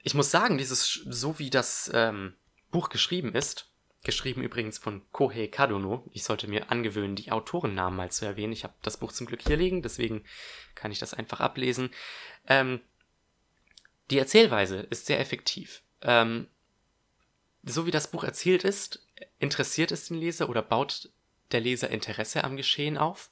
ich 0.03 0.13
muss 0.13 0.31
sagen, 0.31 0.57
dieses, 0.57 1.01
so 1.05 1.39
wie 1.39 1.49
das 1.49 1.89
ähm, 1.93 2.35
Buch 2.71 2.89
geschrieben 2.89 3.33
ist, 3.33 3.69
geschrieben 4.03 4.43
übrigens 4.43 4.77
von 4.77 5.01
Kohei 5.11 5.47
Kadono, 5.47 6.05
ich 6.11 6.23
sollte 6.23 6.47
mir 6.47 6.69
angewöhnen, 6.69 7.15
die 7.15 7.31
Autorennamen 7.31 7.95
mal 7.95 8.11
zu 8.11 8.25
erwähnen. 8.25 8.51
Ich 8.51 8.65
habe 8.65 8.73
das 8.81 8.97
Buch 8.97 9.13
zum 9.13 9.27
Glück 9.27 9.41
hier 9.41 9.55
liegen, 9.55 9.81
deswegen 9.81 10.25
kann 10.75 10.91
ich 10.91 10.99
das 10.99 11.13
einfach 11.13 11.39
ablesen. 11.39 11.89
Ähm, 12.47 12.81
die 14.11 14.17
Erzählweise 14.17 14.79
ist 14.81 15.05
sehr 15.05 15.19
effektiv. 15.19 15.83
Ähm, 16.01 16.47
so 17.63 17.85
wie 17.85 17.91
das 17.91 18.11
Buch 18.11 18.25
erzählt 18.25 18.65
ist, 18.65 19.07
interessiert 19.39 19.93
es 19.93 20.07
den 20.07 20.17
Leser 20.17 20.49
oder 20.49 20.61
baut 20.61 21.09
der 21.53 21.61
Leser 21.61 21.89
Interesse 21.89 22.43
am 22.43 22.57
Geschehen 22.57 22.97
auf. 22.97 23.31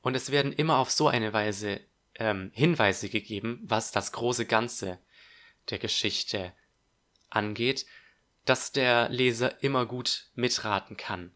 Und 0.00 0.16
es 0.16 0.32
werden 0.32 0.52
immer 0.52 0.78
auf 0.78 0.90
so 0.90 1.06
eine 1.06 1.32
Weise 1.32 1.80
ähm, 2.18 2.50
Hinweise 2.54 3.08
gegeben, 3.08 3.60
was 3.62 3.92
das 3.92 4.12
große 4.12 4.46
Ganze 4.46 4.98
der 5.70 5.78
Geschichte 5.78 6.52
angeht, 7.30 7.86
dass 8.44 8.72
der 8.72 9.08
Leser 9.10 9.62
immer 9.62 9.86
gut 9.86 10.26
mitraten 10.34 10.96
kann, 10.96 11.34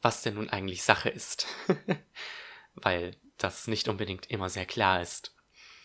was 0.00 0.22
denn 0.22 0.34
nun 0.34 0.50
eigentlich 0.50 0.82
Sache 0.82 1.08
ist. 1.08 1.46
Weil 2.74 3.16
das 3.38 3.66
nicht 3.66 3.88
unbedingt 3.88 4.30
immer 4.30 4.48
sehr 4.48 4.66
klar 4.66 5.02
ist. 5.02 5.34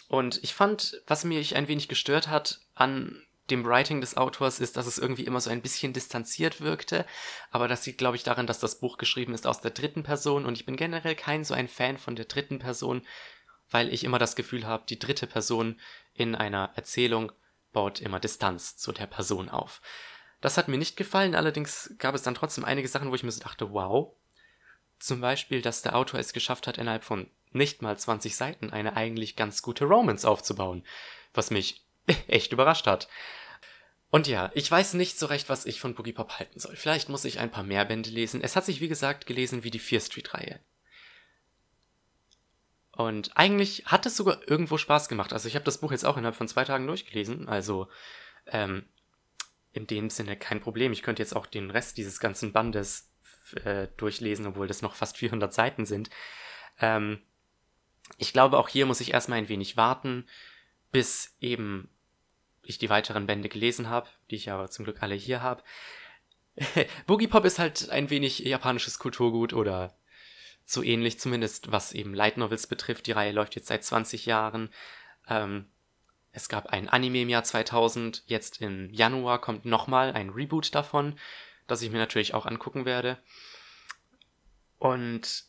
Und 0.08 0.44
ich 0.44 0.54
fand, 0.54 1.02
was 1.08 1.24
mich 1.24 1.56
ein 1.56 1.68
wenig 1.68 1.88
gestört 1.88 2.28
hat 2.28 2.60
an 2.76 3.26
dem 3.50 3.66
Writing 3.66 4.02
des 4.02 4.18
Autors 4.18 4.60
ist, 4.60 4.78
dass 4.78 4.88
es 4.88 4.98
irgendwie 4.98 5.26
immer 5.26 5.42
so 5.42 5.50
ein 5.50 5.62
bisschen 5.62 5.94
distanziert 5.94 6.62
wirkte. 6.62 7.06
Aber 7.50 7.68
das 7.68 7.86
liegt, 7.86 7.98
glaube 7.98 8.16
ich, 8.16 8.24
daran, 8.24 8.48
dass 8.48 8.60
das 8.60 8.80
Buch 8.80 8.98
geschrieben 8.98 9.34
ist 9.34 9.48
aus 9.48 9.62
der 9.62 9.72
dritten 9.72 10.04
Person. 10.04 10.46
Und 10.46 10.58
ich 10.58 10.66
bin 10.66 10.78
generell 10.78 11.16
kein 11.16 11.44
so 11.44 11.54
ein 11.54 11.68
Fan 11.68 11.98
von 11.98 12.16
der 12.16 12.26
dritten 12.26 12.60
Person, 12.60 13.06
weil 13.72 13.92
ich 13.92 14.04
immer 14.04 14.20
das 14.20 14.36
Gefühl 14.36 14.68
habe, 14.68 14.84
die 14.88 15.00
dritte 15.00 15.26
Person 15.26 15.80
in 16.14 16.36
einer 16.36 16.72
Erzählung 16.76 17.32
baut 17.72 18.02
immer 18.02 18.20
Distanz 18.20 18.78
zu 18.78 18.92
der 18.92 19.08
Person 19.08 19.50
auf. 19.50 19.82
Das 20.42 20.58
hat 20.58 20.68
mir 20.68 20.78
nicht 20.78 20.98
gefallen, 20.98 21.36
allerdings 21.36 21.94
gab 21.98 22.14
es 22.16 22.24
dann 22.24 22.36
trotzdem 22.36 22.66
einige 22.66 22.88
Sachen, 22.88 23.10
wo 23.10 23.16
ich 23.16 23.24
mir 23.24 23.32
so 23.32 23.42
dachte, 23.42 23.72
wow. 23.72 24.14
Zum 25.00 25.22
Beispiel, 25.22 25.62
dass 25.62 25.82
der 25.82 25.96
Autor 25.96 26.20
es 26.20 26.34
geschafft 26.34 26.68
hat, 26.68 26.78
innerhalb 26.78 27.04
von 27.04 27.30
nicht 27.52 27.82
mal 27.82 27.98
20 27.98 28.36
Seiten 28.36 28.70
eine 28.70 28.96
eigentlich 28.96 29.36
ganz 29.36 29.62
gute 29.62 29.86
Romance 29.86 30.28
aufzubauen, 30.28 30.84
was 31.34 31.52
mich 31.52 31.86
echt 32.28 32.52
überrascht 32.52 32.88
hat. 32.88 33.08
Und 34.10 34.28
ja, 34.28 34.52
ich 34.54 34.70
weiß 34.70 34.96
nicht 34.96 35.18
so 35.18 35.28
recht, 35.28 35.48
was 35.48 35.66
ich 35.66 35.80
von 35.80 35.96
Boogie 35.96 36.12
Pop 36.12 36.38
halten 36.38 36.60
soll. 36.60 36.76
Vielleicht 36.76 37.08
muss 37.08 37.24
ich 37.24 37.40
ein 37.40 37.52
paar 37.52 37.64
mehr 37.64 37.86
Bände 37.86 38.10
lesen. 38.10 38.42
Es 38.44 38.58
hat 38.58 38.66
sich, 38.66 38.82
wie 38.82 38.90
gesagt, 38.90 39.26
gelesen 39.26 39.64
wie 39.64 39.72
die 39.72 39.80
Fear 39.80 40.02
Street-Reihe. 40.02 40.60
Und 42.96 43.38
eigentlich 43.38 43.86
hat 43.86 44.06
es 44.06 44.18
sogar 44.18 44.40
irgendwo 44.48 44.78
Spaß 44.78 45.08
gemacht. 45.08 45.34
Also 45.34 45.48
ich 45.48 45.56
habe 45.56 45.66
das 45.66 45.80
Buch 45.80 45.92
jetzt 45.92 46.06
auch 46.06 46.18
innerhalb 46.18 46.36
von 46.36 46.48
zwei 46.48 46.66
Tagen 46.66 46.88
durchgelesen. 46.88 47.48
Also 47.48 47.88
ähm, 48.48 48.86
in 49.74 49.88
dem 49.88 50.10
Sinne 50.10 50.36
kein 50.36 50.60
Problem. 50.60 50.92
Ich 50.92 51.02
könnte 51.02 51.22
jetzt 51.22 51.36
auch 51.36 51.46
den 51.46 51.72
Rest 51.72 51.98
dieses 51.98 52.20
ganzen 52.20 52.52
Bandes 52.52 53.10
äh, 53.64 53.88
durchlesen, 53.98 54.46
obwohl 54.46 54.68
das 54.68 54.82
noch 54.82 54.96
fast 54.96 55.18
400 55.18 55.54
Seiten 55.54 55.86
sind. 55.86 56.10
Ähm, 56.80 57.22
ich 58.18 58.34
glaube, 58.34 58.58
auch 58.58 58.68
hier 58.68 58.86
muss 58.86 59.02
ich 59.02 59.14
erstmal 59.14 59.38
ein 59.38 59.50
wenig 59.50 59.78
warten, 59.78 60.28
bis 60.92 61.36
eben 61.40 61.90
ich 62.64 62.78
die 62.78 62.90
weiteren 62.90 63.26
Bände 63.26 63.50
gelesen 63.50 63.90
habe, 63.90 64.10
die 64.30 64.36
ich 64.36 64.52
aber 64.52 64.70
zum 64.70 64.86
Glück 64.86 65.02
alle 65.02 65.16
hier 65.16 65.42
habe. 65.42 65.64
Boogie 67.08 67.28
Pop 67.28 67.46
ist 67.46 67.60
halt 67.60 67.90
ein 67.90 68.10
wenig 68.10 68.40
japanisches 68.40 69.00
Kulturgut 69.00 69.54
oder 69.54 69.96
so 70.72 70.84
ähnlich 70.84 71.20
zumindest, 71.20 71.72
was 71.72 71.92
eben 71.92 72.14
Light 72.14 72.38
Novels 72.38 72.68
betrifft. 72.68 73.08
Die 73.08 73.12
Reihe 73.12 73.32
läuft 73.32 73.56
jetzt 73.56 73.68
seit 73.68 73.84
20 73.84 74.26
Jahren. 74.26 74.70
Ähm, 75.28 75.66
es 76.32 76.48
gab 76.48 76.68
ein 76.68 76.88
Anime 76.88 77.22
im 77.22 77.30
Jahr 77.30 77.44
2000. 77.44 78.24
Jetzt 78.26 78.62
im 78.62 78.90
Januar 78.90 79.42
kommt 79.42 79.66
nochmal 79.66 80.14
ein 80.14 80.30
Reboot 80.30 80.74
davon, 80.74 81.20
das 81.68 81.82
ich 81.82 81.92
mir 81.92 81.98
natürlich 81.98 82.34
auch 82.34 82.46
angucken 82.46 82.86
werde. 82.86 83.18
Und 84.78 85.44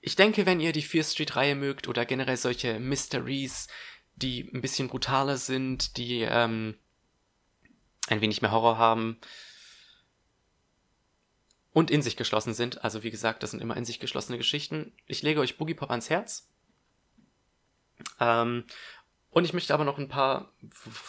ich 0.00 0.16
denke, 0.16 0.46
wenn 0.46 0.60
ihr 0.60 0.72
die 0.72 0.82
Fear 0.82 1.04
Street 1.04 1.36
Reihe 1.36 1.54
mögt 1.54 1.86
oder 1.86 2.06
generell 2.06 2.36
solche 2.36 2.80
Mysteries, 2.80 3.68
die 4.16 4.50
ein 4.52 4.62
bisschen 4.62 4.88
brutaler 4.88 5.36
sind, 5.36 5.96
die 5.98 6.22
ähm, 6.22 6.76
ein 8.08 8.20
wenig 8.20 8.40
mehr 8.42 8.52
Horror 8.52 8.78
haben 8.78 9.18
und 11.74 11.90
in 11.90 12.00
sich 12.00 12.16
geschlossen 12.16 12.54
sind. 12.54 12.82
Also 12.82 13.02
wie 13.02 13.10
gesagt, 13.10 13.42
das 13.42 13.50
sind 13.50 13.60
immer 13.60 13.76
in 13.76 13.84
sich 13.84 14.00
geschlossene 14.00 14.38
Geschichten. 14.38 14.92
Ich 15.06 15.22
lege 15.22 15.40
euch 15.40 15.58
Boogie 15.58 15.74
Pop 15.74 15.90
ans 15.90 16.08
Herz. 16.08 16.48
Ähm, 18.18 18.64
und 19.28 19.44
ich 19.44 19.52
möchte 19.52 19.74
aber 19.74 19.84
noch 19.84 19.98
ein 19.98 20.08
paar 20.08 20.50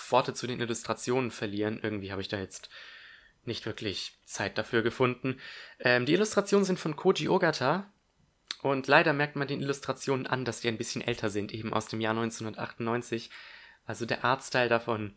Worte 0.10 0.34
zu 0.34 0.48
den 0.48 0.60
Illustrationen 0.60 1.32
verlieren. 1.32 1.80
Irgendwie 1.82 2.12
habe 2.12 2.22
ich 2.22 2.28
da 2.28 2.38
jetzt 2.38 2.70
nicht 3.46 3.66
wirklich 3.66 4.18
Zeit 4.26 4.58
dafür 4.58 4.82
gefunden. 4.82 5.40
Ähm, 5.80 6.06
die 6.06 6.14
Illustrationen 6.14 6.66
sind 6.66 6.80
von 6.80 6.98
Koji 6.98 7.30
Ogata, 7.30 7.90
und 8.66 8.88
leider 8.88 9.14
merkt 9.14 9.36
man 9.36 9.48
den 9.48 9.62
Illustrationen 9.62 10.26
an, 10.26 10.44
dass 10.44 10.62
die 10.62 10.70
ein 10.70 10.78
bisschen 10.80 11.04
älter 11.04 11.30
sind, 11.30 11.54
eben 11.54 11.72
aus 11.72 11.88
dem 11.88 12.02
Jahr 12.02 12.18
1998. 12.18 13.30
Also 13.86 14.08
der 14.08 14.26
Artstyle 14.26 14.70
davon 14.70 15.16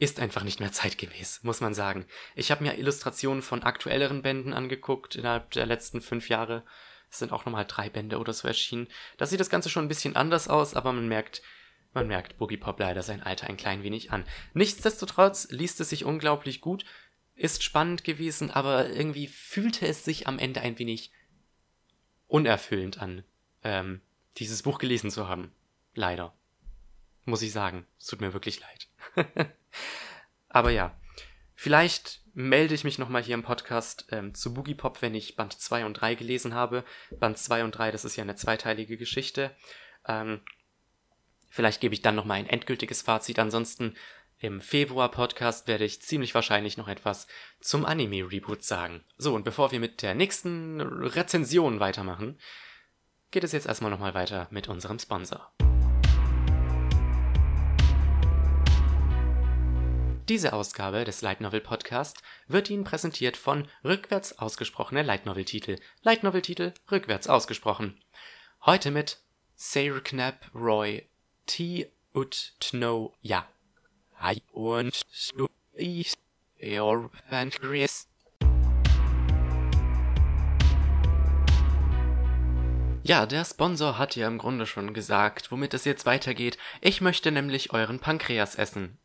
ist 0.00 0.18
einfach 0.18 0.44
nicht 0.44 0.60
mehr 0.60 0.72
zeitgemäß, 0.72 1.42
muss 1.42 1.60
man 1.60 1.74
sagen. 1.74 2.06
Ich 2.34 2.50
habe 2.50 2.64
mir 2.64 2.78
Illustrationen 2.78 3.42
von 3.42 3.62
aktuelleren 3.62 4.22
Bänden 4.22 4.54
angeguckt 4.54 5.14
innerhalb 5.14 5.50
der 5.50 5.66
letzten 5.66 6.00
fünf 6.00 6.30
Jahre. 6.30 6.64
Es 7.10 7.18
sind 7.18 7.32
auch 7.32 7.44
nochmal 7.44 7.66
drei 7.66 7.90
Bände 7.90 8.18
oder 8.18 8.32
so 8.32 8.48
erschienen. 8.48 8.88
Da 9.18 9.26
sieht 9.26 9.40
das 9.40 9.50
Ganze 9.50 9.68
schon 9.68 9.84
ein 9.84 9.88
bisschen 9.88 10.16
anders 10.16 10.48
aus, 10.48 10.74
aber 10.74 10.94
man 10.94 11.06
merkt, 11.06 11.42
man 11.92 12.08
merkt 12.08 12.38
Boogie 12.38 12.56
Pop 12.56 12.80
leider 12.80 13.02
sein 13.02 13.22
Alter 13.22 13.48
ein 13.48 13.58
klein 13.58 13.82
wenig 13.82 14.10
an. 14.10 14.24
Nichtsdestotrotz 14.54 15.48
liest 15.50 15.80
es 15.80 15.90
sich 15.90 16.06
unglaublich 16.06 16.62
gut, 16.62 16.86
ist 17.34 17.62
spannend 17.62 18.02
gewesen, 18.02 18.50
aber 18.50 18.88
irgendwie 18.88 19.26
fühlte 19.26 19.86
es 19.86 20.02
sich 20.02 20.26
am 20.26 20.38
Ende 20.38 20.62
ein 20.62 20.78
wenig 20.78 21.12
unerfüllend 22.26 23.02
an, 23.02 23.22
ähm, 23.64 24.00
dieses 24.38 24.62
Buch 24.62 24.78
gelesen 24.78 25.10
zu 25.10 25.28
haben. 25.28 25.52
Leider. 25.94 26.34
Muss 27.26 27.42
ich 27.42 27.52
sagen. 27.52 27.86
Es 27.98 28.06
tut 28.06 28.22
mir 28.22 28.32
wirklich 28.32 28.60
leid. 28.60 29.50
Aber 30.48 30.70
ja. 30.70 30.96
Vielleicht 31.54 32.20
melde 32.32 32.74
ich 32.74 32.84
mich 32.84 32.98
nochmal 32.98 33.22
hier 33.22 33.34
im 33.34 33.42
Podcast 33.42 34.06
ähm, 34.10 34.34
zu 34.34 34.54
Boogie 34.54 34.74
Pop, 34.74 35.02
wenn 35.02 35.14
ich 35.14 35.36
Band 35.36 35.52
2 35.52 35.84
und 35.84 35.94
3 35.94 36.14
gelesen 36.14 36.54
habe. 36.54 36.84
Band 37.18 37.36
2 37.38 37.64
und 37.64 37.72
3, 37.72 37.90
das 37.90 38.04
ist 38.04 38.16
ja 38.16 38.22
eine 38.22 38.36
zweiteilige 38.36 38.96
Geschichte. 38.96 39.54
Ähm, 40.06 40.40
vielleicht 41.50 41.80
gebe 41.80 41.94
ich 41.94 42.02
dann 42.02 42.14
nochmal 42.14 42.38
ein 42.38 42.46
endgültiges 42.46 43.02
Fazit. 43.02 43.38
Ansonsten 43.38 43.94
im 44.38 44.62
Februar-Podcast 44.62 45.68
werde 45.68 45.84
ich 45.84 46.00
ziemlich 46.00 46.34
wahrscheinlich 46.34 46.78
noch 46.78 46.88
etwas 46.88 47.26
zum 47.60 47.84
Anime-Reboot 47.84 48.64
sagen. 48.64 49.04
So, 49.18 49.34
und 49.34 49.44
bevor 49.44 49.70
wir 49.70 49.80
mit 49.80 50.00
der 50.00 50.14
nächsten 50.14 50.80
Rezension 50.80 51.78
weitermachen, 51.78 52.38
geht 53.30 53.44
es 53.44 53.52
jetzt 53.52 53.66
erstmal 53.66 53.90
nochmal 53.90 54.14
weiter 54.14 54.48
mit 54.50 54.68
unserem 54.68 54.98
Sponsor. 54.98 55.52
Diese 60.30 60.52
Ausgabe 60.52 61.02
des 61.02 61.22
Light 61.22 61.40
Novel 61.40 61.60
Podcast 61.60 62.22
wird 62.46 62.70
Ihnen 62.70 62.84
präsentiert 62.84 63.36
von 63.36 63.66
rückwärts 63.82 64.38
ausgesprochene 64.38 65.02
Light 65.02 65.26
Novel 65.26 65.44
Titel. 65.44 65.74
Light 66.04 66.22
Novel 66.22 66.40
Titel 66.40 66.72
rückwärts 66.88 67.26
ausgesprochen. 67.26 68.00
Heute 68.64 68.92
mit 68.92 69.18
Sayre 69.56 70.00
Knapp 70.00 70.48
Roy 70.54 71.04
T. 71.46 71.90
Ut 72.14 72.52
Tno 72.60 73.12
Ja. 73.22 73.48
I 74.22 74.40
want 74.52 75.02
to 75.36 75.48
eat 75.76 76.16
your 76.62 77.10
pancreas. 77.28 78.06
Ja, 83.02 83.26
der 83.26 83.44
Sponsor 83.44 83.98
hat 83.98 84.14
ja 84.14 84.28
im 84.28 84.38
Grunde 84.38 84.66
schon 84.66 84.94
gesagt, 84.94 85.50
womit 85.50 85.74
es 85.74 85.84
jetzt 85.84 86.06
weitergeht. 86.06 86.56
Ich 86.80 87.00
möchte 87.00 87.32
nämlich 87.32 87.72
euren 87.72 87.98
Pankreas 87.98 88.54
essen. 88.54 88.96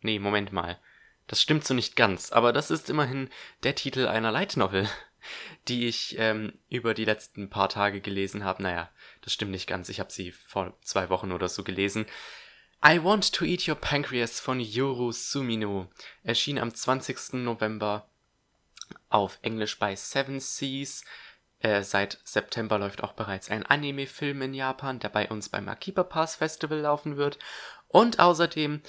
Nee, 0.00 0.18
Moment 0.18 0.52
mal. 0.52 0.78
Das 1.26 1.42
stimmt 1.42 1.64
so 1.64 1.74
nicht 1.74 1.94
ganz, 1.94 2.32
aber 2.32 2.52
das 2.52 2.70
ist 2.70 2.88
immerhin 2.88 3.28
der 3.62 3.74
Titel 3.74 4.06
einer 4.06 4.32
Light 4.32 4.56
Novel, 4.56 4.88
die 5.68 5.86
ich 5.86 6.16
ähm, 6.18 6.52
über 6.70 6.94
die 6.94 7.04
letzten 7.04 7.50
paar 7.50 7.68
Tage 7.68 8.00
gelesen 8.00 8.44
habe. 8.44 8.62
Naja, 8.62 8.90
das 9.20 9.34
stimmt 9.34 9.50
nicht 9.50 9.66
ganz. 9.66 9.88
Ich 9.88 10.00
habe 10.00 10.12
sie 10.12 10.32
vor 10.32 10.76
zwei 10.82 11.10
Wochen 11.10 11.32
oder 11.32 11.48
so 11.48 11.64
gelesen. 11.64 12.06
I 12.84 13.02
Want 13.02 13.32
to 13.34 13.44
Eat 13.44 13.68
Your 13.68 13.74
Pancreas 13.74 14.38
von 14.40 14.60
Yoru 14.60 15.10
Sumino 15.10 15.88
erschien 16.22 16.58
am 16.58 16.72
20. 16.72 17.32
November 17.44 18.08
auf 19.08 19.38
Englisch 19.42 19.78
bei 19.78 19.96
Seven 19.96 20.40
Seas. 20.40 21.04
Äh, 21.58 21.82
seit 21.82 22.20
September 22.22 22.78
läuft 22.78 23.02
auch 23.02 23.14
bereits 23.14 23.50
ein 23.50 23.66
Anime-Film 23.66 24.42
in 24.42 24.54
Japan, 24.54 25.00
der 25.00 25.08
bei 25.08 25.28
uns 25.28 25.48
beim 25.48 25.68
Akiba 25.68 26.04
Pass 26.04 26.36
Festival 26.36 26.78
laufen 26.78 27.16
wird. 27.16 27.38
Und 27.88 28.20
außerdem 28.20 28.80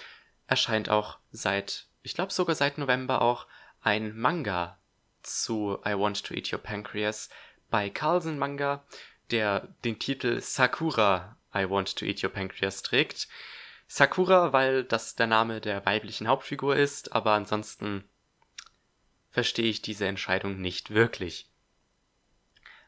erscheint 0.50 0.90
auch 0.90 1.20
seit, 1.32 1.86
ich 2.02 2.16
glaube 2.16 2.34
sogar 2.34 2.56
seit 2.56 2.78
November 2.78 3.22
auch, 3.22 3.46
ein 3.82 4.18
Manga 4.18 4.78
zu 5.22 5.78
I 5.86 5.94
Want 5.94 6.26
to 6.26 6.34
Eat 6.34 6.52
Your 6.52 6.60
Pancreas 6.60 7.30
bei 7.70 7.90
Carlsen 7.90 8.40
Manga, 8.40 8.84
der 9.32 9.70
den 9.84 10.00
Titel 10.00 10.42
Sakura 10.42 11.38
I 11.54 11.70
Want 11.70 11.96
to 11.98 12.06
Eat 12.06 12.24
Your 12.24 12.32
Pancreas 12.32 12.82
trägt. 12.82 13.28
Sakura, 13.88 14.52
weil 14.52 14.84
das 14.84 15.16
der 15.16 15.28
Name 15.28 15.62
der 15.62 15.86
weiblichen 15.86 16.28
Hauptfigur 16.28 16.76
ist, 16.76 17.14
aber 17.14 17.34
ansonsten 17.34 18.04
verstehe 19.30 19.70
ich 19.70 19.82
diese 19.82 20.08
Entscheidung 20.08 20.60
nicht 20.60 20.92
wirklich. 20.92 21.48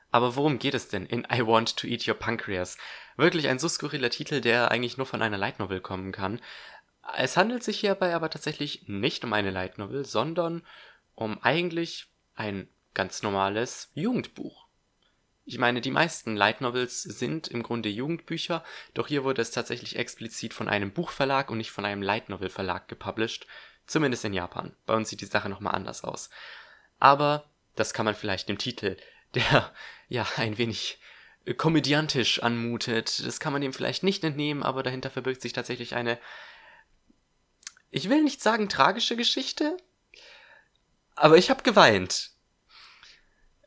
Aber 0.10 0.36
worum 0.36 0.60
geht 0.60 0.74
es 0.74 0.90
denn 0.90 1.06
in 1.06 1.28
I 1.32 1.46
Want 1.46 1.78
to 1.78 1.88
Eat 1.88 2.08
Your 2.08 2.16
Pancreas? 2.16 2.78
Wirklich 3.18 3.48
ein 3.48 3.60
so 3.60 3.70
skurriler 3.70 4.10
Titel, 4.10 4.42
der 4.42 4.72
eigentlich 4.72 4.98
nur 4.98 5.06
von 5.06 5.22
einer 5.22 5.38
Light 5.38 5.60
Novel 5.60 5.80
kommen 5.80 6.12
kann. 6.12 6.42
Es 7.18 7.38
handelt 7.38 7.64
sich 7.64 7.80
hierbei 7.80 8.16
aber 8.16 8.30
tatsächlich 8.30 8.88
nicht 8.88 9.24
um 9.24 9.34
eine 9.34 9.52
Light 9.52 9.78
Novel, 9.78 10.06
sondern 10.06 10.64
um 11.16 11.42
eigentlich 11.44 12.08
ein 12.36 12.68
ganz 12.94 13.24
normales 13.24 13.92
Jugendbuch. 13.94 14.68
Ich 15.44 15.58
meine, 15.58 15.82
die 15.82 15.92
meisten 15.92 16.36
Light 16.36 16.62
Novels 16.62 17.02
sind 17.02 17.48
im 17.48 17.64
Grunde 17.64 17.90
Jugendbücher, 17.90 18.64
doch 18.94 19.08
hier 19.08 19.24
wurde 19.24 19.42
es 19.42 19.52
tatsächlich 19.52 19.96
explizit 19.96 20.54
von 20.54 20.70
einem 20.70 20.92
Buchverlag 20.92 21.50
und 21.50 21.58
nicht 21.58 21.72
von 21.72 21.86
einem 21.86 22.02
Light 22.02 22.30
Novel 22.30 22.50
Verlag 22.50 22.88
gepublished, 22.88 23.48
zumindest 23.88 24.24
in 24.24 24.34
Japan. 24.34 24.76
Bei 24.86 24.96
uns 24.96 25.10
sieht 25.10 25.22
die 25.22 25.26
Sache 25.26 25.50
nochmal 25.50 25.76
anders 25.76 26.04
aus. 26.04 26.30
Aber 27.00 27.46
das 27.76 27.94
kann 27.94 28.06
man 28.06 28.16
vielleicht 28.16 28.50
dem 28.50 28.60
Titel, 28.60 28.98
der 29.34 29.72
ja 30.10 30.28
ein 30.38 30.58
wenig 30.58 31.00
komödiantisch 31.58 32.44
anmutet, 32.44 33.26
das 33.26 33.40
kann 33.40 33.52
man 33.52 33.64
dem 33.64 33.74
vielleicht 33.74 34.04
nicht 34.04 34.24
entnehmen, 34.24 34.62
aber 34.62 34.84
dahinter 34.84 35.10
verbirgt 35.10 35.42
sich 35.42 35.54
tatsächlich 35.54 35.96
eine 35.96 36.20
ich 37.92 38.10
will 38.10 38.24
nicht 38.24 38.42
sagen 38.42 38.70
tragische 38.70 39.16
Geschichte, 39.16 39.78
aber 41.16 41.38
ich 41.38 41.50
habe 41.50 41.64
geweint. 41.64 42.32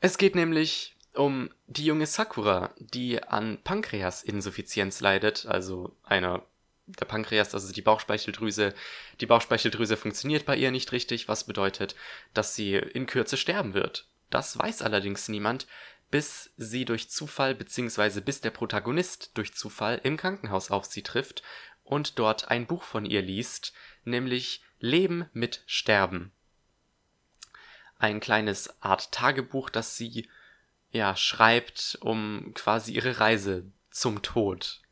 Es 0.01 0.19
geht 0.19 0.35
nämlich 0.35 0.97
um 1.15 1.51
die 1.67 1.85
junge 1.85 2.07
Sakura, 2.07 2.75
die 2.79 3.23
an 3.23 3.59
Pankreasinsuffizienz 3.63 5.01
leidet, 5.01 5.47
also 5.47 5.97
einer 6.03 6.45
der 6.87 7.07
Pankreas, 7.07 7.55
also 7.55 7.73
die 7.73 7.83
Bauchspeicheldrüse, 7.83 8.75
die 9.21 9.27
Bauchspeicheldrüse 9.27 9.97
funktioniert 9.97 10.45
bei 10.45 10.57
ihr 10.57 10.71
nicht 10.71 10.93
richtig, 10.93 11.29
was 11.29 11.45
bedeutet, 11.45 11.95
dass 12.35 12.55
sie 12.55 12.75
in 12.75 13.07
Kürze 13.07 13.37
sterben 13.37 13.75
wird. 13.75 14.09
Das 14.29 14.59
weiß 14.59 14.83
allerdings 14.83 15.29
niemand, 15.29 15.67
bis 16.11 16.51
sie 16.57 16.85
durch 16.85 17.11
Zufall 17.11 17.55
bzw. 17.55 18.21
bis 18.21 18.41
der 18.41 18.51
Protagonist 18.51 19.31
durch 19.35 19.55
Zufall 19.55 20.01
im 20.03 20.17
Krankenhaus 20.17 20.71
auf 20.71 20.85
sie 20.85 21.03
trifft 21.03 21.43
und 21.85 22.19
dort 22.19 22.49
ein 22.51 22.67
Buch 22.67 22.83
von 22.83 23.05
ihr 23.05 23.23
liest, 23.23 23.73
nämlich 24.05 24.63
Leben 24.81 25.29
mit 25.33 25.63
Sterben. 25.67 26.33
Ein 27.99 28.21
kleines 28.21 28.83
Art 28.83 29.13
Tagebuch, 29.13 29.71
das 29.71 29.97
sie 29.97 30.29
ja 30.91 31.17
schreibt, 31.17 31.99
um 32.01 32.53
quasi 32.55 32.93
ihre 32.93 33.21
Reise 33.21 33.71
zum 33.91 34.23
Tod 34.23 34.83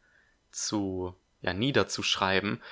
zu 0.51 1.17
ja 1.41 1.53
niederzuschreiben. 1.53 2.63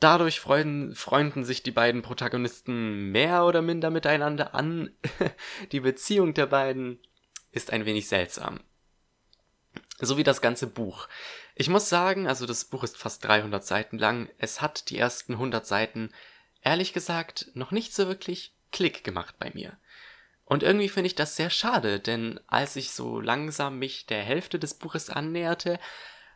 Dadurch 0.00 0.40
freuen, 0.40 0.94
freunden 0.94 1.44
sich 1.44 1.62
die 1.62 1.70
beiden 1.70 2.02
Protagonisten 2.02 3.12
mehr 3.12 3.44
oder 3.44 3.62
minder 3.62 3.90
miteinander 3.90 4.54
an. 4.54 4.90
die 5.72 5.80
Beziehung 5.80 6.34
der 6.34 6.46
beiden 6.46 6.98
ist 7.52 7.72
ein 7.72 7.84
wenig 7.84 8.08
seltsam. 8.08 8.60
So 10.00 10.16
wie 10.16 10.24
das 10.24 10.40
ganze 10.40 10.66
Buch. 10.66 11.06
Ich 11.54 11.68
muss 11.68 11.88
sagen, 11.88 12.26
also 12.26 12.46
das 12.46 12.64
Buch 12.64 12.82
ist 12.82 12.96
fast 12.96 13.24
300 13.24 13.64
Seiten 13.64 13.98
lang. 13.98 14.28
Es 14.38 14.60
hat 14.60 14.90
die 14.90 14.98
ersten 14.98 15.34
100 15.34 15.66
Seiten, 15.66 16.10
ehrlich 16.62 16.92
gesagt, 16.92 17.50
noch 17.54 17.70
nicht 17.70 17.94
so 17.94 18.06
wirklich 18.06 18.54
Klick 18.70 19.04
gemacht 19.04 19.34
bei 19.38 19.50
mir. 19.54 19.76
Und 20.44 20.62
irgendwie 20.62 20.88
finde 20.88 21.06
ich 21.06 21.14
das 21.14 21.36
sehr 21.36 21.50
schade, 21.50 22.00
denn 22.00 22.40
als 22.46 22.76
ich 22.76 22.92
so 22.92 23.20
langsam 23.20 23.78
mich 23.78 24.06
der 24.06 24.22
Hälfte 24.22 24.58
des 24.58 24.74
Buches 24.74 25.08
annäherte, 25.08 25.78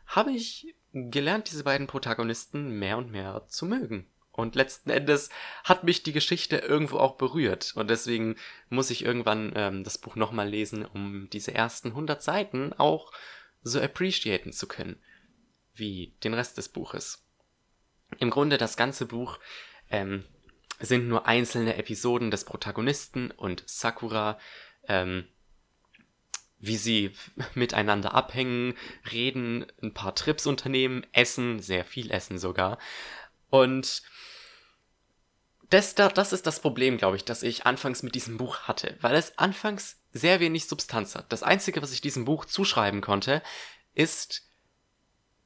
habe 0.05 0.31
ich 0.31 0.75
gelernt, 0.93 1.51
diese 1.51 1.63
beiden 1.63 1.87
Protagonisten 1.87 2.79
mehr 2.79 2.97
und 2.97 3.11
mehr 3.11 3.45
zu 3.47 3.65
mögen. 3.65 4.07
Und 4.31 4.55
letzten 4.55 4.91
Endes 4.91 5.29
hat 5.63 5.83
mich 5.83 6.03
die 6.03 6.13
Geschichte 6.13 6.57
irgendwo 6.57 6.97
auch 6.97 7.15
berührt. 7.15 7.73
Und 7.75 7.89
deswegen 7.89 8.35
muss 8.69 8.91
ich 8.91 9.03
irgendwann 9.03 9.51
ähm, 9.55 9.83
das 9.83 9.97
Buch 9.97 10.15
nochmal 10.15 10.47
lesen, 10.47 10.85
um 10.85 11.27
diese 11.31 11.53
ersten 11.55 11.89
100 11.89 12.21
Seiten 12.21 12.71
auch 12.73 13.11
so 13.67 13.81
appreciaten 13.81 14.51
zu 14.51 14.67
können, 14.67 15.01
wie 15.73 16.13
den 16.23 16.33
Rest 16.33 16.57
des 16.57 16.69
Buches. 16.69 17.23
Im 18.19 18.29
Grunde 18.29 18.57
das 18.57 18.77
ganze 18.77 19.05
Buch 19.05 19.39
ähm, 19.89 20.23
sind 20.79 21.07
nur 21.07 21.27
einzelne 21.27 21.75
Episoden 21.75 22.31
des 22.31 22.45
Protagonisten 22.45 23.31
und 23.31 23.63
Sakura, 23.65 24.39
ähm, 24.87 25.27
wie 26.59 26.77
sie 26.77 27.11
miteinander 27.55 28.13
abhängen, 28.13 28.75
reden, 29.11 29.65
ein 29.81 29.93
paar 29.93 30.15
Trips 30.15 30.45
unternehmen, 30.45 31.05
essen, 31.11 31.59
sehr 31.59 31.85
viel 31.85 32.11
essen 32.11 32.39
sogar. 32.39 32.77
Und 33.49 34.03
das, 35.69 35.95
das 35.95 36.33
ist 36.33 36.47
das 36.47 36.61
Problem, 36.61 36.97
glaube 36.97 37.17
ich, 37.17 37.25
das 37.25 37.43
ich 37.43 37.65
anfangs 37.65 38.03
mit 38.03 38.15
diesem 38.15 38.37
Buch 38.37 38.59
hatte, 38.61 38.97
weil 39.01 39.15
es 39.15 39.37
anfangs 39.37 39.99
sehr 40.17 40.39
wenig 40.39 40.67
Substanz 40.67 41.15
hat. 41.15 41.31
Das 41.31 41.43
Einzige, 41.43 41.81
was 41.81 41.91
ich 41.91 42.01
diesem 42.01 42.25
Buch 42.25 42.45
zuschreiben 42.45 43.01
konnte, 43.01 43.41
ist, 43.93 44.47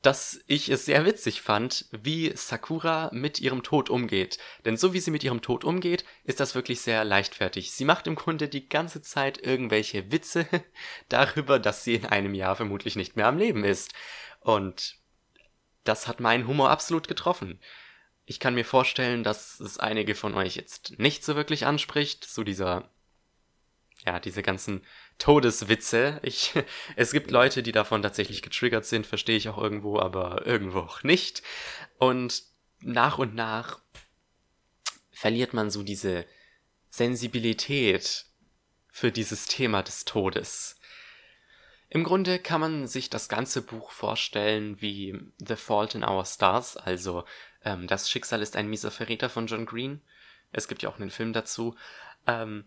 dass 0.02 0.42
ich 0.48 0.70
es 0.70 0.86
sehr 0.86 1.06
witzig 1.06 1.42
fand, 1.42 1.86
wie 1.92 2.36
Sakura 2.36 3.10
mit 3.14 3.40
ihrem 3.40 3.62
Tod 3.62 3.90
umgeht. 3.90 4.40
Denn 4.66 4.76
so 4.76 4.94
wie 4.94 5.00
sie 5.00 5.12
mit 5.12 5.24
ihrem 5.24 5.42
Tod 5.42 5.64
umgeht, 5.64 6.06
ist 6.24 6.40
das 6.40 6.56
wirklich 6.56 6.82
sehr 6.82 7.04
leichtfertig. 7.04 7.72
Sie 7.72 7.86
macht 7.86 8.08
im 8.08 8.16
Grunde 8.16 8.48
die 8.48 8.68
ganze 8.68 9.02
Zeit 9.02 9.38
irgendwelche 9.38 10.12
Witze 10.12 10.48
darüber, 11.10 11.60
dass 11.60 11.84
sie 11.84 11.96
in 11.96 12.06
einem 12.08 12.34
Jahr 12.34 12.56
vermutlich 12.56 12.96
nicht 12.96 13.16
mehr 13.16 13.28
am 13.28 13.38
Leben 13.38 13.64
ist. 13.64 13.94
Und 14.40 14.98
das 15.84 16.08
hat 16.08 16.20
meinen 16.20 16.48
Humor 16.48 16.72
absolut 16.72 17.08
getroffen. 17.08 17.60
Ich 18.26 18.40
kann 18.40 18.56
mir 18.56 18.66
vorstellen, 18.66 19.24
dass 19.24 19.60
es 19.60 19.78
einige 19.78 20.16
von 20.16 20.34
euch 20.34 20.56
jetzt 20.56 20.98
nicht 21.00 21.24
so 21.24 21.36
wirklich 21.36 21.66
anspricht, 21.66 22.26
so 22.26 22.44
dieser, 22.44 22.90
ja, 24.06 24.20
diese 24.20 24.44
ganzen 24.44 24.82
Todeswitze. 25.18 26.20
Ich, 26.24 26.54
es 26.96 27.12
gibt 27.12 27.32
Leute, 27.32 27.64
die 27.64 27.72
davon 27.72 28.02
tatsächlich 28.02 28.42
getriggert 28.42 28.86
sind, 28.86 29.06
verstehe 29.06 29.38
ich 29.38 29.50
auch 29.50 29.58
irgendwo, 29.58 30.00
aber 30.00 30.46
irgendwo 30.46 30.80
auch 30.80 31.04
nicht. 31.04 31.44
Und 31.98 32.44
nach 32.80 33.18
und 33.18 33.36
nach 33.36 33.80
verliert 35.12 35.54
man 35.54 35.70
so 35.70 35.84
diese 35.84 36.26
Sensibilität 36.90 38.26
für 38.90 39.12
dieses 39.12 39.46
Thema 39.46 39.84
des 39.84 40.04
Todes. 40.06 40.80
Im 41.90 42.04
Grunde 42.04 42.40
kann 42.40 42.62
man 42.62 42.88
sich 42.88 43.10
das 43.10 43.30
ganze 43.30 43.62
Buch 43.62 43.92
vorstellen 43.92 44.82
wie 44.82 45.20
The 45.40 45.58
Fault 45.58 45.94
in 45.94 46.04
Our 46.04 46.26
Stars, 46.26 46.78
also 46.78 47.26
ähm, 47.64 47.88
Das 47.88 48.10
Schicksal 48.10 48.42
ist 48.42 48.56
ein 48.56 48.70
mieser 48.70 48.92
Verräter 48.92 49.30
von 49.30 49.48
John 49.48 49.66
Green. 49.66 50.02
Es 50.52 50.68
gibt 50.68 50.84
ja 50.84 50.90
auch 50.90 51.00
einen 51.00 51.12
Film 51.12 51.34
dazu. 51.34 51.76
Ähm, 52.28 52.66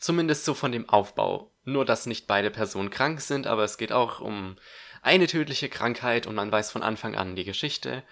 zumindest 0.00 0.44
so 0.44 0.54
von 0.54 0.72
dem 0.72 0.88
Aufbau. 0.88 1.52
Nur, 1.64 1.84
dass 1.84 2.06
nicht 2.06 2.26
beide 2.26 2.50
Personen 2.50 2.90
krank 2.90 3.20
sind, 3.20 3.46
aber 3.46 3.62
es 3.62 3.78
geht 3.78 3.92
auch 3.92 4.20
um 4.20 4.56
eine 5.02 5.26
tödliche 5.26 5.68
Krankheit 5.68 6.26
und 6.26 6.34
man 6.34 6.50
weiß 6.50 6.72
von 6.72 6.82
Anfang 6.82 7.14
an, 7.14 7.36
die 7.36 7.44
Geschichte 7.44 8.02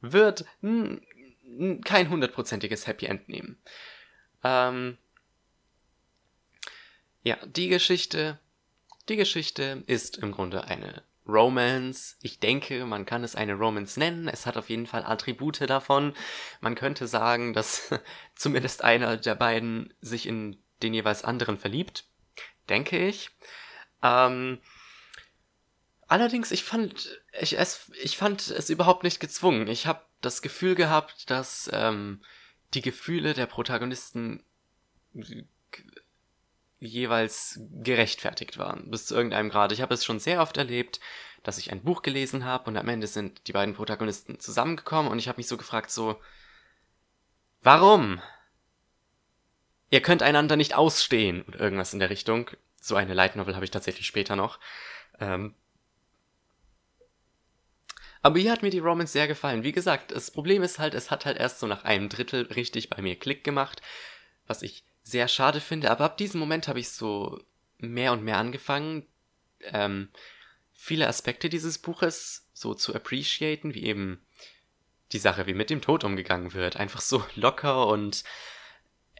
wird 0.00 0.44
kein 0.62 2.10
hundertprozentiges 2.10 2.86
Happy 2.86 3.06
End 3.06 3.28
nehmen. 3.28 3.58
Ähm, 4.44 4.98
ja, 7.22 7.36
die 7.46 7.68
Geschichte, 7.68 8.38
die 9.08 9.16
Geschichte 9.16 9.82
ist 9.86 10.18
im 10.18 10.32
Grunde 10.32 10.64
eine 10.64 11.02
Romance. 11.26 12.16
Ich 12.22 12.40
denke, 12.40 12.86
man 12.86 13.04
kann 13.04 13.24
es 13.24 13.34
eine 13.34 13.54
Romance 13.54 13.98
nennen. 13.98 14.28
Es 14.28 14.46
hat 14.46 14.56
auf 14.56 14.70
jeden 14.70 14.86
Fall 14.86 15.04
Attribute 15.04 15.68
davon. 15.68 16.14
Man 16.60 16.74
könnte 16.74 17.06
sagen, 17.06 17.52
dass 17.52 17.92
zumindest 18.34 18.84
einer 18.84 19.16
der 19.16 19.34
beiden 19.34 19.92
sich 20.00 20.26
in 20.26 20.56
den 20.82 20.94
jeweils 20.94 21.24
anderen 21.24 21.58
verliebt. 21.58 22.04
Denke 22.68 22.98
ich. 22.98 23.30
Ähm, 24.02 24.60
allerdings, 26.06 26.50
ich 26.50 26.64
fand, 26.64 27.22
ich, 27.40 27.58
es, 27.58 27.90
ich 28.02 28.16
fand 28.16 28.48
es 28.48 28.70
überhaupt 28.70 29.02
nicht 29.02 29.20
gezwungen. 29.20 29.68
Ich 29.68 29.86
habe 29.86 30.02
das 30.20 30.42
Gefühl 30.42 30.74
gehabt, 30.74 31.30
dass 31.30 31.70
ähm, 31.72 32.22
die 32.74 32.82
Gefühle 32.82 33.34
der 33.34 33.46
Protagonisten 33.46 34.44
jeweils 36.78 37.60
gerechtfertigt 37.82 38.58
waren, 38.58 38.90
bis 38.90 39.06
zu 39.06 39.14
irgendeinem 39.14 39.50
Grad. 39.50 39.72
Ich 39.72 39.82
habe 39.82 39.94
es 39.94 40.04
schon 40.04 40.20
sehr 40.20 40.40
oft 40.40 40.56
erlebt, 40.56 41.00
dass 41.42 41.58
ich 41.58 41.72
ein 41.72 41.82
Buch 41.82 42.02
gelesen 42.02 42.44
habe 42.44 42.68
und 42.70 42.76
am 42.76 42.88
Ende 42.88 43.06
sind 43.06 43.46
die 43.48 43.52
beiden 43.52 43.74
Protagonisten 43.74 44.38
zusammengekommen 44.38 45.10
und 45.10 45.18
ich 45.18 45.28
habe 45.28 45.38
mich 45.38 45.48
so 45.48 45.56
gefragt, 45.56 45.90
so, 45.90 46.20
warum? 47.62 48.20
Ihr 49.90 50.00
könnt 50.00 50.22
einander 50.22 50.56
nicht 50.56 50.74
ausstehen 50.74 51.42
und 51.42 51.56
irgendwas 51.56 51.92
in 51.92 51.98
der 51.98 52.10
Richtung. 52.10 52.50
So 52.80 52.94
eine 52.96 53.14
Light 53.14 53.36
Novel 53.36 53.54
habe 53.54 53.64
ich 53.64 53.70
tatsächlich 53.70 54.06
später 54.06 54.36
noch. 54.36 54.58
Ähm, 55.18 55.54
aber 58.20 58.38
hier 58.38 58.52
hat 58.52 58.62
mir 58.62 58.70
die 58.70 58.80
Romance 58.80 59.12
sehr 59.12 59.28
gefallen. 59.28 59.62
Wie 59.62 59.72
gesagt, 59.72 60.10
das 60.10 60.30
Problem 60.30 60.62
ist 60.62 60.78
halt, 60.78 60.94
es 60.94 61.10
hat 61.10 61.24
halt 61.24 61.38
erst 61.38 61.60
so 61.60 61.66
nach 61.66 61.84
einem 61.84 62.08
Drittel 62.08 62.42
richtig 62.46 62.90
bei 62.90 63.00
mir 63.00 63.16
Klick 63.16 63.44
gemacht, 63.44 63.80
was 64.46 64.62
ich 64.62 64.84
sehr 65.02 65.28
schade 65.28 65.60
finde. 65.60 65.90
Aber 65.90 66.04
ab 66.04 66.18
diesem 66.18 66.40
Moment 66.40 66.68
habe 66.68 66.80
ich 66.80 66.90
so 66.90 67.40
mehr 67.78 68.12
und 68.12 68.22
mehr 68.22 68.38
angefangen, 68.38 69.06
ähm, 69.62 70.08
viele 70.72 71.08
Aspekte 71.08 71.48
dieses 71.48 71.78
Buches 71.78 72.48
so 72.52 72.74
zu 72.74 72.94
appreciaten, 72.94 73.74
wie 73.74 73.84
eben 73.84 74.20
die 75.12 75.18
Sache, 75.18 75.46
wie 75.46 75.54
mit 75.54 75.70
dem 75.70 75.80
Tod 75.80 76.04
umgegangen 76.04 76.52
wird. 76.54 76.76
Einfach 76.76 77.00
so 77.00 77.24
locker 77.34 77.86
und 77.86 78.24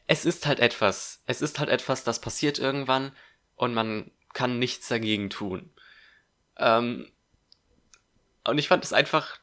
es 0.09 0.25
ist 0.25 0.47
halt 0.47 0.59
etwas. 0.59 1.23
Es 1.27 1.41
ist 1.41 1.61
halt 1.61 1.69
etwas, 1.69 2.03
das 2.03 2.21
passiert 2.21 2.59
irgendwann 2.59 3.13
und 3.55 3.75
man 3.75 4.11
kann 4.35 4.59
nichts 4.59 4.89
dagegen 4.89 5.31
tun. 5.31 5.71
Ähm, 6.57 7.11
und 8.45 8.59
ich 8.59 8.67
fand 8.67 8.85
es 8.85 8.93
einfach 8.93 9.39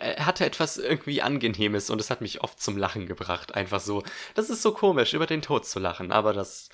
er 0.00 0.26
hatte 0.26 0.46
etwas 0.46 0.76
irgendwie 0.76 1.22
Angenehmes 1.22 1.90
und 1.90 2.00
es 2.00 2.10
hat 2.10 2.20
mich 2.20 2.40
oft 2.42 2.60
zum 2.60 2.76
Lachen 2.76 3.06
gebracht. 3.06 3.54
Einfach 3.54 3.80
so, 3.80 4.04
das 4.34 4.48
ist 4.48 4.62
so 4.62 4.72
komisch, 4.72 5.12
über 5.12 5.26
den 5.26 5.42
Tod 5.42 5.66
zu 5.66 5.80
lachen, 5.80 6.12
aber 6.12 6.32
das, 6.32 6.68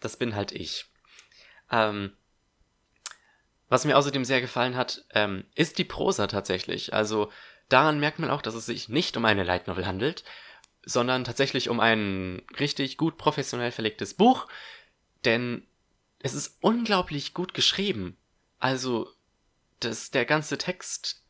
das 0.00 0.16
bin 0.16 0.36
halt 0.36 0.52
ich. 0.52 0.86
Ähm, 1.72 2.12
was 3.68 3.84
mir 3.84 3.98
außerdem 3.98 4.24
sehr 4.24 4.40
gefallen 4.40 4.76
hat, 4.76 5.04
ähm, 5.12 5.44
ist 5.54 5.78
die 5.78 5.84
Prosa 5.84 6.28
tatsächlich. 6.28 6.94
Also 6.94 7.32
daran 7.68 7.98
merkt 7.98 8.20
man 8.20 8.30
auch, 8.30 8.42
dass 8.42 8.54
es 8.54 8.66
sich 8.66 8.88
nicht 8.88 9.16
um 9.16 9.24
eine 9.24 9.42
Light 9.42 9.66
Novel 9.66 9.86
handelt, 9.86 10.22
sondern 10.84 11.24
tatsächlich 11.24 11.68
um 11.68 11.80
ein 11.80 12.42
richtig 12.58 12.96
gut 12.96 13.18
professionell 13.18 13.72
verlegtes 13.72 14.14
Buch, 14.14 14.46
denn 15.24 15.66
es 16.20 16.34
ist 16.34 16.58
unglaublich 16.60 17.34
gut 17.34 17.54
geschrieben. 17.54 18.16
Also, 18.58 19.10
das, 19.80 20.10
der 20.10 20.24
ganze 20.24 20.58
Text 20.58 21.22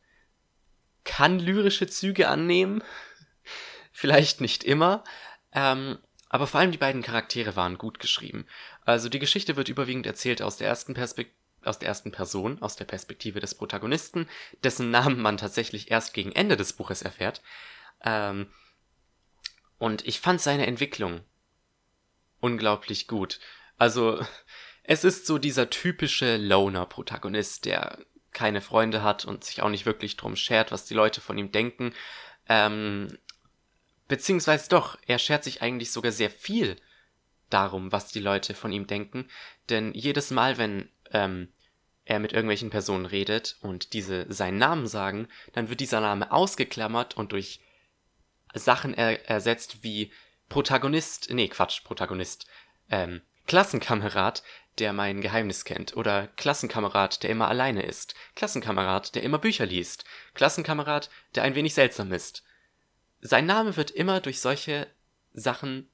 kann 1.03 1.39
lyrische 1.39 1.87
Züge 1.87 2.27
annehmen. 2.27 2.83
vielleicht 3.91 4.41
nicht 4.41 4.63
immer, 4.63 5.03
ähm, 5.51 5.99
aber 6.29 6.47
vor 6.47 6.59
allem 6.59 6.71
die 6.71 6.77
beiden 6.77 7.01
Charaktere 7.01 7.55
waren 7.55 7.77
gut 7.77 7.99
geschrieben. 7.99 8.45
Also 8.85 9.09
die 9.09 9.19
Geschichte 9.19 9.55
wird 9.55 9.67
überwiegend 9.67 10.05
erzählt 10.05 10.41
aus 10.41 10.57
der 10.57 10.67
ersten 10.67 10.93
Perspektive 10.93 11.37
aus 11.63 11.79
der 11.79 11.89
ersten 11.89 12.11
Person, 12.11 12.61
aus 12.61 12.75
der 12.75 12.85
Perspektive 12.85 13.39
des 13.39 13.55
Protagonisten, 13.55 14.27
dessen 14.63 14.91
Namen 14.91 15.21
man 15.21 15.37
tatsächlich 15.37 15.91
erst 15.91 16.13
gegen 16.13 16.31
Ende 16.31 16.57
des 16.57 16.73
Buches 16.73 17.01
erfährt. 17.01 17.41
Ähm, 18.03 18.47
und 19.79 20.05
ich 20.05 20.19
fand 20.19 20.41
seine 20.41 20.67
Entwicklung 20.67 21.21
unglaublich 22.39 23.07
gut. 23.07 23.39
Also, 23.77 24.23
es 24.83 25.03
ist 25.03 25.25
so 25.25 25.37
dieser 25.37 25.69
typische 25.69 26.37
Loner-Protagonist, 26.37 27.65
der 27.65 27.97
keine 28.31 28.61
Freunde 28.61 29.03
hat 29.03 29.25
und 29.25 29.43
sich 29.43 29.61
auch 29.61 29.69
nicht 29.69 29.85
wirklich 29.85 30.17
drum 30.17 30.35
schert, 30.35 30.71
was 30.71 30.85
die 30.85 30.93
Leute 30.93 31.21
von 31.21 31.37
ihm 31.37 31.51
denken. 31.51 31.93
Ähm, 32.47 33.17
beziehungsweise 34.07 34.69
doch, 34.69 34.97
er 35.07 35.19
schert 35.19 35.43
sich 35.43 35.61
eigentlich 35.61 35.91
sogar 35.91 36.11
sehr 36.11 36.29
viel 36.29 36.75
darum, 37.49 37.91
was 37.91 38.11
die 38.11 38.19
Leute 38.19 38.53
von 38.53 38.71
ihm 38.71 38.87
denken. 38.87 39.27
Denn 39.69 39.93
jedes 39.93 40.31
Mal, 40.31 40.57
wenn 40.57 40.89
ähm, 41.11 41.51
er 42.05 42.19
mit 42.19 42.33
irgendwelchen 42.33 42.69
Personen 42.69 43.05
redet 43.05 43.57
und 43.61 43.93
diese 43.93 44.31
seinen 44.31 44.57
Namen 44.57 44.87
sagen, 44.87 45.27
dann 45.53 45.69
wird 45.69 45.79
dieser 45.79 46.01
Name 46.01 46.31
ausgeklammert 46.31 47.15
und 47.17 47.31
durch 47.31 47.61
Sachen 48.53 48.93
er 48.93 49.29
ersetzt 49.29 49.83
wie 49.83 50.11
Protagonist, 50.49 51.29
nee, 51.29 51.47
Quatsch, 51.47 51.83
Protagonist, 51.83 52.47
ähm, 52.89 53.21
Klassenkamerad, 53.45 54.43
der 54.79 54.93
mein 54.93 55.21
Geheimnis 55.21 55.65
kennt, 55.65 55.95
oder 55.95 56.27
Klassenkamerad, 56.27 57.23
der 57.23 57.29
immer 57.29 57.47
alleine 57.47 57.83
ist, 57.83 58.15
Klassenkamerad, 58.35 59.15
der 59.15 59.23
immer 59.23 59.37
Bücher 59.37 59.65
liest, 59.65 60.05
Klassenkamerad, 60.33 61.09
der 61.35 61.43
ein 61.43 61.55
wenig 61.55 61.73
seltsam 61.73 62.11
ist. 62.11 62.43
Sein 63.21 63.45
Name 63.45 63.75
wird 63.75 63.91
immer 63.91 64.21
durch 64.21 64.39
solche 64.39 64.87
Sachen 65.33 65.89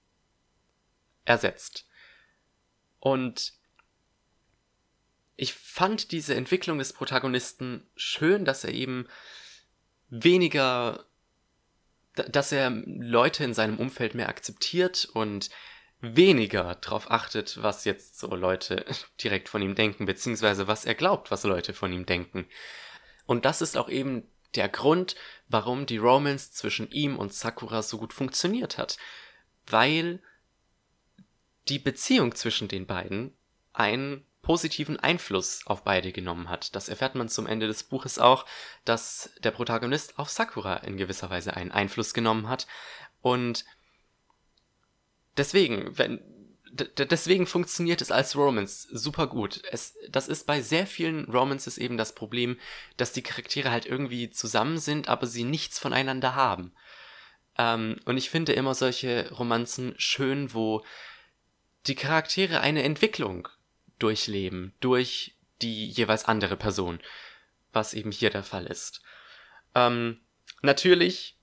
ersetzt. 1.25 1.87
Und 2.99 3.53
ich 5.35 5.53
fand 5.53 6.11
diese 6.11 6.35
Entwicklung 6.35 6.77
des 6.77 6.93
Protagonisten 6.93 7.89
schön, 7.95 8.45
dass 8.45 8.63
er 8.63 8.71
eben 8.71 9.07
weniger, 10.09 11.05
dass 12.15 12.51
er 12.51 12.69
Leute 12.85 13.43
in 13.43 13.53
seinem 13.53 13.77
Umfeld 13.77 14.15
mehr 14.15 14.29
akzeptiert 14.29 15.09
und 15.13 15.49
weniger 16.01 16.75
darauf 16.75 17.09
achtet, 17.09 17.61
was 17.61 17.85
jetzt 17.85 18.19
so 18.19 18.35
Leute 18.35 18.85
direkt 19.23 19.49
von 19.49 19.61
ihm 19.61 19.75
denken, 19.75 20.05
beziehungsweise 20.05 20.67
was 20.67 20.85
er 20.85 20.95
glaubt, 20.95 21.31
was 21.31 21.43
Leute 21.43 21.73
von 21.73 21.91
ihm 21.91 22.05
denken. 22.05 22.47
Und 23.25 23.45
das 23.45 23.61
ist 23.61 23.77
auch 23.77 23.89
eben 23.89 24.29
der 24.55 24.69
Grund, 24.69 25.15
warum 25.47 25.85
die 25.85 25.97
Romance 25.97 26.51
zwischen 26.51 26.89
ihm 26.91 27.17
und 27.17 27.33
Sakura 27.33 27.81
so 27.81 27.97
gut 27.97 28.13
funktioniert 28.13 28.77
hat. 28.77 28.97
Weil 29.67 30.21
die 31.67 31.79
Beziehung 31.79 32.35
zwischen 32.35 32.67
den 32.67 32.85
beiden 32.85 33.35
einen 33.73 34.25
positiven 34.45 34.99
Einfluss 34.99 35.65
auf 35.65 35.83
beide 35.83 36.11
genommen 36.11 36.49
hat. 36.49 36.75
Das 36.75 36.87
erfährt 36.87 37.15
man 37.15 37.29
zum 37.29 37.47
Ende 37.47 37.65
des 37.65 37.81
Buches 37.81 38.19
auch, 38.19 38.45
dass 38.85 39.31
der 39.43 39.49
Protagonist 39.49 40.19
auf 40.19 40.29
Sakura 40.29 40.77
in 40.77 40.97
gewisser 40.97 41.31
Weise 41.31 41.55
einen 41.55 41.71
Einfluss 41.71 42.13
genommen 42.13 42.47
hat. 42.47 42.67
Und 43.23 43.65
deswegen, 45.35 45.97
wenn, 45.97 46.21
deswegen 46.71 47.47
funktioniert 47.47 48.03
es 48.03 48.11
als 48.11 48.35
Romance 48.35 48.87
super 48.91 49.25
gut. 49.25 49.63
Es, 49.71 49.97
das 50.09 50.27
ist 50.27 50.45
bei 50.45 50.61
sehr 50.61 50.85
vielen 50.85 51.25
Romances 51.25 51.79
eben 51.79 51.97
das 51.97 52.13
Problem, 52.13 52.59
dass 52.97 53.13
die 53.13 53.23
Charaktere 53.23 53.71
halt 53.71 53.87
irgendwie 53.87 54.29
zusammen 54.29 54.77
sind, 54.77 55.07
aber 55.07 55.25
sie 55.25 55.43
nichts 55.43 55.79
voneinander 55.79 56.35
haben. 56.35 56.71
Ähm, 57.57 57.95
und 58.05 58.17
ich 58.17 58.29
finde 58.29 58.53
immer 58.53 58.75
solche 58.75 59.27
Romanzen 59.31 59.95
schön, 59.97 60.53
wo 60.53 60.85
die 61.87 61.95
Charaktere 61.95 62.61
eine 62.61 62.83
Entwicklung 62.83 63.47
durchleben, 63.99 64.73
durch 64.79 65.35
die 65.61 65.87
jeweils 65.87 66.25
andere 66.25 66.57
Person, 66.57 66.99
was 67.71 67.93
eben 67.93 68.11
hier 68.11 68.29
der 68.29 68.43
Fall 68.43 68.65
ist. 68.65 69.01
Ähm, 69.73 70.19
natürlich, 70.61 71.37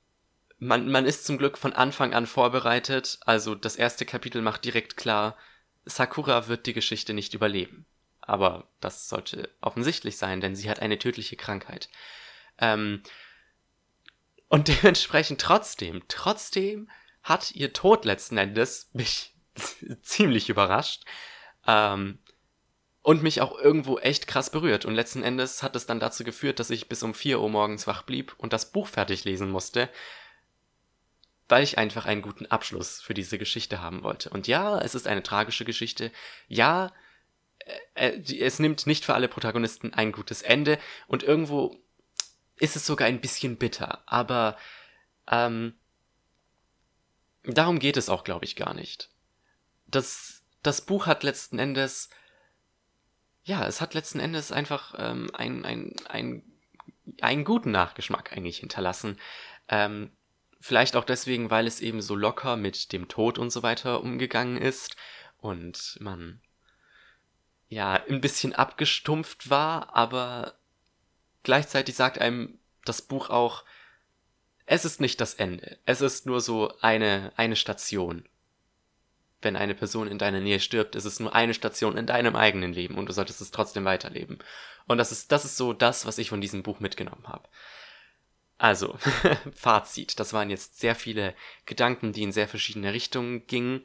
man, 0.59 0.91
man 0.91 1.07
ist 1.07 1.25
zum 1.25 1.39
Glück 1.39 1.59
von 1.59 1.73
Anfang 1.73 2.15
an 2.15 2.27
vorbereitet, 2.27 3.19
also 3.27 3.55
das 3.55 3.77
erste 3.77 4.05
Kapitel 4.05 4.43
macht 4.43 4.65
direkt 4.65 4.97
klar, 4.97 5.37
Sakura 5.85 6.49
wird 6.49 6.67
die 6.67 6.73
Geschichte 6.73 7.15
nicht 7.15 7.35
überleben. 7.35 7.87
Aber 8.21 8.69
das 8.81 9.09
sollte 9.09 9.51
offensichtlich 9.61 10.17
sein, 10.17 10.41
denn 10.41 10.55
sie 10.55 10.71
hat 10.71 10.81
eine 10.81 10.99
tödliche 10.99 11.37
Krankheit. 11.37 11.89
Ähm, 12.59 13.03
und 14.49 14.69
dementsprechend 14.83 15.41
trotzdem, 15.41 16.03
trotzdem 16.09 16.89
hat 17.23 17.53
ihr 17.53 17.73
Tod 17.73 18.05
letzten 18.05 18.39
Endes 18.39 18.91
mich 18.93 19.35
ziemlich 20.03 20.49
überrascht. 20.49 21.05
Ähm, 21.67 22.19
und 23.03 23.23
mich 23.23 23.41
auch 23.41 23.59
irgendwo 23.59 23.99
echt 23.99 24.27
krass 24.27 24.51
berührt. 24.51 24.85
Und 24.85 24.95
letzten 24.95 25.23
Endes 25.23 25.63
hat 25.63 25.77
es 25.77 25.87
dann 25.87 26.01
dazu 26.01 26.25
geführt, 26.25 26.61
dass 26.61 26.71
ich 26.71 26.89
bis 26.89 27.03
um 27.03 27.15
4 27.15 27.41
Uhr 27.41 27.51
morgens 27.51 27.87
wach 27.87 28.03
blieb 28.03 28.35
und 28.39 28.53
das 28.53 28.71
Buch 28.71 28.87
fertig 28.87 29.25
lesen 29.25 29.51
musste, 29.51 29.89
weil 31.49 31.65
ich 31.65 31.79
einfach 31.79 32.07
einen 32.07 32.23
guten 32.23 32.47
Abschluss 32.47 33.01
für 33.03 33.15
diese 33.15 33.39
Geschichte 33.39 33.83
haben 33.83 34.05
wollte. 34.05 34.31
Und 34.31 34.47
ja, 34.47 34.79
es 34.79 34.95
ist 34.95 35.09
eine 35.09 35.23
tragische 35.23 35.65
Geschichte. 35.65 36.13
Ja, 36.47 36.93
äh, 37.95 38.11
äh, 38.11 38.39
es 38.39 38.61
nimmt 38.61 38.87
nicht 38.87 39.05
für 39.05 39.15
alle 39.15 39.29
Protagonisten 39.29 39.93
ein 39.93 40.13
gutes 40.13 40.43
Ende 40.43 40.79
und 41.09 41.25
irgendwo 41.25 41.77
ist 42.59 42.77
es 42.77 42.87
sogar 42.87 43.09
ein 43.09 43.21
bisschen 43.21 43.57
bitter. 43.57 44.05
Aber 44.07 44.57
ähm, 45.29 45.75
darum 47.43 47.81
geht 47.81 47.97
es 47.97 48.09
auch, 48.09 48.23
glaube 48.23 48.45
ich, 48.45 48.55
gar 48.55 48.75
nicht. 48.75 49.11
Das, 49.87 50.45
das 50.63 50.83
Buch 50.83 51.07
hat 51.07 51.25
letzten 51.25 51.59
Endes 51.59 52.09
ja, 53.45 53.67
es 53.67 53.81
hat 53.81 53.95
letzten 53.95 54.21
Endes 54.21 54.53
einfach 54.53 54.95
ähm, 54.99 55.31
ein, 55.35 55.65
ein, 55.65 55.95
ein, 56.09 56.43
einen 57.21 57.45
guten 57.45 57.71
Nachgeschmack 57.71 58.33
eigentlich 58.33 58.59
hinterlassen. 58.59 59.19
Ähm, 59.69 60.13
vielleicht 60.61 60.95
auch 60.95 61.05
deswegen, 61.05 61.51
weil 61.51 61.67
es 61.67 61.81
eben 61.81 62.01
so 62.01 62.15
locker 62.15 62.57
mit 62.57 62.93
dem 62.93 63.09
Tod 63.09 63.39
und 63.39 63.51
so 63.51 63.63
weiter 63.63 64.01
umgegangen 64.03 64.57
ist 64.57 64.97
und 65.39 65.99
man 66.01 66.41
ja 67.69 67.95
ein 68.09 68.21
bisschen 68.21 68.55
abgestumpft 68.55 69.51
war, 69.51 69.97
aber 69.97 70.55
gleichzeitig 71.43 71.97
sagt 71.97 72.21
einem 72.21 72.59
das 72.85 73.03
Buch 73.03 73.31
auch, 73.31 73.65
es 74.67 74.85
ist 74.85 75.01
nicht 75.01 75.21
das 75.21 75.35
Ende. 75.35 75.79
Es 75.85 76.01
ist 76.01 76.27
nur 76.27 76.41
so 76.41 76.77
eine, 76.81 77.33
eine 77.37 77.57
Station 77.57 78.29
wenn 79.43 79.57
eine 79.57 79.75
Person 79.75 80.09
in 80.09 80.19
deiner 80.19 80.41
Nähe 80.41 80.61
stirbt, 80.61 80.95
ist 80.95 81.05
es 81.05 81.21
nur 81.21 81.35
eine 81.35 81.55
Station 81.55 81.97
in 81.97 82.07
deinem 82.07 82.37
eigenen 82.37 82.73
Leben 82.73 82.97
und 82.97 83.07
du 83.07 83.13
solltest 83.13 83.41
es 83.41 83.51
trotzdem 83.51 83.85
weiterleben. 83.85 84.39
Und 84.87 84.99
das 84.99 85.13
ist, 85.13 85.33
das 85.33 85.45
ist 85.45 85.57
so 85.57 85.73
das, 85.73 86.07
was 86.07 86.19
ich 86.19 86.29
von 86.29 86.41
diesem 86.41 86.63
Buch 86.63 86.81
mitgenommen 86.81 87.27
habe. 87.29 87.49
Also, 88.59 88.97
Fazit. 89.55 90.21
Das 90.21 90.33
waren 90.33 90.51
jetzt 90.51 90.79
sehr 90.79 90.95
viele 90.95 91.35
Gedanken, 91.67 92.13
die 92.13 92.23
in 92.23 92.33
sehr 92.33 92.49
verschiedene 92.49 92.93
Richtungen 92.93 93.47
gingen. 93.47 93.85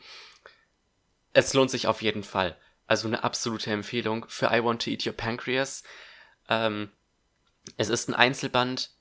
Es 1.33 1.53
lohnt 1.53 1.71
sich 1.71 1.87
auf 1.87 2.01
jeden 2.01 2.23
Fall. 2.23 2.57
Also 2.85 3.07
eine 3.07 3.23
absolute 3.23 3.71
Empfehlung 3.71 4.25
für 4.29 4.47
I 4.47 4.63
Want 4.63 4.83
to 4.83 4.91
Eat 4.91 5.05
Your 5.05 5.13
Pancreas. 5.13 5.83
Ähm, 6.47 6.91
es 7.75 7.89
ist 7.89 8.07
ein 8.07 8.13
Einzelband, 8.13 8.91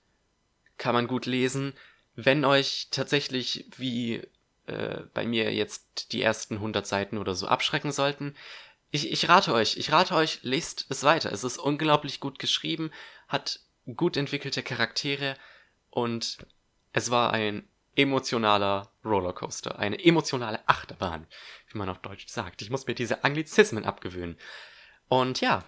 kann 0.79 0.95
man 0.95 1.07
gut 1.07 1.27
lesen. 1.27 1.75
Wenn 2.15 2.45
euch 2.45 2.89
tatsächlich 2.91 3.67
wie 3.77 4.27
äh, 4.67 5.03
bei 5.15 5.27
mir 5.27 5.53
jetzt 5.53 6.13
die 6.13 6.23
ersten 6.23 6.55
100 6.57 6.87
Seiten 6.87 7.19
oder 7.19 7.35
so 7.35 7.47
abschrecken 7.47 7.93
sollten. 7.93 8.35
Ich, 8.91 9.11
ich 9.11 9.29
rate 9.29 9.53
euch, 9.53 9.77
ich 9.77 9.93
rate 9.93 10.15
euch, 10.15 10.41
lest 10.43 10.87
es 10.89 11.03
weiter. 11.03 11.33
Es 11.33 11.45
ist 11.45 11.59
unglaublich 11.59 12.21
gut 12.21 12.39
geschrieben, 12.39 12.91
hat 13.29 13.61
gut 13.95 14.17
entwickelte 14.17 14.63
Charaktere 14.63 15.37
und 15.91 16.39
es 16.93 17.11
war 17.11 17.33
ein 17.33 17.69
emotionaler 17.95 18.91
Rollercoaster, 19.05 19.79
eine 19.79 20.05
emotionale 20.05 20.67
Achterbahn, 20.69 21.27
wie 21.71 21.79
man 21.79 21.89
auf 21.89 21.99
Deutsch 21.99 22.27
sagt. 22.29 22.63
Ich 22.63 22.71
muss 22.71 22.87
mir 22.87 22.95
diese 22.95 23.25
Anglizismen 23.25 23.85
abgewöhnen. 23.85 24.37
Und 25.09 25.41
ja, 25.41 25.65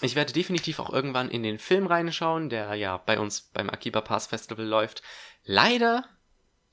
ich 0.00 0.14
werde 0.14 0.32
definitiv 0.32 0.78
auch 0.78 0.90
irgendwann 0.90 1.30
in 1.30 1.42
den 1.42 1.58
Film 1.58 1.86
reinschauen, 1.86 2.48
der 2.48 2.74
ja 2.74 2.96
bei 2.98 3.18
uns 3.18 3.40
beim 3.40 3.70
Akiba 3.70 4.00
Pass 4.00 4.26
Festival 4.26 4.64
läuft. 4.64 5.02
Leider 5.44 6.04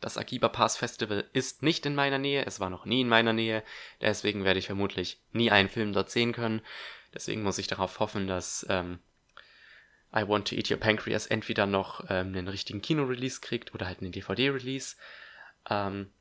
das 0.05 0.19
Akiba 0.19 0.49
Pass 0.49 0.77
Festival 0.77 1.27
ist 1.33 1.63
nicht 1.63 1.83
in 1.87 1.95
meiner 1.95 2.19
Nähe, 2.19 2.45
es 2.45 2.59
war 2.59 2.69
noch 2.69 2.85
nie 2.85 3.01
in 3.01 3.09
meiner 3.09 3.33
Nähe, 3.33 3.63
deswegen 4.01 4.43
werde 4.43 4.59
ich 4.59 4.67
vermutlich 4.67 5.19
nie 5.31 5.49
einen 5.49 5.67
Film 5.67 5.93
dort 5.93 6.11
sehen 6.11 6.31
können. 6.31 6.61
Deswegen 7.15 7.41
muss 7.41 7.57
ich 7.57 7.65
darauf 7.65 7.99
hoffen, 7.99 8.27
dass 8.27 8.67
ähm, 8.69 8.99
I 10.15 10.27
Want 10.27 10.47
to 10.49 10.55
Eat 10.55 10.69
Your 10.69 10.77
Pancreas 10.77 11.25
entweder 11.25 11.65
noch 11.65 12.03
ähm, 12.07 12.27
einen 12.27 12.47
richtigen 12.47 12.83
Kino-Release 12.83 13.41
kriegt 13.41 13.73
oder 13.73 13.87
halt 13.87 14.01
einen 14.01 14.11
DVD-Release. 14.11 14.95
Ähm, 15.71 16.11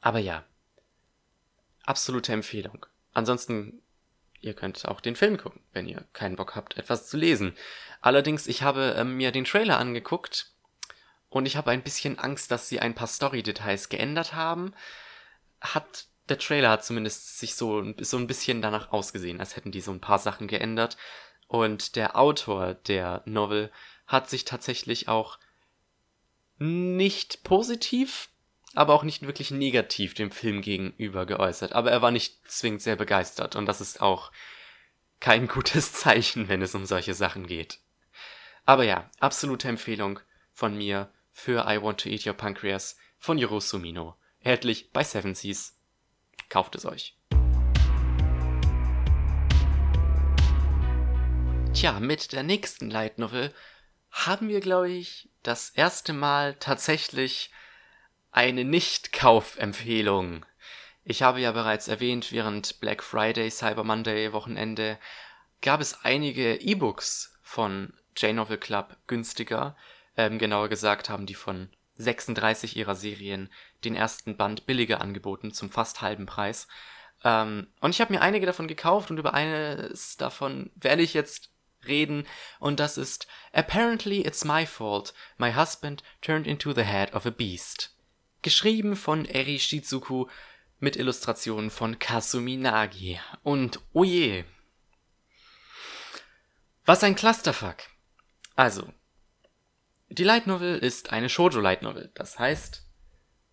aber 0.00 0.20
ja, 0.20 0.46
absolute 1.84 2.32
Empfehlung. 2.32 2.86
Ansonsten, 3.12 3.82
ihr 4.40 4.54
könnt 4.54 4.88
auch 4.88 5.02
den 5.02 5.14
Film 5.14 5.36
gucken, 5.36 5.60
wenn 5.74 5.86
ihr 5.86 6.06
keinen 6.14 6.36
Bock 6.36 6.56
habt, 6.56 6.78
etwas 6.78 7.06
zu 7.06 7.18
lesen. 7.18 7.54
Allerdings, 8.00 8.46
ich 8.46 8.62
habe 8.62 8.94
ähm, 8.96 9.18
mir 9.18 9.30
den 9.30 9.44
Trailer 9.44 9.78
angeguckt 9.78 10.54
und 11.30 11.46
ich 11.46 11.56
habe 11.56 11.70
ein 11.70 11.82
bisschen 11.82 12.18
Angst, 12.18 12.50
dass 12.50 12.68
sie 12.68 12.80
ein 12.80 12.94
paar 12.94 13.06
Story-Details 13.06 13.88
geändert 13.88 14.34
haben. 14.34 14.72
Hat 15.60 16.06
der 16.28 16.38
Trailer 16.38 16.70
hat 16.70 16.84
zumindest 16.84 17.38
sich 17.38 17.54
so, 17.54 17.94
so 18.00 18.16
ein 18.16 18.26
bisschen 18.26 18.62
danach 18.62 18.92
ausgesehen, 18.92 19.40
als 19.40 19.56
hätten 19.56 19.72
die 19.72 19.80
so 19.80 19.90
ein 19.90 20.00
paar 20.00 20.18
Sachen 20.18 20.46
geändert. 20.46 20.96
Und 21.46 21.96
der 21.96 22.16
Autor 22.16 22.74
der 22.74 23.22
Novel 23.24 23.70
hat 24.06 24.28
sich 24.28 24.44
tatsächlich 24.44 25.08
auch 25.08 25.38
nicht 26.58 27.44
positiv, 27.44 28.28
aber 28.74 28.94
auch 28.94 29.04
nicht 29.04 29.26
wirklich 29.26 29.50
negativ 29.50 30.14
dem 30.14 30.30
Film 30.30 30.60
gegenüber 30.60 31.24
geäußert. 31.24 31.72
Aber 31.72 31.90
er 31.90 32.02
war 32.02 32.10
nicht 32.10 32.46
zwingend 32.50 32.82
sehr 32.82 32.96
begeistert 32.96 33.56
und 33.56 33.66
das 33.66 33.80
ist 33.80 34.02
auch 34.02 34.30
kein 35.20 35.48
gutes 35.48 35.92
Zeichen, 35.92 36.48
wenn 36.48 36.62
es 36.62 36.74
um 36.74 36.84
solche 36.84 37.14
Sachen 37.14 37.46
geht. 37.46 37.80
Aber 38.66 38.84
ja, 38.84 39.10
absolute 39.20 39.68
Empfehlung 39.68 40.20
von 40.52 40.76
mir 40.76 41.10
für 41.38 41.66
I 41.68 41.80
Want 41.80 42.00
to 42.00 42.08
Eat 42.08 42.26
Your 42.26 42.34
Pancreas 42.34 42.96
von 43.16 43.38
Yoro 43.38 43.60
Sumino. 43.60 44.16
Erhältlich 44.40 44.90
bei 44.92 45.04
Seven 45.04 45.36
Seas. 45.36 45.78
Kauft 46.48 46.74
es 46.74 46.84
euch. 46.84 47.16
Tja, 51.72 52.00
mit 52.00 52.32
der 52.32 52.42
nächsten 52.42 52.90
Light 52.90 53.20
Novel 53.20 53.54
haben 54.10 54.48
wir, 54.48 54.58
glaube 54.58 54.90
ich, 54.90 55.30
das 55.44 55.70
erste 55.70 56.12
Mal 56.12 56.54
tatsächlich 56.54 57.52
eine 58.32 58.64
Nicht-Kauf-Empfehlung. 58.64 60.44
Ich 61.04 61.22
habe 61.22 61.40
ja 61.40 61.52
bereits 61.52 61.86
erwähnt, 61.86 62.32
während 62.32 62.80
Black 62.80 63.00
Friday, 63.00 63.48
Cyber 63.48 63.84
Monday, 63.84 64.32
Wochenende 64.32 64.98
gab 65.62 65.80
es 65.80 66.04
einige 66.04 66.56
E-Books 66.56 67.38
von 67.42 67.92
J-Novel 68.16 68.58
Club 68.58 68.96
günstiger. 69.06 69.76
Ähm, 70.18 70.38
genauer 70.38 70.68
gesagt 70.68 71.08
haben 71.08 71.26
die 71.26 71.36
von 71.36 71.70
36 71.94 72.76
ihrer 72.76 72.96
Serien 72.96 73.48
den 73.84 73.94
ersten 73.94 74.36
Band 74.36 74.66
billiger 74.66 75.00
angeboten 75.00 75.52
zum 75.52 75.70
fast 75.70 76.02
halben 76.02 76.26
Preis. 76.26 76.66
Ähm, 77.22 77.68
und 77.80 77.90
ich 77.90 78.00
habe 78.00 78.12
mir 78.12 78.20
einige 78.20 78.44
davon 78.44 78.66
gekauft 78.66 79.12
und 79.12 79.18
über 79.18 79.32
eines 79.32 80.16
davon 80.16 80.72
werde 80.74 81.02
ich 81.02 81.14
jetzt 81.14 81.50
reden 81.86 82.26
und 82.58 82.80
das 82.80 82.98
ist 82.98 83.28
Apparently 83.52 84.22
It's 84.22 84.44
My 84.44 84.66
Fault. 84.66 85.14
My 85.38 85.52
Husband 85.52 86.02
Turned 86.20 86.48
into 86.48 86.72
the 86.72 86.82
Head 86.82 87.14
of 87.14 87.24
a 87.24 87.30
Beast. 87.30 87.94
Geschrieben 88.42 88.96
von 88.96 89.24
Eri 89.24 89.60
Shizuku 89.60 90.26
mit 90.80 90.96
Illustrationen 90.96 91.70
von 91.70 92.00
Kasumi 92.00 92.56
Nagi. 92.56 93.20
Und 93.44 93.80
oje. 93.92 94.44
Was 96.84 97.04
ein 97.04 97.14
Clusterfuck. 97.14 97.76
Also, 98.56 98.92
die 100.08 100.24
Light 100.24 100.46
Novel 100.46 100.78
ist 100.78 101.12
eine 101.12 101.28
Shoujo 101.28 101.60
Light 101.60 101.82
Novel. 101.82 102.10
Das 102.14 102.38
heißt, 102.38 102.86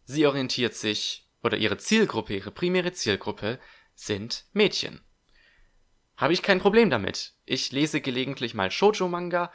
sie 0.05 0.25
orientiert 0.25 0.73
sich 0.75 1.29
oder 1.43 1.57
ihre 1.57 1.77
Zielgruppe, 1.77 2.35
ihre 2.35 2.51
primäre 2.51 2.91
Zielgruppe 2.91 3.59
sind 3.93 4.45
Mädchen. 4.53 5.01
Habe 6.17 6.33
ich 6.33 6.41
kein 6.41 6.59
Problem 6.59 6.89
damit. 6.89 7.33
Ich 7.45 7.71
lese 7.71 8.01
gelegentlich 8.01 8.53
mal 8.53 8.71
Shoujo 8.71 9.07
Manga 9.07 9.51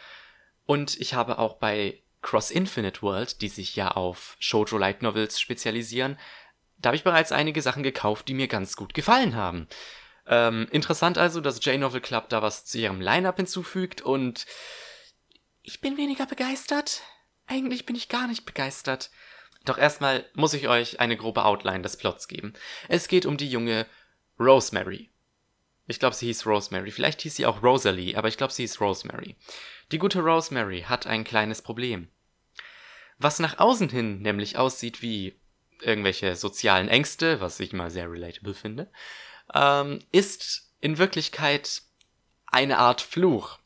und 0.66 1.00
ich 1.00 1.14
habe 1.14 1.38
auch 1.38 1.54
bei 1.54 2.02
Cross 2.22 2.50
Infinite 2.50 3.02
World, 3.02 3.40
die 3.40 3.48
sich 3.48 3.76
ja 3.76 3.92
auf 3.92 4.36
Shoujo 4.38 4.76
Light 4.76 5.02
Novels 5.02 5.40
spezialisieren, 5.40 6.18
da 6.80 6.88
habe 6.88 6.96
ich 6.96 7.04
bereits 7.04 7.32
einige 7.32 7.60
Sachen 7.62 7.82
gekauft, 7.82 8.28
die 8.28 8.34
mir 8.34 8.48
ganz 8.48 8.76
gut 8.76 8.94
gefallen 8.94 9.36
haben. 9.36 9.68
Ähm, 10.26 10.66
interessant 10.70 11.18
also, 11.18 11.40
dass 11.40 11.64
J-Novel 11.64 12.00
Club 12.00 12.28
da 12.28 12.42
was 12.42 12.64
zu 12.64 12.78
ihrem 12.78 13.00
Line-Up 13.00 13.36
hinzufügt 13.36 14.00
und 14.00 14.46
ich 15.70 15.80
bin 15.80 15.96
weniger 15.96 16.26
begeistert. 16.26 17.02
Eigentlich 17.46 17.86
bin 17.86 17.94
ich 17.94 18.08
gar 18.08 18.26
nicht 18.26 18.44
begeistert. 18.44 19.08
Doch 19.64 19.78
erstmal 19.78 20.24
muss 20.34 20.52
ich 20.52 20.66
euch 20.66 20.98
eine 20.98 21.16
grobe 21.16 21.44
Outline 21.44 21.82
des 21.82 21.96
Plots 21.96 22.26
geben. 22.26 22.54
Es 22.88 23.06
geht 23.06 23.24
um 23.24 23.36
die 23.36 23.48
junge 23.48 23.86
Rosemary. 24.40 25.10
Ich 25.86 26.00
glaube, 26.00 26.16
sie 26.16 26.26
hieß 26.26 26.44
Rosemary. 26.44 26.90
Vielleicht 26.90 27.22
hieß 27.22 27.36
sie 27.36 27.46
auch 27.46 27.62
Rosalie, 27.62 28.16
aber 28.16 28.26
ich 28.26 28.36
glaube, 28.36 28.52
sie 28.52 28.64
hieß 28.64 28.80
Rosemary. 28.80 29.36
Die 29.92 29.98
gute 29.98 30.22
Rosemary 30.22 30.82
hat 30.88 31.06
ein 31.06 31.22
kleines 31.22 31.62
Problem. 31.62 32.08
Was 33.18 33.38
nach 33.38 33.60
außen 33.60 33.90
hin 33.90 34.22
nämlich 34.22 34.58
aussieht 34.58 35.02
wie 35.02 35.38
irgendwelche 35.80 36.34
sozialen 36.34 36.88
Ängste, 36.88 37.40
was 37.40 37.60
ich 37.60 37.72
mal 37.72 37.90
sehr 37.90 38.10
relatable 38.10 38.54
finde, 38.54 38.90
ähm, 39.54 40.00
ist 40.10 40.72
in 40.80 40.98
Wirklichkeit 40.98 41.82
eine 42.46 42.78
Art 42.78 43.02
Fluch. 43.02 43.59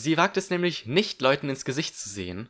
Sie 0.00 0.16
wagt 0.16 0.38
es 0.38 0.48
nämlich 0.48 0.86
nicht, 0.86 1.20
Leuten 1.20 1.50
ins 1.50 1.66
Gesicht 1.66 1.94
zu 1.94 2.08
sehen, 2.08 2.48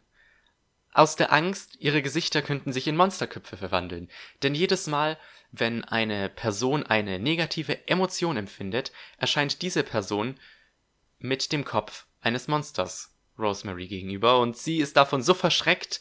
aus 0.93 1.17
der 1.17 1.33
Angst, 1.33 1.77
ihre 1.79 2.01
Gesichter 2.01 2.43
könnten 2.43 2.73
sich 2.73 2.87
in 2.87 2.97
Monsterköpfe 2.97 3.57
verwandeln. 3.57 4.09
Denn 4.43 4.55
jedes 4.55 4.87
Mal, 4.87 5.19
wenn 5.51 5.85
eine 5.85 6.29
Person 6.29 6.85
eine 6.85 7.19
negative 7.19 7.89
Emotion 7.89 8.37
empfindet, 8.37 8.93
erscheint 9.19 9.63
diese 9.63 9.83
Person 9.83 10.39
mit 11.19 11.51
dem 11.53 11.65
Kopf 11.65 12.07
eines 12.21 12.47
Monsters 12.49 13.17
Rosemary 13.39 13.89
gegenüber 13.89 14.39
und 14.41 14.57
sie 14.57 14.79
ist 14.79 14.97
davon 14.97 15.23
so 15.23 15.35
verschreckt, 15.35 16.01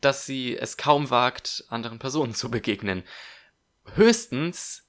dass 0.00 0.24
sie 0.24 0.56
es 0.56 0.76
kaum 0.76 1.10
wagt, 1.10 1.64
anderen 1.68 1.98
Personen 1.98 2.34
zu 2.34 2.50
begegnen. 2.50 3.02
Höchstens 3.94 4.88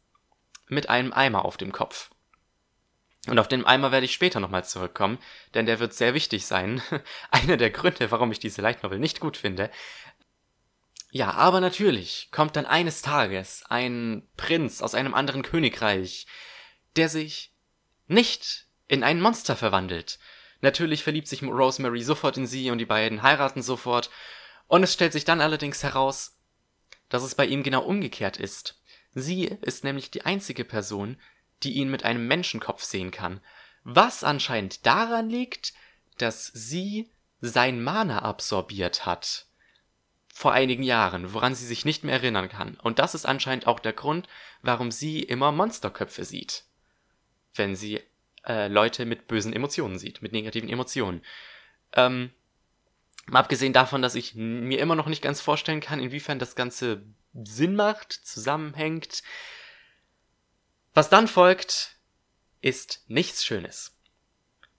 mit 0.67 0.89
einem 0.89 1.11
Eimer 1.11 1.43
auf 1.43 1.57
dem 1.57 1.71
Kopf. 1.71 2.11
Und 3.27 3.39
auf 3.39 3.47
den 3.47 3.65
Eimer 3.65 3.91
werde 3.91 4.05
ich 4.05 4.13
später 4.13 4.39
nochmal 4.39 4.65
zurückkommen, 4.65 5.17
denn 5.53 5.65
der 5.65 5.79
wird 5.79 5.93
sehr 5.93 6.13
wichtig 6.13 6.45
sein. 6.45 6.81
Einer 7.31 7.57
der 7.57 7.69
Gründe, 7.69 8.11
warum 8.11 8.31
ich 8.31 8.39
diese 8.39 8.61
Light 8.61 8.83
Novel 8.83 8.99
nicht 8.99 9.19
gut 9.19 9.37
finde. 9.37 9.69
Ja, 11.11 11.31
aber 11.31 11.61
natürlich 11.61 12.29
kommt 12.31 12.55
dann 12.55 12.65
eines 12.65 13.01
Tages 13.01 13.63
ein 13.69 14.27
Prinz 14.37 14.81
aus 14.81 14.93
einem 14.93 15.13
anderen 15.13 15.41
Königreich, 15.41 16.27
der 16.95 17.09
sich 17.09 17.53
nicht 18.07 18.67
in 18.87 19.03
ein 19.03 19.21
Monster 19.21 19.55
verwandelt. 19.55 20.19
Natürlich 20.61 21.03
verliebt 21.03 21.27
sich 21.27 21.43
Rosemary 21.43 22.01
sofort 22.01 22.37
in 22.37 22.47
sie 22.47 22.71
und 22.71 22.77
die 22.77 22.85
beiden 22.85 23.21
heiraten 23.21 23.61
sofort 23.61 24.09
und 24.67 24.83
es 24.83 24.93
stellt 24.93 25.13
sich 25.13 25.25
dann 25.25 25.41
allerdings 25.41 25.83
heraus, 25.83 26.37
dass 27.09 27.23
es 27.23 27.35
bei 27.35 27.45
ihm 27.45 27.63
genau 27.63 27.83
umgekehrt 27.83 28.37
ist. 28.37 28.81
Sie 29.13 29.45
ist 29.61 29.83
nämlich 29.83 30.11
die 30.11 30.25
einzige 30.25 30.65
Person, 30.65 31.17
die 31.63 31.73
ihn 31.73 31.89
mit 31.89 32.03
einem 32.03 32.27
Menschenkopf 32.27 32.83
sehen 32.83 33.11
kann, 33.11 33.41
was 33.83 34.23
anscheinend 34.23 34.85
daran 34.85 35.29
liegt, 35.29 35.73
dass 36.17 36.47
sie 36.47 37.09
sein 37.41 37.83
Mana 37.83 38.19
absorbiert 38.19 39.05
hat. 39.05 39.45
Vor 40.33 40.53
einigen 40.53 40.83
Jahren, 40.83 41.33
woran 41.33 41.55
sie 41.55 41.65
sich 41.65 41.85
nicht 41.85 42.03
mehr 42.03 42.15
erinnern 42.15 42.49
kann. 42.49 42.75
Und 42.75 42.99
das 42.99 43.15
ist 43.15 43.25
anscheinend 43.25 43.65
auch 43.65 43.79
der 43.79 43.93
Grund, 43.93 44.27
warum 44.61 44.91
sie 44.91 45.23
immer 45.23 45.51
Monsterköpfe 45.51 46.25
sieht. 46.25 46.65
Wenn 47.55 47.75
sie 47.75 48.01
äh, 48.45 48.67
Leute 48.67 49.05
mit 49.05 49.27
bösen 49.27 49.53
Emotionen 49.53 49.97
sieht, 49.97 50.21
mit 50.21 50.31
negativen 50.31 50.69
Emotionen. 50.69 51.23
Ähm, 51.93 52.31
Mal 53.29 53.39
abgesehen 53.39 53.73
davon, 53.73 54.01
dass 54.01 54.15
ich 54.15 54.35
mir 54.35 54.79
immer 54.79 54.95
noch 54.95 55.07
nicht 55.07 55.21
ganz 55.21 55.41
vorstellen 55.41 55.81
kann, 55.81 55.99
inwiefern 55.99 56.39
das 56.39 56.55
Ganze 56.55 57.03
Sinn 57.33 57.75
macht, 57.75 58.13
zusammenhängt. 58.13 59.21
Was 60.97 61.11
dann 61.11 61.27
folgt, 61.27 61.95
ist 62.59 63.03
nichts 63.05 63.45
Schönes. 63.45 63.95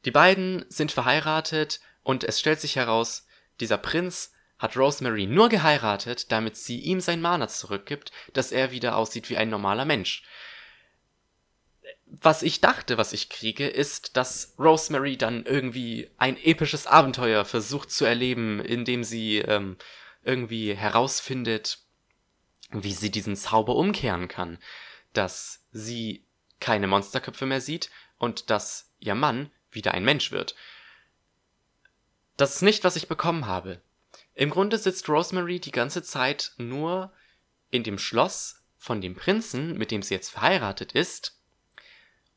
Die 0.04 0.10
beiden 0.10 0.64
sind 0.68 0.90
verheiratet 0.90 1.78
und 2.02 2.24
es 2.24 2.40
stellt 2.40 2.60
sich 2.60 2.74
heraus, 2.74 3.24
dieser 3.60 3.78
Prinz 3.78 4.32
hat 4.58 4.76
Rosemary 4.76 5.28
nur 5.28 5.48
geheiratet, 5.48 6.32
damit 6.32 6.56
sie 6.56 6.80
ihm 6.80 7.00
sein 7.00 7.20
Mana 7.20 7.46
zurückgibt, 7.46 8.10
dass 8.32 8.50
er 8.50 8.72
wieder 8.72 8.96
aussieht 8.96 9.30
wie 9.30 9.36
ein 9.36 9.48
normaler 9.48 9.84
Mensch 9.84 10.24
was 12.06 12.42
ich 12.42 12.60
dachte, 12.60 12.96
was 12.96 13.12
ich 13.12 13.28
kriege, 13.28 13.68
ist, 13.68 14.16
dass 14.16 14.54
Rosemary 14.58 15.16
dann 15.18 15.44
irgendwie 15.44 16.10
ein 16.16 16.36
episches 16.36 16.86
Abenteuer 16.86 17.44
versucht 17.44 17.90
zu 17.90 18.06
erleben, 18.06 18.60
indem 18.60 19.04
sie 19.04 19.38
ähm, 19.38 19.76
irgendwie 20.24 20.74
herausfindet, 20.74 21.80
wie 22.70 22.94
sie 22.94 23.10
diesen 23.10 23.36
Zauber 23.36 23.76
umkehren 23.76 24.26
kann, 24.26 24.58
dass 25.12 25.66
sie 25.78 26.24
keine 26.60 26.86
Monsterköpfe 26.86 27.46
mehr 27.46 27.60
sieht 27.60 27.90
und 28.18 28.50
dass 28.50 28.92
ihr 28.98 29.14
Mann 29.14 29.50
wieder 29.70 29.94
ein 29.94 30.04
Mensch 30.04 30.32
wird. 30.32 30.54
Das 32.36 32.56
ist 32.56 32.62
nicht, 32.62 32.84
was 32.84 32.96
ich 32.96 33.08
bekommen 33.08 33.46
habe. 33.46 33.80
Im 34.34 34.50
Grunde 34.50 34.78
sitzt 34.78 35.08
Rosemary 35.08 35.60
die 35.60 35.72
ganze 35.72 36.02
Zeit 36.02 36.52
nur 36.56 37.12
in 37.70 37.82
dem 37.82 37.98
Schloss 37.98 38.62
von 38.76 39.00
dem 39.00 39.14
Prinzen, 39.14 39.76
mit 39.76 39.90
dem 39.90 40.02
sie 40.02 40.14
jetzt 40.14 40.30
verheiratet 40.30 40.92
ist, 40.92 41.38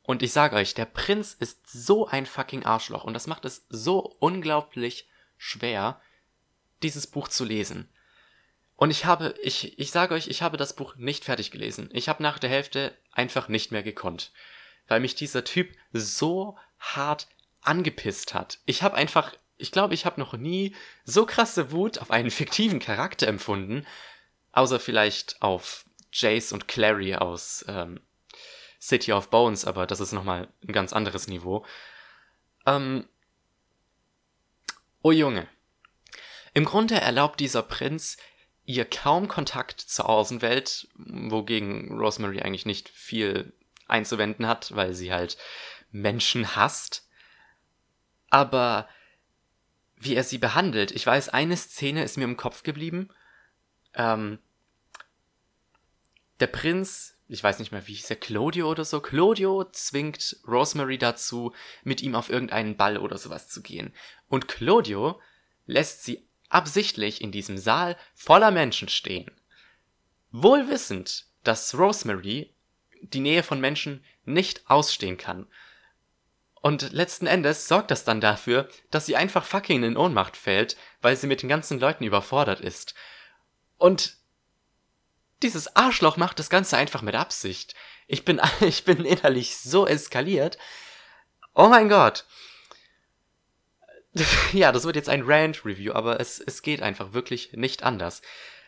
und 0.03 0.23
ich 0.23 0.33
sage 0.33 0.55
euch, 0.55 0.73
der 0.73 0.85
Prinz 0.85 1.33
ist 1.33 1.69
so 1.69 2.07
ein 2.07 2.25
fucking 2.25 2.65
Arschloch 2.65 3.03
und 3.03 3.13
das 3.13 3.27
macht 3.27 3.45
es 3.45 3.65
so 3.69 3.99
unglaublich 4.19 5.07
schwer, 5.37 6.01
dieses 6.83 7.07
Buch 7.07 7.27
zu 7.27 7.45
lesen. 7.45 7.87
Und 8.81 8.89
ich 8.89 9.05
habe, 9.05 9.35
ich, 9.43 9.77
ich 9.77 9.91
sage 9.91 10.15
euch, 10.15 10.27
ich 10.27 10.41
habe 10.41 10.57
das 10.57 10.75
Buch 10.75 10.95
nicht 10.95 11.25
fertig 11.25 11.51
gelesen. 11.51 11.87
Ich 11.93 12.09
habe 12.09 12.23
nach 12.23 12.39
der 12.39 12.49
Hälfte 12.49 12.97
einfach 13.11 13.47
nicht 13.47 13.71
mehr 13.71 13.83
gekonnt. 13.83 14.31
Weil 14.87 15.01
mich 15.01 15.13
dieser 15.13 15.43
Typ 15.43 15.71
so 15.93 16.57
hart 16.79 17.27
angepisst 17.61 18.33
hat. 18.33 18.57
Ich 18.65 18.81
habe 18.81 18.95
einfach, 18.95 19.35
ich 19.59 19.71
glaube, 19.71 19.93
ich 19.93 20.07
habe 20.07 20.19
noch 20.19 20.33
nie 20.33 20.75
so 21.03 21.27
krasse 21.27 21.71
Wut 21.71 21.99
auf 21.99 22.09
einen 22.09 22.31
fiktiven 22.31 22.79
Charakter 22.79 23.27
empfunden, 23.27 23.85
außer 24.51 24.79
vielleicht 24.79 25.39
auf 25.43 25.85
Jace 26.11 26.51
und 26.51 26.67
Clary 26.67 27.13
aus 27.13 27.63
ähm, 27.67 28.01
City 28.81 29.13
of 29.13 29.29
Bones, 29.29 29.63
aber 29.63 29.85
das 29.85 29.99
ist 29.99 30.11
nochmal 30.11 30.47
ein 30.67 30.73
ganz 30.73 30.91
anderes 30.91 31.27
Niveau. 31.27 31.63
Ähm, 32.65 33.07
oh 35.03 35.11
Junge. 35.11 35.47
Im 36.55 36.65
Grunde 36.65 36.95
erlaubt 36.95 37.39
dieser 37.39 37.61
Prinz 37.61 38.17
ihr 38.71 38.85
kaum 38.85 39.27
Kontakt 39.27 39.81
zur 39.81 40.09
Außenwelt, 40.09 40.87
wogegen 40.95 41.97
Rosemary 41.97 42.41
eigentlich 42.41 42.65
nicht 42.65 42.89
viel 42.89 43.53
einzuwenden 43.87 44.47
hat, 44.47 44.75
weil 44.75 44.93
sie 44.93 45.11
halt 45.11 45.37
Menschen 45.91 46.55
hasst. 46.55 47.07
Aber 48.29 48.87
wie 49.97 50.15
er 50.15 50.23
sie 50.23 50.37
behandelt, 50.37 50.91
ich 50.91 51.05
weiß, 51.05 51.29
eine 51.29 51.57
Szene 51.57 52.03
ist 52.03 52.17
mir 52.17 52.23
im 52.23 52.37
Kopf 52.37 52.63
geblieben. 52.63 53.09
Ähm, 53.93 54.39
der 56.39 56.47
Prinz, 56.47 57.17
ich 57.27 57.43
weiß 57.43 57.59
nicht 57.59 57.71
mehr, 57.71 57.87
wie 57.87 57.93
hieß 57.93 58.09
er, 58.09 58.15
Claudio 58.15 58.69
oder 58.69 58.83
so, 58.83 58.99
Claudio 58.99 59.65
zwingt 59.71 60.37
Rosemary 60.47 60.97
dazu, 60.97 61.53
mit 61.83 62.01
ihm 62.01 62.15
auf 62.15 62.29
irgendeinen 62.29 62.77
Ball 62.77 62.97
oder 62.97 63.17
sowas 63.17 63.47
zu 63.47 63.61
gehen. 63.61 63.93
Und 64.27 64.47
Claudio 64.47 65.21
lässt 65.65 66.03
sie 66.03 66.27
absichtlich 66.53 67.21
in 67.21 67.31
diesem 67.31 67.57
Saal 67.57 67.97
voller 68.13 68.51
Menschen 68.51 68.89
stehen. 68.89 69.31
Wohl 70.31 70.69
wissend, 70.69 71.25
dass 71.43 71.77
Rosemary 71.77 72.53
die 73.01 73.19
Nähe 73.19 73.43
von 73.43 73.59
Menschen 73.59 74.03
nicht 74.25 74.69
ausstehen 74.69 75.17
kann. 75.17 75.47
Und 76.61 76.91
letzten 76.91 77.25
Endes 77.25 77.67
sorgt 77.67 77.89
das 77.89 78.03
dann 78.03 78.21
dafür, 78.21 78.69
dass 78.91 79.07
sie 79.07 79.15
einfach 79.15 79.45
fucking 79.45 79.83
in 79.83 79.97
Ohnmacht 79.97 80.37
fällt, 80.37 80.77
weil 81.01 81.15
sie 81.15 81.27
mit 81.27 81.41
den 81.41 81.49
ganzen 81.49 81.79
Leuten 81.79 82.03
überfordert 82.03 82.61
ist. 82.61 82.93
Und 83.77 84.17
dieses 85.41 85.75
Arschloch 85.75 86.17
macht 86.17 86.37
das 86.37 86.51
Ganze 86.51 86.77
einfach 86.77 87.01
mit 87.01 87.15
Absicht. 87.15 87.73
Ich 88.07 88.25
bin, 88.25 88.39
ich 88.61 88.83
bin 88.83 89.03
innerlich 89.05 89.57
so 89.57 89.87
eskaliert. 89.87 90.59
Oh 91.55 91.67
mein 91.67 91.89
Gott. 91.89 92.25
ja, 94.53 94.71
das 94.71 94.83
wird 94.83 94.95
jetzt 94.95 95.09
ein 95.09 95.23
Rant-Review, 95.25 95.93
aber 95.93 96.19
es, 96.19 96.39
es 96.39 96.61
geht 96.61 96.81
einfach 96.81 97.13
wirklich 97.13 97.53
nicht 97.53 97.83
anders. 97.83 98.21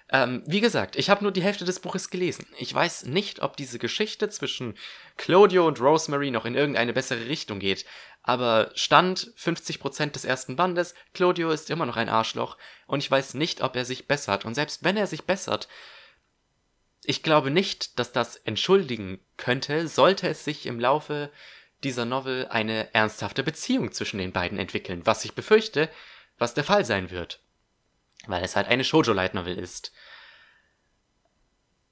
Ähm, 0.09 0.43
wie 0.45 0.61
gesagt, 0.61 0.95
ich 0.95 1.09
habe 1.09 1.23
nur 1.23 1.31
die 1.31 1.41
Hälfte 1.41 1.65
des 1.65 1.79
Buches 1.79 2.09
gelesen. 2.09 2.45
Ich 2.57 2.73
weiß 2.73 3.05
nicht, 3.05 3.41
ob 3.41 3.57
diese 3.57 3.79
Geschichte 3.79 4.29
zwischen 4.29 4.75
Claudio 5.17 5.67
und 5.67 5.81
Rosemary 5.81 6.29
noch 6.29 6.45
in 6.45 6.55
irgendeine 6.55 6.93
bessere 6.93 7.27
Richtung 7.27 7.59
geht. 7.59 7.85
Aber 8.21 8.71
Stand 8.75 9.33
50% 9.37 10.11
des 10.11 10.23
ersten 10.23 10.55
Bandes, 10.55 10.93
Claudio 11.13 11.51
ist 11.51 11.69
immer 11.69 11.85
noch 11.85 11.97
ein 11.97 12.09
Arschloch 12.09 12.57
und 12.87 12.99
ich 12.99 13.11
weiß 13.11 13.33
nicht, 13.33 13.61
ob 13.61 13.75
er 13.75 13.85
sich 13.85 14.07
bessert. 14.07 14.45
Und 14.45 14.55
selbst 14.55 14.83
wenn 14.83 14.97
er 14.97 15.07
sich 15.07 15.23
bessert, 15.23 15.67
ich 17.03 17.21
glaube 17.21 17.51
nicht, 17.51 17.99
dass 17.99 18.13
das 18.13 18.37
entschuldigen 18.37 19.19
könnte, 19.35 19.87
sollte 19.87 20.29
es 20.29 20.45
sich 20.45 20.67
im 20.67 20.79
Laufe 20.79 21.31
dieser 21.83 22.05
Novel 22.05 22.47
eine 22.49 22.93
ernsthafte 22.93 23.43
Beziehung 23.43 23.91
zwischen 23.91 24.17
den 24.17 24.31
beiden 24.31 24.57
entwickeln, 24.57 25.05
was 25.05 25.25
ich 25.25 25.33
befürchte, 25.33 25.89
was 26.37 26.53
der 26.53 26.63
Fall 26.63 26.85
sein 26.85 27.11
wird. 27.11 27.39
Weil 28.27 28.43
es 28.43 28.55
halt 28.55 28.67
eine 28.67 28.83
Shoujo 28.83 29.13
Light 29.13 29.33
Novel 29.33 29.57
ist. 29.57 29.91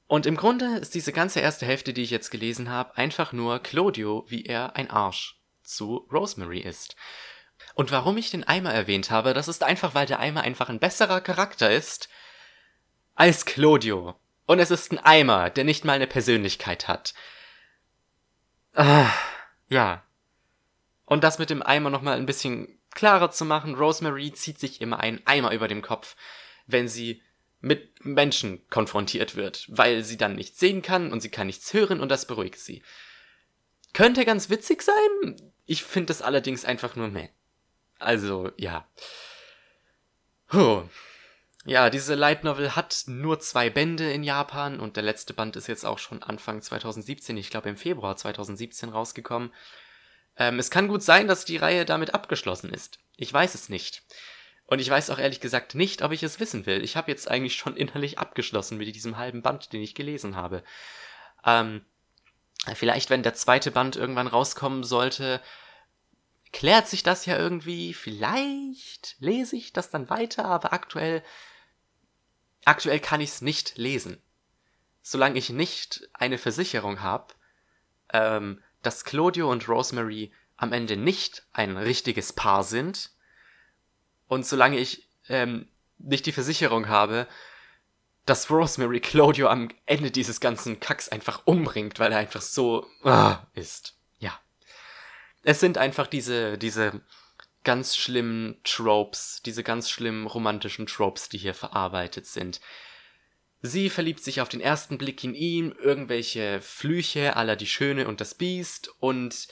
Und 0.07 0.25
im 0.25 0.35
Grunde 0.35 0.77
ist 0.77 0.93
diese 0.93 1.13
ganze 1.13 1.39
erste 1.39 1.65
Hälfte, 1.65 1.93
die 1.93 2.03
ich 2.03 2.09
jetzt 2.09 2.31
gelesen 2.31 2.69
habe, 2.69 2.97
einfach 2.97 3.31
nur 3.31 3.59
Claudio, 3.59 4.25
wie 4.27 4.45
er 4.45 4.75
ein 4.75 4.89
Arsch 4.89 5.39
zu 5.63 6.07
Rosemary 6.11 6.59
ist. 6.59 6.95
Und 7.75 7.91
warum 7.91 8.17
ich 8.17 8.31
den 8.31 8.43
Eimer 8.43 8.73
erwähnt 8.73 9.11
habe, 9.11 9.33
das 9.33 9.47
ist 9.47 9.63
einfach, 9.63 9.93
weil 9.93 10.05
der 10.05 10.19
Eimer 10.19 10.41
einfach 10.41 10.69
ein 10.69 10.79
besserer 10.79 11.21
Charakter 11.21 11.71
ist 11.71 12.09
als 13.15 13.45
Claudio. 13.45 14.15
Und 14.45 14.59
es 14.59 14.71
ist 14.71 14.91
ein 14.91 14.99
Eimer, 14.99 15.49
der 15.49 15.63
nicht 15.63 15.85
mal 15.85 15.93
eine 15.93 16.07
Persönlichkeit 16.07 16.87
hat. 16.87 17.13
Ah. 18.73 19.11
Ja. 19.72 20.03
Und 21.05 21.24
das 21.24 21.39
mit 21.39 21.49
dem 21.49 21.63
Eimer 21.63 21.89
nochmal 21.89 22.17
ein 22.17 22.26
bisschen 22.26 22.78
klarer 22.93 23.32
zu 23.32 23.45
machen, 23.45 23.76
Rosemary 23.76 24.34
zieht 24.34 24.59
sich 24.59 24.82
immer 24.82 24.99
einen 24.99 25.22
Eimer 25.26 25.53
über 25.53 25.69
dem 25.69 25.82
Kopf, 25.82 26.17
wenn 26.67 26.89
sie 26.89 27.22
mit 27.61 28.03
Menschen 28.03 28.67
konfrontiert 28.69 29.36
wird, 29.38 29.65
weil 29.69 30.03
sie 30.03 30.17
dann 30.17 30.36
nichts 30.36 30.59
sehen 30.59 30.82
kann 30.82 31.13
und 31.13 31.22
sie 31.22 31.30
kann 31.30 31.47
nichts 31.47 31.74
hören 31.74 32.01
und 32.01 32.09
das 32.09 32.28
beruhigt 32.28 32.59
sie. 32.59 32.84
Könnte 33.93 34.26
ganz 34.26 34.49
witzig 34.49 34.82
sein. 34.82 35.53
Ich 35.65 35.84
finde 35.84 36.07
das 36.07 36.22
allerdings 36.22 36.65
einfach 36.65 36.97
nur 36.97 37.07
meh. 37.07 37.30
Also, 37.97 38.51
ja. 38.57 38.86
Huh. 40.51 40.84
Ja, 41.66 41.91
diese 41.91 42.16
Light 42.16 42.43
Novel 42.43 42.76
hat 42.76 43.03
nur 43.05 43.39
zwei 43.39 43.70
Bände 43.70 44.12
in 44.12 44.24
Japan 44.24 44.80
und 44.80 44.95
der 44.95 45.03
letzte 45.03 45.34
Band 45.34 45.55
ist 45.55 45.68
jetzt 45.68 45.86
auch 45.86 45.99
schon 45.99 46.24
Anfang 46.24 46.62
2017, 46.62 47.38
ich 47.38 47.51
glaube 47.51 47.70
im 47.70 47.78
Februar 47.78 48.18
2017 48.18 48.89
rausgekommen. 48.89 49.53
Ähm, 50.38 50.57
es 50.57 50.72
kann 50.72 50.88
gut 50.88 51.03
sein, 51.03 51.28
dass 51.28 51.45
die 51.45 51.57
Reihe 51.57 51.86
damit 51.86 52.16
abgeschlossen 52.16 52.74
ist. 52.74 52.97
Ich 53.16 53.32
weiß 53.32 53.53
es 53.53 53.70
nicht. 53.70 54.03
Und 54.66 54.80
ich 54.80 54.89
weiß 54.89 55.12
auch 55.12 55.20
ehrlich 55.20 55.39
gesagt 55.39 55.76
nicht, 55.76 56.01
ob 56.01 56.12
ich 56.14 56.24
es 56.24 56.39
wissen 56.39 56.66
will. 56.66 56.84
Ich 56.84 56.95
habe 56.95 57.12
jetzt 57.12 57.30
eigentlich 57.30 57.55
schon 57.55 57.76
innerlich 57.76 58.18
abgeschlossen 58.18 58.78
mit 58.78 58.95
diesem 58.95 59.18
halben 59.18 59.43
Band, 59.43 59.74
den 59.74 59.82
ich 59.82 59.93
gelesen 59.93 60.36
habe. 60.36 60.64
Ähm, 61.45 61.86
vielleicht, 62.74 63.09
wenn 63.12 63.22
der 63.22 63.34
zweite 63.34 63.70
Band 63.70 63.97
irgendwann 63.97 64.28
rauskommen 64.28 64.84
sollte, 64.84 65.41
klärt 66.53 66.88
sich 66.88 67.03
das 67.03 67.26
ja 67.26 67.38
irgendwie. 67.38 67.93
Vielleicht 67.93 69.18
lese 69.20 69.57
ich 69.57 69.74
das 69.74 69.89
dann 69.89 70.09
weiter, 70.09 70.45
aber 70.45 70.74
aktuell 70.74 71.22
Aktuell 72.66 72.99
kann 72.99 73.22
ich 73.22 73.30
es 73.30 73.41
nicht 73.41 73.78
lesen. 73.78 74.22
Solange 75.01 75.38
ich 75.39 75.49
nicht 75.49 76.07
eine 76.14 76.38
Versicherung 76.38 77.01
habe, 77.01 77.34
ähm, 78.14 78.62
dass 78.84 79.03
Claudio 79.03 79.51
und 79.51 79.68
Rosemary 79.68 80.32
am 80.57 80.74
Ende 80.74 80.95
nicht 80.95 81.43
ein 81.53 81.78
richtiges 81.78 82.34
Paar 82.34 82.64
sind 82.64 83.12
und 84.28 84.45
solange 84.45 84.78
ich 84.78 85.07
ähm, 85.28 85.68
nicht 85.97 86.26
die 86.26 86.32
Versicherung 86.32 86.88
habe, 86.88 87.28
dass 88.26 88.49
Rosemary 88.49 88.99
Claudio 88.99 89.47
am 89.47 89.70
Ende 89.86 90.12
dieses 90.12 90.39
ganzen 90.39 90.80
Kacks 90.80 91.09
einfach 91.09 91.41
umbringt, 91.45 91.99
weil 91.99 92.12
er 92.12 92.20
einfach 92.20 92.41
so 92.41 92.88
uh, 93.03 93.36
ist. 93.53 93.97
Ja. 94.20 94.39
Es 95.43 95.59
sind 95.59 95.78
einfach 95.78 96.07
diese, 96.07 96.57
diese 96.57 97.01
ganz 97.64 97.95
schlimmen 97.95 98.57
Tropes, 98.64 99.41
diese 99.45 99.64
ganz 99.64 99.89
schlimmen 99.89 100.28
romantischen 100.28 100.88
Tropes, 100.88 101.30
die 101.30 101.38
hier 101.38 101.53
verarbeitet 101.53 102.26
sind. 102.26 102.59
Sie 103.62 103.89
verliebt 103.89 104.24
sich 104.24 104.41
auf 104.41 104.49
den 104.49 104.62
ersten 104.62 104.97
Blick 104.97 105.24
in 105.24 105.36
ihn, 105.36 105.72
irgendwelche 105.72 106.62
Flüche 106.62 107.36
aller 107.36 107.55
die 107.55 107.68
Schöne 107.68 108.07
und 108.07 108.20
das 108.20 108.34
Biest 108.34 108.91
und 108.99 109.47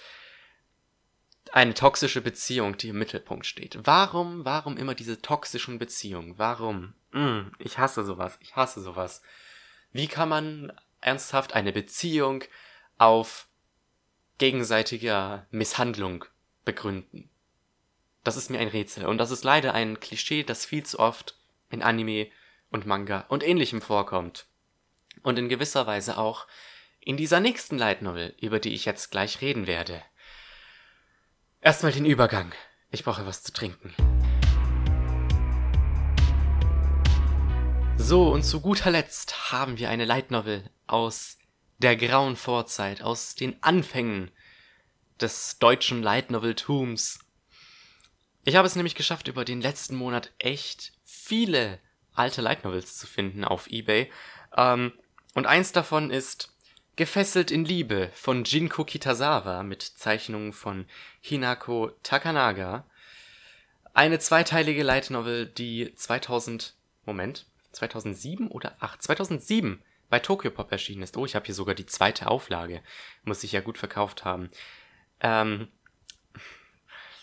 eine 1.52 1.74
toxische 1.74 2.22
Beziehung, 2.22 2.78
die 2.78 2.90
im 2.90 3.00
Mittelpunkt 3.00 3.46
steht. 3.46 3.78
Warum, 3.84 4.46
warum 4.46 4.78
immer 4.78 4.96
diese 4.96 5.22
toxischen 5.22 5.80
Beziehungen? 5.80 6.38
Warum? 6.38 6.94
Mm, 7.12 7.52
ich 7.60 7.78
hasse 7.78 8.04
sowas, 8.04 8.38
ich 8.42 8.56
hasse 8.56 8.82
sowas. 8.82 9.22
Wie 9.92 10.08
kann 10.08 10.30
man 10.30 10.74
ernsthaft 11.02 11.54
eine 11.54 11.72
Beziehung 11.72 12.44
auf 12.98 13.48
gegenseitiger 14.38 15.48
Misshandlung 15.52 16.26
begründen? 16.66 17.30
Das 18.24 18.38
ist 18.38 18.50
mir 18.50 18.60
ein 18.60 18.68
Rätsel. 18.68 19.06
Und 19.06 19.18
das 19.18 19.32
ist 19.32 19.44
leider 19.44 19.74
ein 19.74 20.00
Klischee, 20.00 20.44
das 20.44 20.66
viel 20.66 20.86
zu 20.86 21.00
oft 21.00 21.36
in 21.70 21.82
Anime 21.82 22.28
und 22.70 22.86
Manga 22.86 23.26
und 23.30 23.44
ähnlichem 23.44 23.82
vorkommt. 23.82 24.46
Und 25.24 25.40
in 25.40 25.50
gewisser 25.50 25.88
Weise 25.88 26.18
auch 26.18 26.48
in 27.00 27.18
dieser 27.18 27.40
nächsten 27.40 27.78
Light 27.78 28.02
Novel, 28.02 28.36
über 28.40 28.60
die 28.60 28.74
ich 28.74 28.86
jetzt 28.86 29.12
gleich 29.12 29.42
reden 29.42 29.68
werde. 29.68 30.02
Erstmal 31.62 31.92
den 31.92 32.06
Übergang. 32.06 32.54
Ich 32.92 33.04
brauche 33.04 33.26
was 33.26 33.44
zu 33.44 33.54
trinken. 33.54 33.94
So, 37.98 38.30
und 38.30 38.44
zu 38.44 38.62
guter 38.62 38.92
Letzt 38.92 39.52
haben 39.52 39.78
wir 39.78 39.90
eine 39.90 40.06
Light 40.06 40.32
Novel 40.32 40.70
aus 40.88 41.38
der 41.78 41.96
grauen 41.96 42.36
Vorzeit, 42.36 43.02
aus 43.02 43.36
den 43.36 43.62
Anfängen 43.62 44.32
des 45.22 45.60
deutschen 45.60 46.02
Light 46.02 46.32
Novel 46.32 46.56
Tums 46.56 47.20
ich 48.46 48.56
habe 48.56 48.68
es 48.68 48.76
nämlich 48.76 48.96
geschafft, 48.96 49.28
über 49.28 49.46
den 49.46 49.62
letzten 49.62 49.96
Monat 49.96 50.32
echt 50.40 50.94
viele 51.04 51.80
alte 52.14 52.42
Light 52.42 52.64
Novels 52.64 52.98
zu 52.98 53.08
finden 53.08 53.44
auf 53.44 53.68
eBay. 53.68 54.12
Ähm, 54.56 54.94
und 55.36 55.48
eins 55.48 55.72
davon 55.72 56.12
ist 56.12 56.54
Gefesselt 57.00 57.50
in 57.50 57.64
Liebe 57.64 58.12
von 58.14 58.44
Jinko 58.44 58.84
Kitazawa 58.84 59.64
mit 59.64 59.84
Zeichnungen 59.84 60.52
von 60.52 60.86
Hinako 61.22 61.92
Takanaga. 62.04 62.86
Eine 63.94 64.20
zweiteilige 64.20 64.84
Light 64.84 65.10
Novel, 65.10 65.46
die 65.46 65.96
2000, 65.96 66.76
Moment, 67.06 67.46
2007 67.72 68.50
oder 68.50 68.76
8, 68.82 69.02
2007 69.02 69.82
bei 70.10 70.20
Tokyo 70.20 70.52
Pop 70.52 70.74
erschienen 70.74 71.04
ist. 71.04 71.16
Oh, 71.16 71.26
ich 71.26 71.36
habe 71.36 71.46
hier 71.46 71.56
sogar 71.56 71.74
die 71.74 71.86
zweite 71.86 72.28
Auflage. 72.28 72.82
Muss 73.24 73.46
ich 73.46 73.54
ja 73.54 73.62
gut 73.62 73.78
verkauft 73.78 74.26
haben. 74.26 74.50
Ähm, 75.22 75.70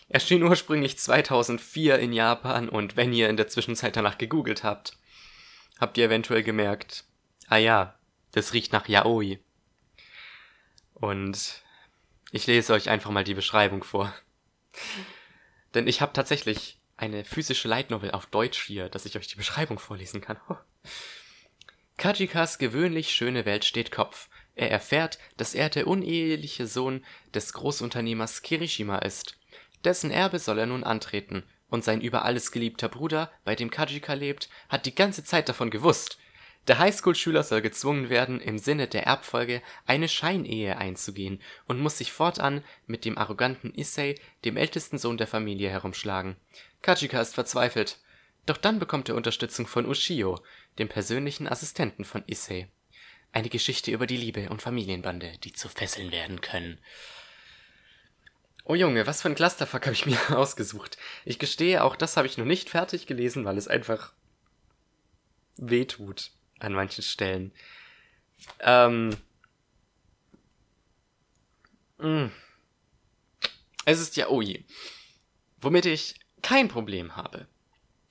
Erschien 0.08 0.42
ursprünglich 0.42 0.98
2004 0.98 1.98
in 1.98 2.12
Japan 2.12 2.68
und 2.68 2.96
wenn 2.96 3.12
ihr 3.12 3.28
in 3.28 3.36
der 3.36 3.48
Zwischenzeit 3.48 3.96
danach 3.96 4.18
gegoogelt 4.18 4.62
habt, 4.62 4.96
habt 5.78 5.98
ihr 5.98 6.06
eventuell 6.06 6.42
gemerkt, 6.42 7.04
ah 7.48 7.56
ja, 7.56 7.98
das 8.32 8.52
riecht 8.52 8.72
nach 8.72 8.88
Yaoi. 8.88 9.40
Und 10.94 11.62
ich 12.30 12.46
lese 12.46 12.72
euch 12.72 12.88
einfach 12.88 13.10
mal 13.10 13.24
die 13.24 13.34
Beschreibung 13.34 13.82
vor. 13.82 14.14
Denn 15.74 15.86
ich 15.86 16.00
habe 16.00 16.12
tatsächlich 16.12 16.80
eine 16.96 17.24
physische 17.24 17.68
Light 17.68 17.90
Novel 17.90 18.12
auf 18.12 18.26
Deutsch 18.26 18.62
hier, 18.64 18.88
dass 18.88 19.04
ich 19.06 19.16
euch 19.16 19.26
die 19.26 19.36
Beschreibung 19.36 19.78
vorlesen 19.78 20.20
kann. 20.20 20.38
Kajikas 21.98 22.58
gewöhnlich 22.58 23.10
schöne 23.10 23.44
Welt 23.44 23.64
steht 23.64 23.90
Kopf. 23.90 24.28
Er 24.54 24.70
erfährt, 24.70 25.18
dass 25.36 25.54
er 25.54 25.68
der 25.68 25.86
uneheliche 25.86 26.66
Sohn 26.66 27.04
des 27.34 27.52
Großunternehmers 27.52 28.42
Kirishima 28.42 28.98
ist. 28.98 29.38
Dessen 29.86 30.10
Erbe 30.10 30.40
soll 30.40 30.58
er 30.58 30.66
nun 30.66 30.82
antreten, 30.82 31.44
und 31.68 31.84
sein 31.84 32.00
über 32.00 32.24
alles 32.24 32.50
geliebter 32.50 32.88
Bruder, 32.88 33.30
bei 33.44 33.54
dem 33.54 33.70
Kajika 33.70 34.14
lebt, 34.14 34.50
hat 34.68 34.84
die 34.84 34.94
ganze 34.94 35.22
Zeit 35.22 35.48
davon 35.48 35.70
gewusst. 35.70 36.18
Der 36.66 36.80
Highschool-Schüler 36.80 37.44
soll 37.44 37.62
gezwungen 37.62 38.08
werden, 38.08 38.40
im 38.40 38.58
Sinne 38.58 38.88
der 38.88 39.06
Erbfolge 39.06 39.62
eine 39.86 40.08
Scheinehe 40.08 40.76
einzugehen 40.78 41.40
und 41.66 41.78
muss 41.78 41.98
sich 41.98 42.10
fortan 42.10 42.64
mit 42.88 43.04
dem 43.04 43.16
arroganten 43.16 43.72
Issei, 43.72 44.16
dem 44.44 44.56
ältesten 44.56 44.98
Sohn 44.98 45.18
der 45.18 45.28
Familie, 45.28 45.70
herumschlagen. 45.70 46.34
Kajika 46.82 47.20
ist 47.20 47.36
verzweifelt. 47.36 47.98
Doch 48.44 48.56
dann 48.56 48.80
bekommt 48.80 49.08
er 49.08 49.14
Unterstützung 49.14 49.68
von 49.68 49.86
Ushio, 49.86 50.40
dem 50.80 50.88
persönlichen 50.88 51.46
Assistenten 51.46 52.04
von 52.04 52.24
Issei. 52.26 52.68
Eine 53.30 53.50
Geschichte 53.50 53.92
über 53.92 54.08
die 54.08 54.16
Liebe 54.16 54.48
und 54.50 54.62
Familienbande, 54.62 55.34
die 55.44 55.52
zu 55.52 55.68
Fesseln 55.68 56.10
werden 56.10 56.40
können. 56.40 56.80
Oh 58.68 58.74
Junge, 58.74 59.06
was 59.06 59.22
für 59.22 59.28
ein 59.28 59.36
Clusterfuck 59.36 59.86
habe 59.86 59.94
ich 59.94 60.06
mir 60.06 60.18
ausgesucht. 60.36 60.98
Ich 61.24 61.38
gestehe, 61.38 61.84
auch 61.84 61.94
das 61.94 62.16
habe 62.16 62.26
ich 62.26 62.36
noch 62.36 62.44
nicht 62.44 62.68
fertig 62.68 63.06
gelesen, 63.06 63.44
weil 63.44 63.58
es 63.58 63.68
einfach 63.68 64.12
wehtut 65.56 66.32
an 66.58 66.72
manchen 66.72 67.04
Stellen. 67.04 67.52
Ähm. 68.60 69.16
Mh. 71.98 72.24
Mm. 72.24 72.32
Es 73.84 74.00
ist 74.00 74.16
ja 74.16 74.28
oh 74.28 74.42
je. 74.42 74.64
Womit 75.60 75.86
ich 75.86 76.18
kein 76.42 76.66
Problem 76.66 77.14
habe. 77.14 77.46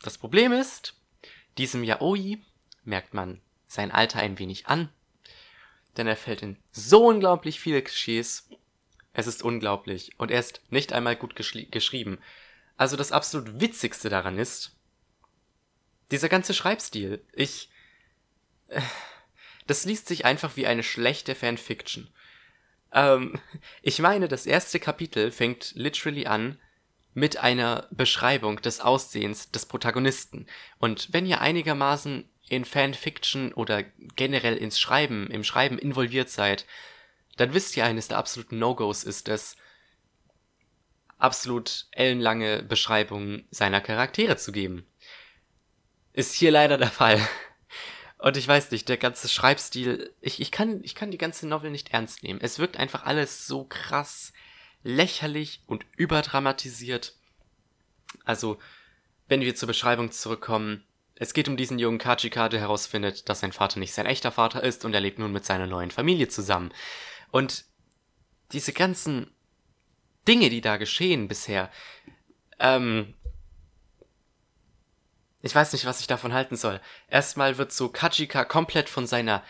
Das 0.04 0.18
Problem 0.18 0.54
ist, 0.54 0.96
diesem 1.58 1.84
Yaoi 1.84 2.42
merkt 2.86 3.14
man 3.14 3.42
sein 3.68 3.92
Alter 3.92 4.20
ein 4.20 4.40
wenig 4.40 4.68
an, 4.68 4.90
denn 5.98 6.08
er 6.08 6.16
fällt 6.16 6.44
in 6.44 6.58
so 6.72 7.08
unglaublich 7.08 7.60
viele 7.60 7.82
Klischees. 7.82 8.48
Es 9.16 9.28
ist 9.28 9.44
unglaublich 9.44 10.12
und 10.18 10.30
er 10.30 10.40
ist 10.40 10.62
nicht 10.70 10.94
einmal 10.94 11.16
gut 11.16 11.36
geschrieben. 11.36 12.20
Also 12.78 12.98
das 12.98 13.12
absolut 13.12 13.60
witzigste 13.60 14.10
daran 14.10 14.38
ist, 14.38 14.76
dieser 16.12 16.30
ganze 16.30 16.54
Schreibstil. 16.54 17.24
Ich 17.34 17.70
das 19.68 19.86
liest 19.86 20.08
sich 20.08 20.26
einfach 20.26 20.56
wie 20.56 20.68
eine 20.68 20.84
schlechte 20.84 21.36
Fanfiction. 21.36 22.10
Ähm, 22.92 23.40
ich 23.82 24.00
meine, 24.00 24.28
das 24.28 24.46
erste 24.46 24.80
Kapitel 24.80 25.32
fängt 25.32 25.74
literally 25.76 26.28
an 26.28 26.60
mit 27.14 27.38
einer 27.38 27.88
Beschreibung 27.92 28.62
des 28.62 28.82
Aussehens 28.82 29.52
des 29.52 29.66
Protagonisten. 29.66 30.48
Und 30.78 31.14
wenn 31.14 31.26
ihr 31.26 31.42
einigermaßen 31.42 32.30
in 32.50 32.66
Fanfiction 32.66 33.54
oder 33.54 33.84
generell 34.16 34.58
ins 34.58 34.80
Schreiben, 34.80 35.28
im 35.32 35.44
Schreiben 35.44 35.80
involviert 35.80 36.30
seid, 36.30 36.66
dann 37.38 37.54
wisst 37.54 37.76
ihr, 37.78 37.86
eines 37.86 38.08
der 38.08 38.18
absoluten 38.18 38.60
No-Gos 38.60 39.04
ist 39.04 39.28
es, 39.30 39.56
absolut 41.18 41.88
ellenlange 41.92 42.64
Beschreibungen 42.64 43.48
seiner 43.52 43.82
Charaktere 43.82 44.38
zu 44.38 44.52
geben. 44.52 44.86
Ist 46.14 46.34
hier 46.34 46.52
leider 46.52 46.78
der 46.78 46.92
Fall. 46.92 47.20
Und 48.18 48.38
ich 48.38 48.48
weiß 48.48 48.72
nicht, 48.72 48.88
der 48.90 48.98
ganze 48.98 49.28
Schreibstil, 49.28 50.14
ich, 50.22 50.40
ich, 50.40 50.52
kann, 50.52 50.82
ich 50.84 50.96
kann 50.96 51.12
die 51.12 51.18
ganze 51.18 51.48
Novel 51.48 51.72
nicht 51.72 51.94
ernst 51.94 52.24
nehmen. 52.24 52.40
Es 52.42 52.60
wirkt 52.60 52.78
einfach 52.78 53.06
alles 53.06 53.46
so 53.46 53.66
krass 53.66 54.34
lächerlich 54.84 55.62
und 55.68 55.86
überdramatisiert. 55.98 57.16
Also, 58.24 58.58
wenn 59.28 59.42
wir 59.42 59.56
zur 59.56 59.68
Beschreibung 59.68 60.12
zurückkommen, 60.12 60.84
es 61.16 61.34
geht 61.34 61.48
um 61.48 61.58
diesen 61.58 61.80
jungen 61.80 61.98
Kachika, 61.98 62.50
der 62.50 62.60
herausfindet, 62.60 63.30
dass 63.30 63.40
sein 63.40 63.54
Vater 63.54 63.80
nicht 63.80 63.94
sein 63.94 64.06
echter 64.06 64.32
Vater 64.32 64.64
ist 64.64 64.86
und 64.86 64.94
er 64.94 65.02
lebt 65.02 65.20
nun 65.20 65.32
mit 65.32 65.46
seiner 65.46 65.68
neuen 65.68 65.92
Familie 65.92 66.28
zusammen. 66.28 66.72
Und 67.32 67.66
diese 68.52 68.74
ganzen 68.74 69.34
Dinge, 70.28 70.50
die 70.50 70.62
da 70.62 70.78
geschehen 70.78 71.28
bisher, 71.28 71.72
ähm, 72.60 73.14
ich 75.42 75.54
weiß 75.54 75.74
nicht, 75.74 75.86
was 75.86 76.00
ich 76.00 76.08
davon 76.08 76.34
halten 76.34 76.56
soll. 76.56 76.82
Erstmal 77.08 77.58
wird 77.58 77.72
so 77.72 77.90
Kajika 77.90 78.46
komplett 78.46 78.90
von 78.90 79.06
seiner 79.06 79.44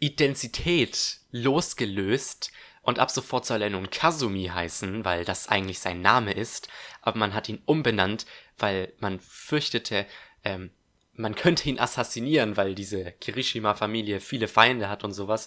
Identität 0.00 1.20
losgelöst 1.30 2.50
und 2.82 2.98
ab 2.98 3.10
sofort 3.10 3.46
soll 3.46 3.62
er 3.62 3.70
nun 3.70 3.88
Kazumi 3.88 4.46
heißen, 4.46 5.04
weil 5.04 5.24
das 5.24 5.48
eigentlich 5.48 5.78
sein 5.78 6.00
Name 6.00 6.32
ist, 6.32 6.68
aber 7.00 7.18
man 7.18 7.34
hat 7.34 7.48
ihn 7.48 7.62
umbenannt, 7.64 8.26
weil 8.58 8.92
man 8.98 9.20
fürchtete, 9.20 10.06
ähm, 10.42 10.72
man 11.12 11.36
könnte 11.36 11.68
ihn 11.68 11.78
assassinieren, 11.78 12.56
weil 12.56 12.74
diese 12.74 13.12
Kirishima-Familie 13.12 14.18
viele 14.18 14.48
Feinde 14.48 14.88
hat 14.88 15.04
und 15.04 15.12
sowas. 15.12 15.46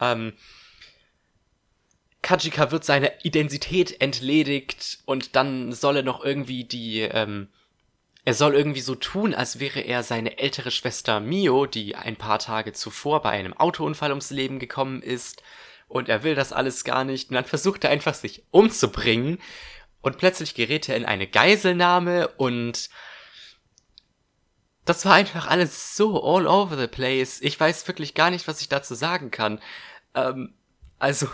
Ähm, 0.00 0.34
Kajika 2.22 2.70
wird 2.70 2.84
seine 2.84 3.12
Identität 3.22 4.00
entledigt 4.00 4.98
und 5.06 5.36
dann 5.36 5.72
soll 5.72 5.96
er 5.96 6.02
noch 6.02 6.24
irgendwie 6.24 6.64
die 6.64 7.00
ähm, 7.00 7.48
er 8.24 8.34
soll 8.34 8.54
irgendwie 8.54 8.80
so 8.80 8.94
tun, 8.94 9.34
als 9.34 9.60
wäre 9.60 9.80
er 9.80 10.02
seine 10.02 10.38
ältere 10.38 10.70
Schwester 10.70 11.20
Mio, 11.20 11.66
die 11.66 11.96
ein 11.96 12.16
paar 12.16 12.38
Tage 12.38 12.72
zuvor 12.72 13.22
bei 13.22 13.30
einem 13.30 13.54
Autounfall 13.54 14.10
ums 14.10 14.30
Leben 14.30 14.58
gekommen 14.58 15.02
ist. 15.02 15.42
Und 15.88 16.08
er 16.08 16.22
will 16.22 16.34
das 16.34 16.52
alles 16.52 16.84
gar 16.84 17.04
nicht. 17.04 17.30
Und 17.30 17.34
dann 17.34 17.46
versucht 17.46 17.82
er 17.84 17.90
einfach, 17.90 18.14
sich 18.14 18.44
umzubringen. 18.50 19.38
Und 20.02 20.18
plötzlich 20.18 20.54
gerät 20.54 20.88
er 20.88 20.96
in 20.96 21.06
eine 21.06 21.26
Geiselnahme 21.26 22.28
und 22.28 22.90
das 24.84 25.04
war 25.04 25.14
einfach 25.14 25.46
alles 25.46 25.96
so 25.96 26.22
all 26.22 26.46
over 26.46 26.76
the 26.76 26.86
place. 26.86 27.40
Ich 27.42 27.58
weiß 27.58 27.86
wirklich 27.86 28.14
gar 28.14 28.30
nicht, 28.30 28.48
was 28.48 28.60
ich 28.60 28.68
dazu 28.68 28.94
sagen 28.94 29.30
kann. 29.30 29.60
Ähm, 30.14 30.54
also. 30.98 31.26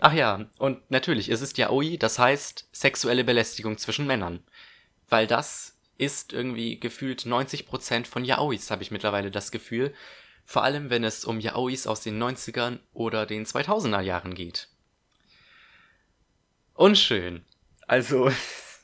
Ach 0.00 0.12
ja, 0.12 0.46
und 0.58 0.90
natürlich, 0.90 1.28
es 1.28 1.42
ist 1.42 1.58
Yaoi, 1.58 1.98
das 1.98 2.18
heißt 2.18 2.68
sexuelle 2.72 3.24
Belästigung 3.24 3.78
zwischen 3.78 4.06
Männern 4.06 4.42
weil 5.10 5.26
das 5.26 5.76
ist 5.98 6.32
irgendwie 6.32 6.80
gefühlt 6.80 7.22
90% 7.22 8.06
von 8.06 8.24
Yaois, 8.24 8.70
habe 8.70 8.82
ich 8.82 8.90
mittlerweile 8.90 9.30
das 9.30 9.50
Gefühl. 9.50 9.92
Vor 10.46 10.64
allem, 10.64 10.88
wenn 10.88 11.04
es 11.04 11.24
um 11.24 11.38
Yaois 11.38 11.86
aus 11.86 12.00
den 12.00 12.20
90ern 12.20 12.78
oder 12.94 13.26
den 13.26 13.44
2000er 13.44 14.00
Jahren 14.00 14.34
geht. 14.34 14.68
Unschön. 16.74 17.44
Also, 17.86 18.32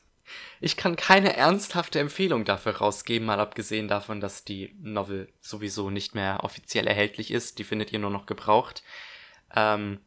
ich 0.61 0.77
kann 0.77 0.95
keine 0.95 1.35
ernsthafte 1.35 1.99
Empfehlung 1.99 2.45
dafür 2.45 2.77
rausgeben, 2.77 3.25
mal 3.25 3.39
abgesehen 3.39 3.87
davon, 3.87 4.21
dass 4.21 4.43
die 4.43 4.75
Novel 4.79 5.33
sowieso 5.41 5.89
nicht 5.89 6.13
mehr 6.13 6.43
offiziell 6.43 6.85
erhältlich 6.85 7.31
ist. 7.31 7.57
Die 7.57 7.63
findet 7.63 7.91
ihr 7.91 7.99
nur 7.99 8.11
noch 8.11 8.27
gebraucht. 8.27 8.83
Ähm, 9.55 9.99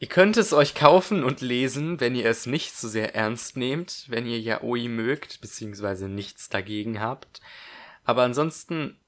Ihr 0.00 0.08
könnt 0.08 0.38
es 0.38 0.54
euch 0.54 0.74
kaufen 0.74 1.22
und 1.22 1.42
lesen, 1.42 2.00
wenn 2.00 2.14
ihr 2.14 2.24
es 2.24 2.46
nicht 2.46 2.74
so 2.74 2.88
sehr 2.88 3.14
ernst 3.14 3.58
nehmt, 3.58 4.06
wenn 4.08 4.24
ihr 4.24 4.40
Yaoi 4.40 4.88
mögt, 4.88 5.42
beziehungsweise 5.42 6.08
nichts 6.08 6.48
dagegen 6.48 7.00
habt. 7.00 7.42
Aber 8.04 8.22
ansonsten 8.22 8.98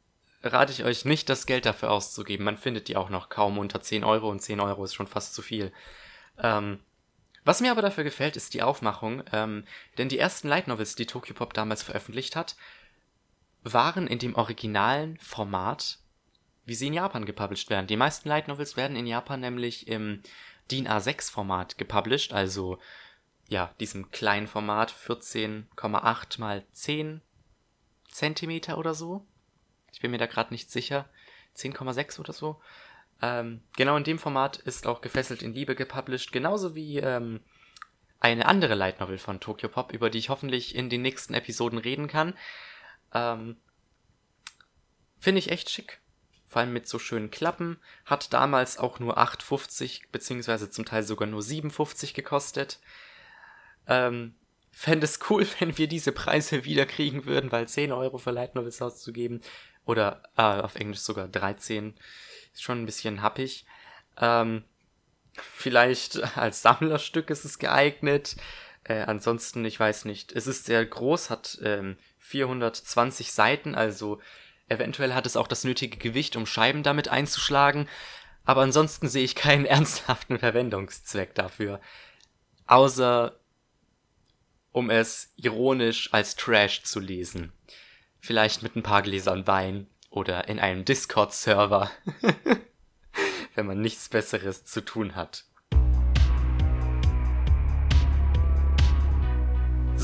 rate 0.42 0.70
ich 0.70 0.84
euch 0.84 1.06
nicht, 1.06 1.30
das 1.30 1.46
Geld 1.46 1.64
dafür 1.64 1.90
auszugeben. 1.90 2.44
Man 2.44 2.58
findet 2.58 2.88
die 2.88 2.96
auch 2.96 3.08
noch 3.08 3.30
kaum 3.30 3.56
unter 3.56 3.80
10 3.80 4.04
Euro 4.04 4.28
und 4.28 4.42
10 4.42 4.60
Euro 4.60 4.84
ist 4.84 4.92
schon 4.92 5.06
fast 5.06 5.32
zu 5.32 5.40
viel. 5.40 5.72
Ähm, 6.38 6.78
was 7.42 7.62
mir 7.62 7.70
aber 7.70 7.80
dafür 7.80 8.04
gefällt, 8.04 8.36
ist 8.36 8.52
die 8.52 8.62
Aufmachung, 8.62 9.22
ähm, 9.32 9.64
denn 9.96 10.10
die 10.10 10.18
ersten 10.18 10.46
Light 10.46 10.68
Novels, 10.68 10.94
die 10.94 11.06
Tokyopop 11.06 11.54
damals 11.54 11.82
veröffentlicht 11.82 12.36
hat, 12.36 12.54
waren 13.62 14.06
in 14.06 14.18
dem 14.18 14.34
originalen 14.34 15.16
Format, 15.16 16.00
wie 16.66 16.74
sie 16.74 16.88
in 16.88 16.94
Japan 16.94 17.24
gepublished 17.24 17.70
werden. 17.70 17.86
Die 17.86 17.96
meisten 17.96 18.28
Light 18.28 18.46
Novels 18.46 18.76
werden 18.76 18.94
in 18.94 19.06
Japan 19.06 19.40
nämlich 19.40 19.88
im 19.88 20.22
DIN 20.70 20.88
A6-Format 20.88 21.78
gepublished, 21.78 22.32
also 22.32 22.78
ja, 23.48 23.74
diesem 23.80 24.10
kleinen 24.10 24.46
Format 24.46 24.92
14,8 24.92 26.40
mal 26.40 26.64
10 26.72 27.20
Zentimeter 28.08 28.78
oder 28.78 28.94
so. 28.94 29.26
Ich 29.92 30.00
bin 30.00 30.10
mir 30.10 30.18
da 30.18 30.26
gerade 30.26 30.52
nicht 30.52 30.70
sicher. 30.70 31.08
10,6 31.56 32.20
oder 32.20 32.32
so. 32.32 32.60
Ähm, 33.20 33.62
genau 33.76 33.96
in 33.96 34.04
dem 34.04 34.18
Format 34.18 34.56
ist 34.56 34.86
auch 34.86 35.00
Gefesselt 35.00 35.42
in 35.42 35.54
Liebe 35.54 35.74
gepublished, 35.74 36.32
genauso 36.32 36.74
wie 36.74 36.98
ähm, 36.98 37.40
eine 38.20 38.46
andere 38.46 38.74
Light 38.74 39.00
Novel 39.00 39.18
von 39.18 39.40
Tokyo 39.40 39.68
Pop, 39.68 39.92
über 39.92 40.10
die 40.10 40.18
ich 40.18 40.28
hoffentlich 40.28 40.74
in 40.74 40.88
den 40.88 41.02
nächsten 41.02 41.34
Episoden 41.34 41.78
reden 41.78 42.08
kann. 42.08 42.34
Ähm, 43.12 43.56
Finde 45.18 45.38
ich 45.38 45.50
echt 45.50 45.70
schick 45.70 46.01
vor 46.52 46.60
allem 46.60 46.74
mit 46.74 46.86
so 46.86 46.98
schönen 46.98 47.30
Klappen, 47.30 47.78
hat 48.04 48.34
damals 48.34 48.76
auch 48.76 49.00
nur 49.00 49.16
8,50 49.16 50.02
beziehungsweise 50.12 50.68
zum 50.68 50.84
Teil 50.84 51.02
sogar 51.02 51.26
nur 51.26 51.40
7,50 51.40 52.12
gekostet. 52.12 52.78
Ähm, 53.86 54.34
Fände 54.70 55.06
es 55.06 55.18
cool, 55.30 55.46
wenn 55.60 55.78
wir 55.78 55.88
diese 55.88 56.12
Preise 56.12 56.66
wieder 56.66 56.84
kriegen 56.84 57.24
würden, 57.24 57.50
weil 57.50 57.68
10 57.68 57.90
Euro 57.90 58.18
für 58.18 58.32
Light 58.32 58.54
Novels 58.54 58.82
auszugeben 58.82 59.40
oder 59.86 60.22
äh, 60.36 60.42
auf 60.42 60.74
Englisch 60.74 61.00
sogar 61.00 61.26
13 61.26 61.94
ist 62.52 62.62
schon 62.62 62.82
ein 62.82 62.86
bisschen 62.86 63.22
happig. 63.22 63.64
Ähm, 64.18 64.62
vielleicht 65.32 66.22
als 66.36 66.60
Sammlerstück 66.60 67.30
ist 67.30 67.46
es 67.46 67.58
geeignet. 67.58 68.36
Äh, 68.84 69.04
ansonsten, 69.04 69.64
ich 69.64 69.80
weiß 69.80 70.04
nicht. 70.04 70.32
Es 70.32 70.46
ist 70.46 70.66
sehr 70.66 70.84
groß, 70.84 71.30
hat 71.30 71.58
ähm, 71.64 71.96
420 72.18 73.32
Seiten, 73.32 73.74
also 73.74 74.20
eventuell 74.72 75.14
hat 75.14 75.26
es 75.26 75.36
auch 75.36 75.48
das 75.48 75.64
nötige 75.64 75.98
Gewicht, 75.98 76.36
um 76.36 76.46
Scheiben 76.46 76.82
damit 76.82 77.08
einzuschlagen. 77.08 77.88
Aber 78.44 78.62
ansonsten 78.62 79.08
sehe 79.08 79.24
ich 79.24 79.34
keinen 79.34 79.64
ernsthaften 79.66 80.38
Verwendungszweck 80.38 81.34
dafür. 81.34 81.80
Außer 82.66 83.36
um 84.72 84.90
es 84.90 85.32
ironisch 85.36 86.12
als 86.12 86.34
Trash 86.34 86.82
zu 86.82 86.98
lesen. 86.98 87.52
Vielleicht 88.20 88.62
mit 88.62 88.74
ein 88.74 88.82
paar 88.82 89.02
Gläsern 89.02 89.46
Wein 89.46 89.86
oder 90.10 90.48
in 90.48 90.58
einem 90.58 90.84
Discord-Server, 90.84 91.90
wenn 93.54 93.66
man 93.66 93.80
nichts 93.80 94.08
Besseres 94.08 94.64
zu 94.64 94.80
tun 94.80 95.14
hat. 95.14 95.44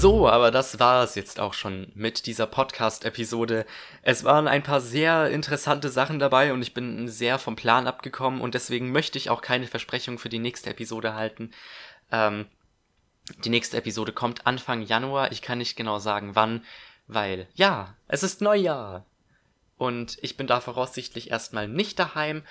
So, 0.01 0.29
aber 0.29 0.53
das 0.53 0.79
war 0.79 1.03
es 1.03 1.17
jetzt 1.17 1.41
auch 1.41 1.55
schon 1.55 1.91
mit 1.97 2.27
dieser 2.27 2.47
Podcast-Episode. 2.47 3.67
Es 4.03 4.23
waren 4.23 4.47
ein 4.47 4.63
paar 4.63 4.81
sehr 4.81 5.29
interessante 5.29 5.89
Sachen 5.89 6.21
dabei 6.21 6.53
und 6.53 6.63
ich 6.63 6.73
bin 6.73 7.09
sehr 7.09 7.41
vom 7.41 7.57
Plan 7.57 7.89
abgekommen 7.89 8.41
und 8.41 8.55
deswegen 8.55 8.93
möchte 8.93 9.19
ich 9.19 9.29
auch 9.29 9.43
keine 9.43 9.67
Versprechung 9.67 10.21
für 10.21 10.29
die 10.29 10.39
nächste 10.39 10.71
Episode 10.71 11.15
halten. 11.15 11.51
Ähm, 12.13 12.47
die 13.45 13.49
nächste 13.49 13.77
Episode 13.77 14.13
kommt 14.13 14.47
Anfang 14.47 14.83
Januar. 14.83 15.33
Ich 15.33 15.43
kann 15.43 15.59
nicht 15.59 15.75
genau 15.75 15.99
sagen 15.99 16.37
wann, 16.37 16.65
weil 17.09 17.49
ja, 17.57 17.97
es 18.07 18.23
ist 18.23 18.41
Neujahr. 18.41 19.05
Und 19.79 20.17
ich 20.23 20.37
bin 20.37 20.47
da 20.47 20.61
voraussichtlich 20.61 21.33
erstmal 21.33 21.67
nicht 21.67 21.99
daheim, 21.99 22.45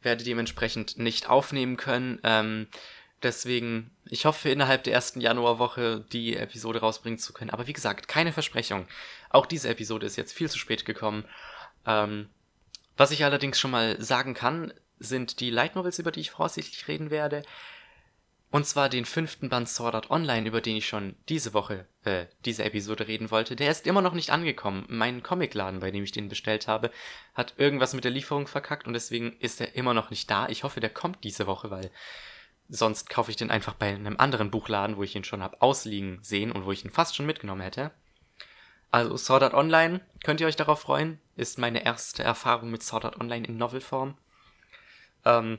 werde 0.00 0.24
dementsprechend 0.24 0.96
nicht 0.96 1.28
aufnehmen 1.28 1.76
können. 1.76 2.18
Ähm, 2.24 2.66
Deswegen, 3.24 3.90
ich 4.04 4.26
hoffe, 4.26 4.50
innerhalb 4.50 4.84
der 4.84 4.92
ersten 4.92 5.18
Januarwoche 5.18 6.04
die 6.12 6.36
Episode 6.36 6.80
rausbringen 6.80 7.18
zu 7.18 7.32
können. 7.32 7.50
Aber 7.50 7.66
wie 7.66 7.72
gesagt, 7.72 8.06
keine 8.06 8.32
Versprechung. 8.32 8.86
Auch 9.30 9.46
diese 9.46 9.70
Episode 9.70 10.04
ist 10.04 10.16
jetzt 10.16 10.34
viel 10.34 10.50
zu 10.50 10.58
spät 10.58 10.84
gekommen. 10.84 11.24
Ähm, 11.86 12.28
was 12.98 13.12
ich 13.12 13.24
allerdings 13.24 13.58
schon 13.58 13.70
mal 13.70 14.00
sagen 14.00 14.34
kann, 14.34 14.74
sind 14.98 15.40
die 15.40 15.48
Light 15.48 15.74
Novels, 15.74 15.98
über 15.98 16.12
die 16.12 16.20
ich 16.20 16.32
voraussichtlich 16.32 16.86
reden 16.86 17.10
werde. 17.10 17.42
Und 18.50 18.66
zwar 18.66 18.90
den 18.90 19.06
fünften 19.06 19.48
Band 19.48 19.70
Sword 19.70 19.94
Art 19.94 20.10
Online, 20.10 20.46
über 20.46 20.60
den 20.60 20.76
ich 20.76 20.86
schon 20.86 21.16
diese 21.30 21.54
Woche, 21.54 21.86
äh, 22.04 22.26
diese 22.44 22.62
Episode 22.62 23.08
reden 23.08 23.30
wollte. 23.30 23.56
Der 23.56 23.70
ist 23.70 23.86
immer 23.86 24.02
noch 24.02 24.12
nicht 24.12 24.30
angekommen. 24.30 24.84
Mein 24.88 25.22
Comicladen, 25.22 25.80
bei 25.80 25.90
dem 25.90 26.04
ich 26.04 26.12
den 26.12 26.28
bestellt 26.28 26.68
habe, 26.68 26.90
hat 27.34 27.54
irgendwas 27.56 27.94
mit 27.94 28.04
der 28.04 28.12
Lieferung 28.12 28.46
verkackt 28.46 28.86
und 28.86 28.92
deswegen 28.92 29.32
ist 29.40 29.62
er 29.62 29.74
immer 29.74 29.94
noch 29.94 30.10
nicht 30.10 30.30
da. 30.30 30.46
Ich 30.50 30.62
hoffe, 30.62 30.80
der 30.80 30.90
kommt 30.90 31.24
diese 31.24 31.46
Woche, 31.46 31.70
weil 31.70 31.90
Sonst 32.68 33.10
kaufe 33.10 33.30
ich 33.30 33.36
den 33.36 33.50
einfach 33.50 33.74
bei 33.74 33.88
einem 33.88 34.16
anderen 34.18 34.50
Buchladen, 34.50 34.96
wo 34.96 35.02
ich 35.02 35.14
ihn 35.14 35.24
schon 35.24 35.42
habe 35.42 35.60
ausliegen 35.60 36.18
sehen 36.22 36.50
und 36.50 36.64
wo 36.64 36.72
ich 36.72 36.84
ihn 36.84 36.90
fast 36.90 37.14
schon 37.14 37.26
mitgenommen 37.26 37.60
hätte. 37.60 37.90
Also 38.90 39.16
Sword 39.16 39.42
Art 39.42 39.54
Online, 39.54 40.00
könnt 40.22 40.40
ihr 40.40 40.46
euch 40.46 40.56
darauf 40.56 40.80
freuen, 40.80 41.20
ist 41.36 41.58
meine 41.58 41.84
erste 41.84 42.22
Erfahrung 42.22 42.70
mit 42.70 42.82
Sword 42.82 43.04
Art 43.04 43.20
Online 43.20 43.46
in 43.46 43.56
Novelform. 43.56 44.16
Ähm, 45.24 45.58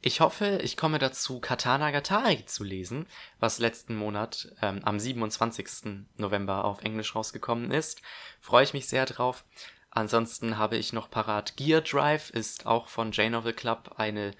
ich 0.00 0.20
hoffe, 0.20 0.60
ich 0.62 0.76
komme 0.76 1.00
dazu, 1.00 1.40
Katana 1.40 1.90
Gatari 1.90 2.46
zu 2.46 2.62
lesen, 2.62 3.06
was 3.40 3.58
letzten 3.58 3.96
Monat 3.96 4.52
ähm, 4.62 4.80
am 4.84 5.00
27. 5.00 6.06
November 6.16 6.64
auf 6.64 6.82
Englisch 6.82 7.16
rausgekommen 7.16 7.72
ist. 7.72 8.00
Freue 8.40 8.62
ich 8.62 8.72
mich 8.72 8.86
sehr 8.86 9.04
drauf. 9.04 9.44
Ansonsten 9.90 10.58
habe 10.58 10.76
ich 10.76 10.92
noch 10.92 11.10
parat 11.10 11.56
Gear 11.56 11.80
Drive, 11.80 12.30
ist 12.30 12.66
auch 12.66 12.86
von 12.86 13.10
J-Novel 13.10 13.54
Club 13.54 13.94
eine 13.96 14.32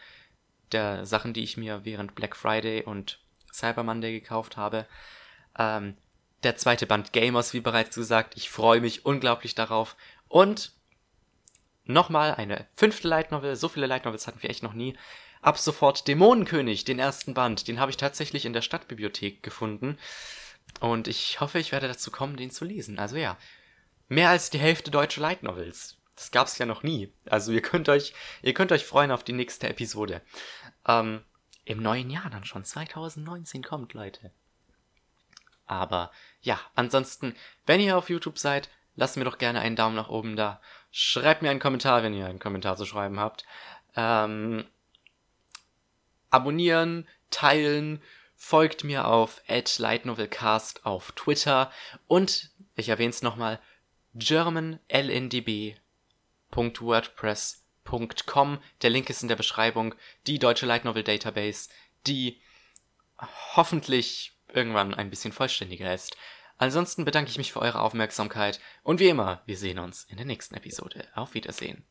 der 0.72 1.06
Sachen, 1.06 1.32
die 1.32 1.42
ich 1.42 1.56
mir 1.56 1.84
während 1.84 2.14
Black 2.14 2.36
Friday 2.36 2.82
und 2.82 3.20
Cyber 3.52 3.82
Monday 3.82 4.12
gekauft 4.12 4.56
habe. 4.56 4.86
Ähm, 5.58 5.96
der 6.42 6.56
zweite 6.56 6.86
Band 6.86 7.12
Gamers, 7.12 7.54
wie 7.54 7.60
bereits 7.60 7.96
gesagt. 7.96 8.34
Ich 8.36 8.50
freue 8.50 8.80
mich 8.80 9.04
unglaublich 9.04 9.54
darauf. 9.54 9.96
Und 10.28 10.72
nochmal 11.84 12.34
eine 12.34 12.66
fünfte 12.74 13.08
Light 13.08 13.30
Novel. 13.30 13.56
So 13.56 13.68
viele 13.68 13.86
Light 13.86 14.04
Novels 14.04 14.26
hatten 14.26 14.42
wir 14.42 14.50
echt 14.50 14.62
noch 14.62 14.74
nie. 14.74 14.96
Ab 15.40 15.58
sofort 15.58 16.08
Dämonenkönig, 16.08 16.84
den 16.84 16.98
ersten 16.98 17.34
Band. 17.34 17.68
Den 17.68 17.80
habe 17.80 17.90
ich 17.90 17.96
tatsächlich 17.96 18.44
in 18.44 18.52
der 18.52 18.62
Stadtbibliothek 18.62 19.42
gefunden. 19.42 19.98
Und 20.80 21.08
ich 21.08 21.40
hoffe, 21.40 21.58
ich 21.58 21.72
werde 21.72 21.88
dazu 21.88 22.10
kommen, 22.10 22.36
den 22.36 22.50
zu 22.50 22.64
lesen. 22.64 22.98
Also 22.98 23.16
ja, 23.16 23.38
mehr 24.08 24.30
als 24.30 24.50
die 24.50 24.58
Hälfte 24.58 24.90
deutsche 24.90 25.20
Light 25.20 25.42
Novels. 25.42 25.95
Das 26.16 26.30
gab's 26.30 26.58
ja 26.58 26.66
noch 26.66 26.82
nie. 26.82 27.12
Also 27.26 27.52
ihr 27.52 27.62
könnt 27.62 27.88
euch, 27.88 28.14
ihr 28.42 28.54
könnt 28.54 28.72
euch 28.72 28.84
freuen 28.84 29.10
auf 29.10 29.22
die 29.22 29.34
nächste 29.34 29.68
Episode. 29.68 30.22
Ähm, 30.86 31.22
Im 31.64 31.82
neuen 31.82 32.10
Jahr 32.10 32.30
dann 32.30 32.44
schon. 32.44 32.64
2019 32.64 33.62
kommt, 33.62 33.92
Leute. 33.92 34.32
Aber 35.66 36.10
ja, 36.40 36.58
ansonsten, 36.74 37.34
wenn 37.66 37.80
ihr 37.80 37.98
auf 37.98 38.08
YouTube 38.08 38.38
seid, 38.38 38.70
lasst 38.94 39.16
mir 39.16 39.24
doch 39.24 39.38
gerne 39.38 39.60
einen 39.60 39.76
Daumen 39.76 39.96
nach 39.96 40.08
oben 40.08 40.36
da. 40.36 40.60
Schreibt 40.90 41.42
mir 41.42 41.50
einen 41.50 41.60
Kommentar, 41.60 42.02
wenn 42.02 42.14
ihr 42.14 42.26
einen 42.26 42.38
Kommentar 42.38 42.76
zu 42.76 42.86
schreiben 42.86 43.20
habt. 43.20 43.44
Ähm, 43.94 44.64
abonnieren, 46.30 47.06
teilen, 47.30 48.02
folgt 48.36 48.84
mir 48.84 49.06
auf 49.06 49.42
@lightnovelcast 49.48 50.86
auf 50.86 51.12
Twitter 51.12 51.70
und 52.06 52.50
ich 52.76 52.88
erwähne 52.88 53.10
es 53.10 53.22
nochmal 53.22 53.60
germanlndb 54.14 55.76
www.wordpress.com. 56.50 58.58
Der 58.82 58.90
Link 58.90 59.10
ist 59.10 59.22
in 59.22 59.28
der 59.28 59.36
Beschreibung. 59.36 59.94
Die 60.26 60.38
deutsche 60.38 60.66
Light 60.66 60.84
Novel 60.84 61.02
Database, 61.02 61.68
die 62.06 62.40
hoffentlich 63.54 64.38
irgendwann 64.52 64.94
ein 64.94 65.10
bisschen 65.10 65.32
vollständiger 65.32 65.92
ist. 65.92 66.16
Ansonsten 66.58 67.04
bedanke 67.04 67.30
ich 67.30 67.38
mich 67.38 67.52
für 67.52 67.60
eure 67.60 67.80
Aufmerksamkeit 67.80 68.60
und 68.82 69.00
wie 69.00 69.08
immer, 69.08 69.42
wir 69.44 69.58
sehen 69.58 69.78
uns 69.78 70.04
in 70.04 70.16
der 70.16 70.26
nächsten 70.26 70.54
Episode. 70.54 71.06
Auf 71.14 71.34
Wiedersehen. 71.34 71.86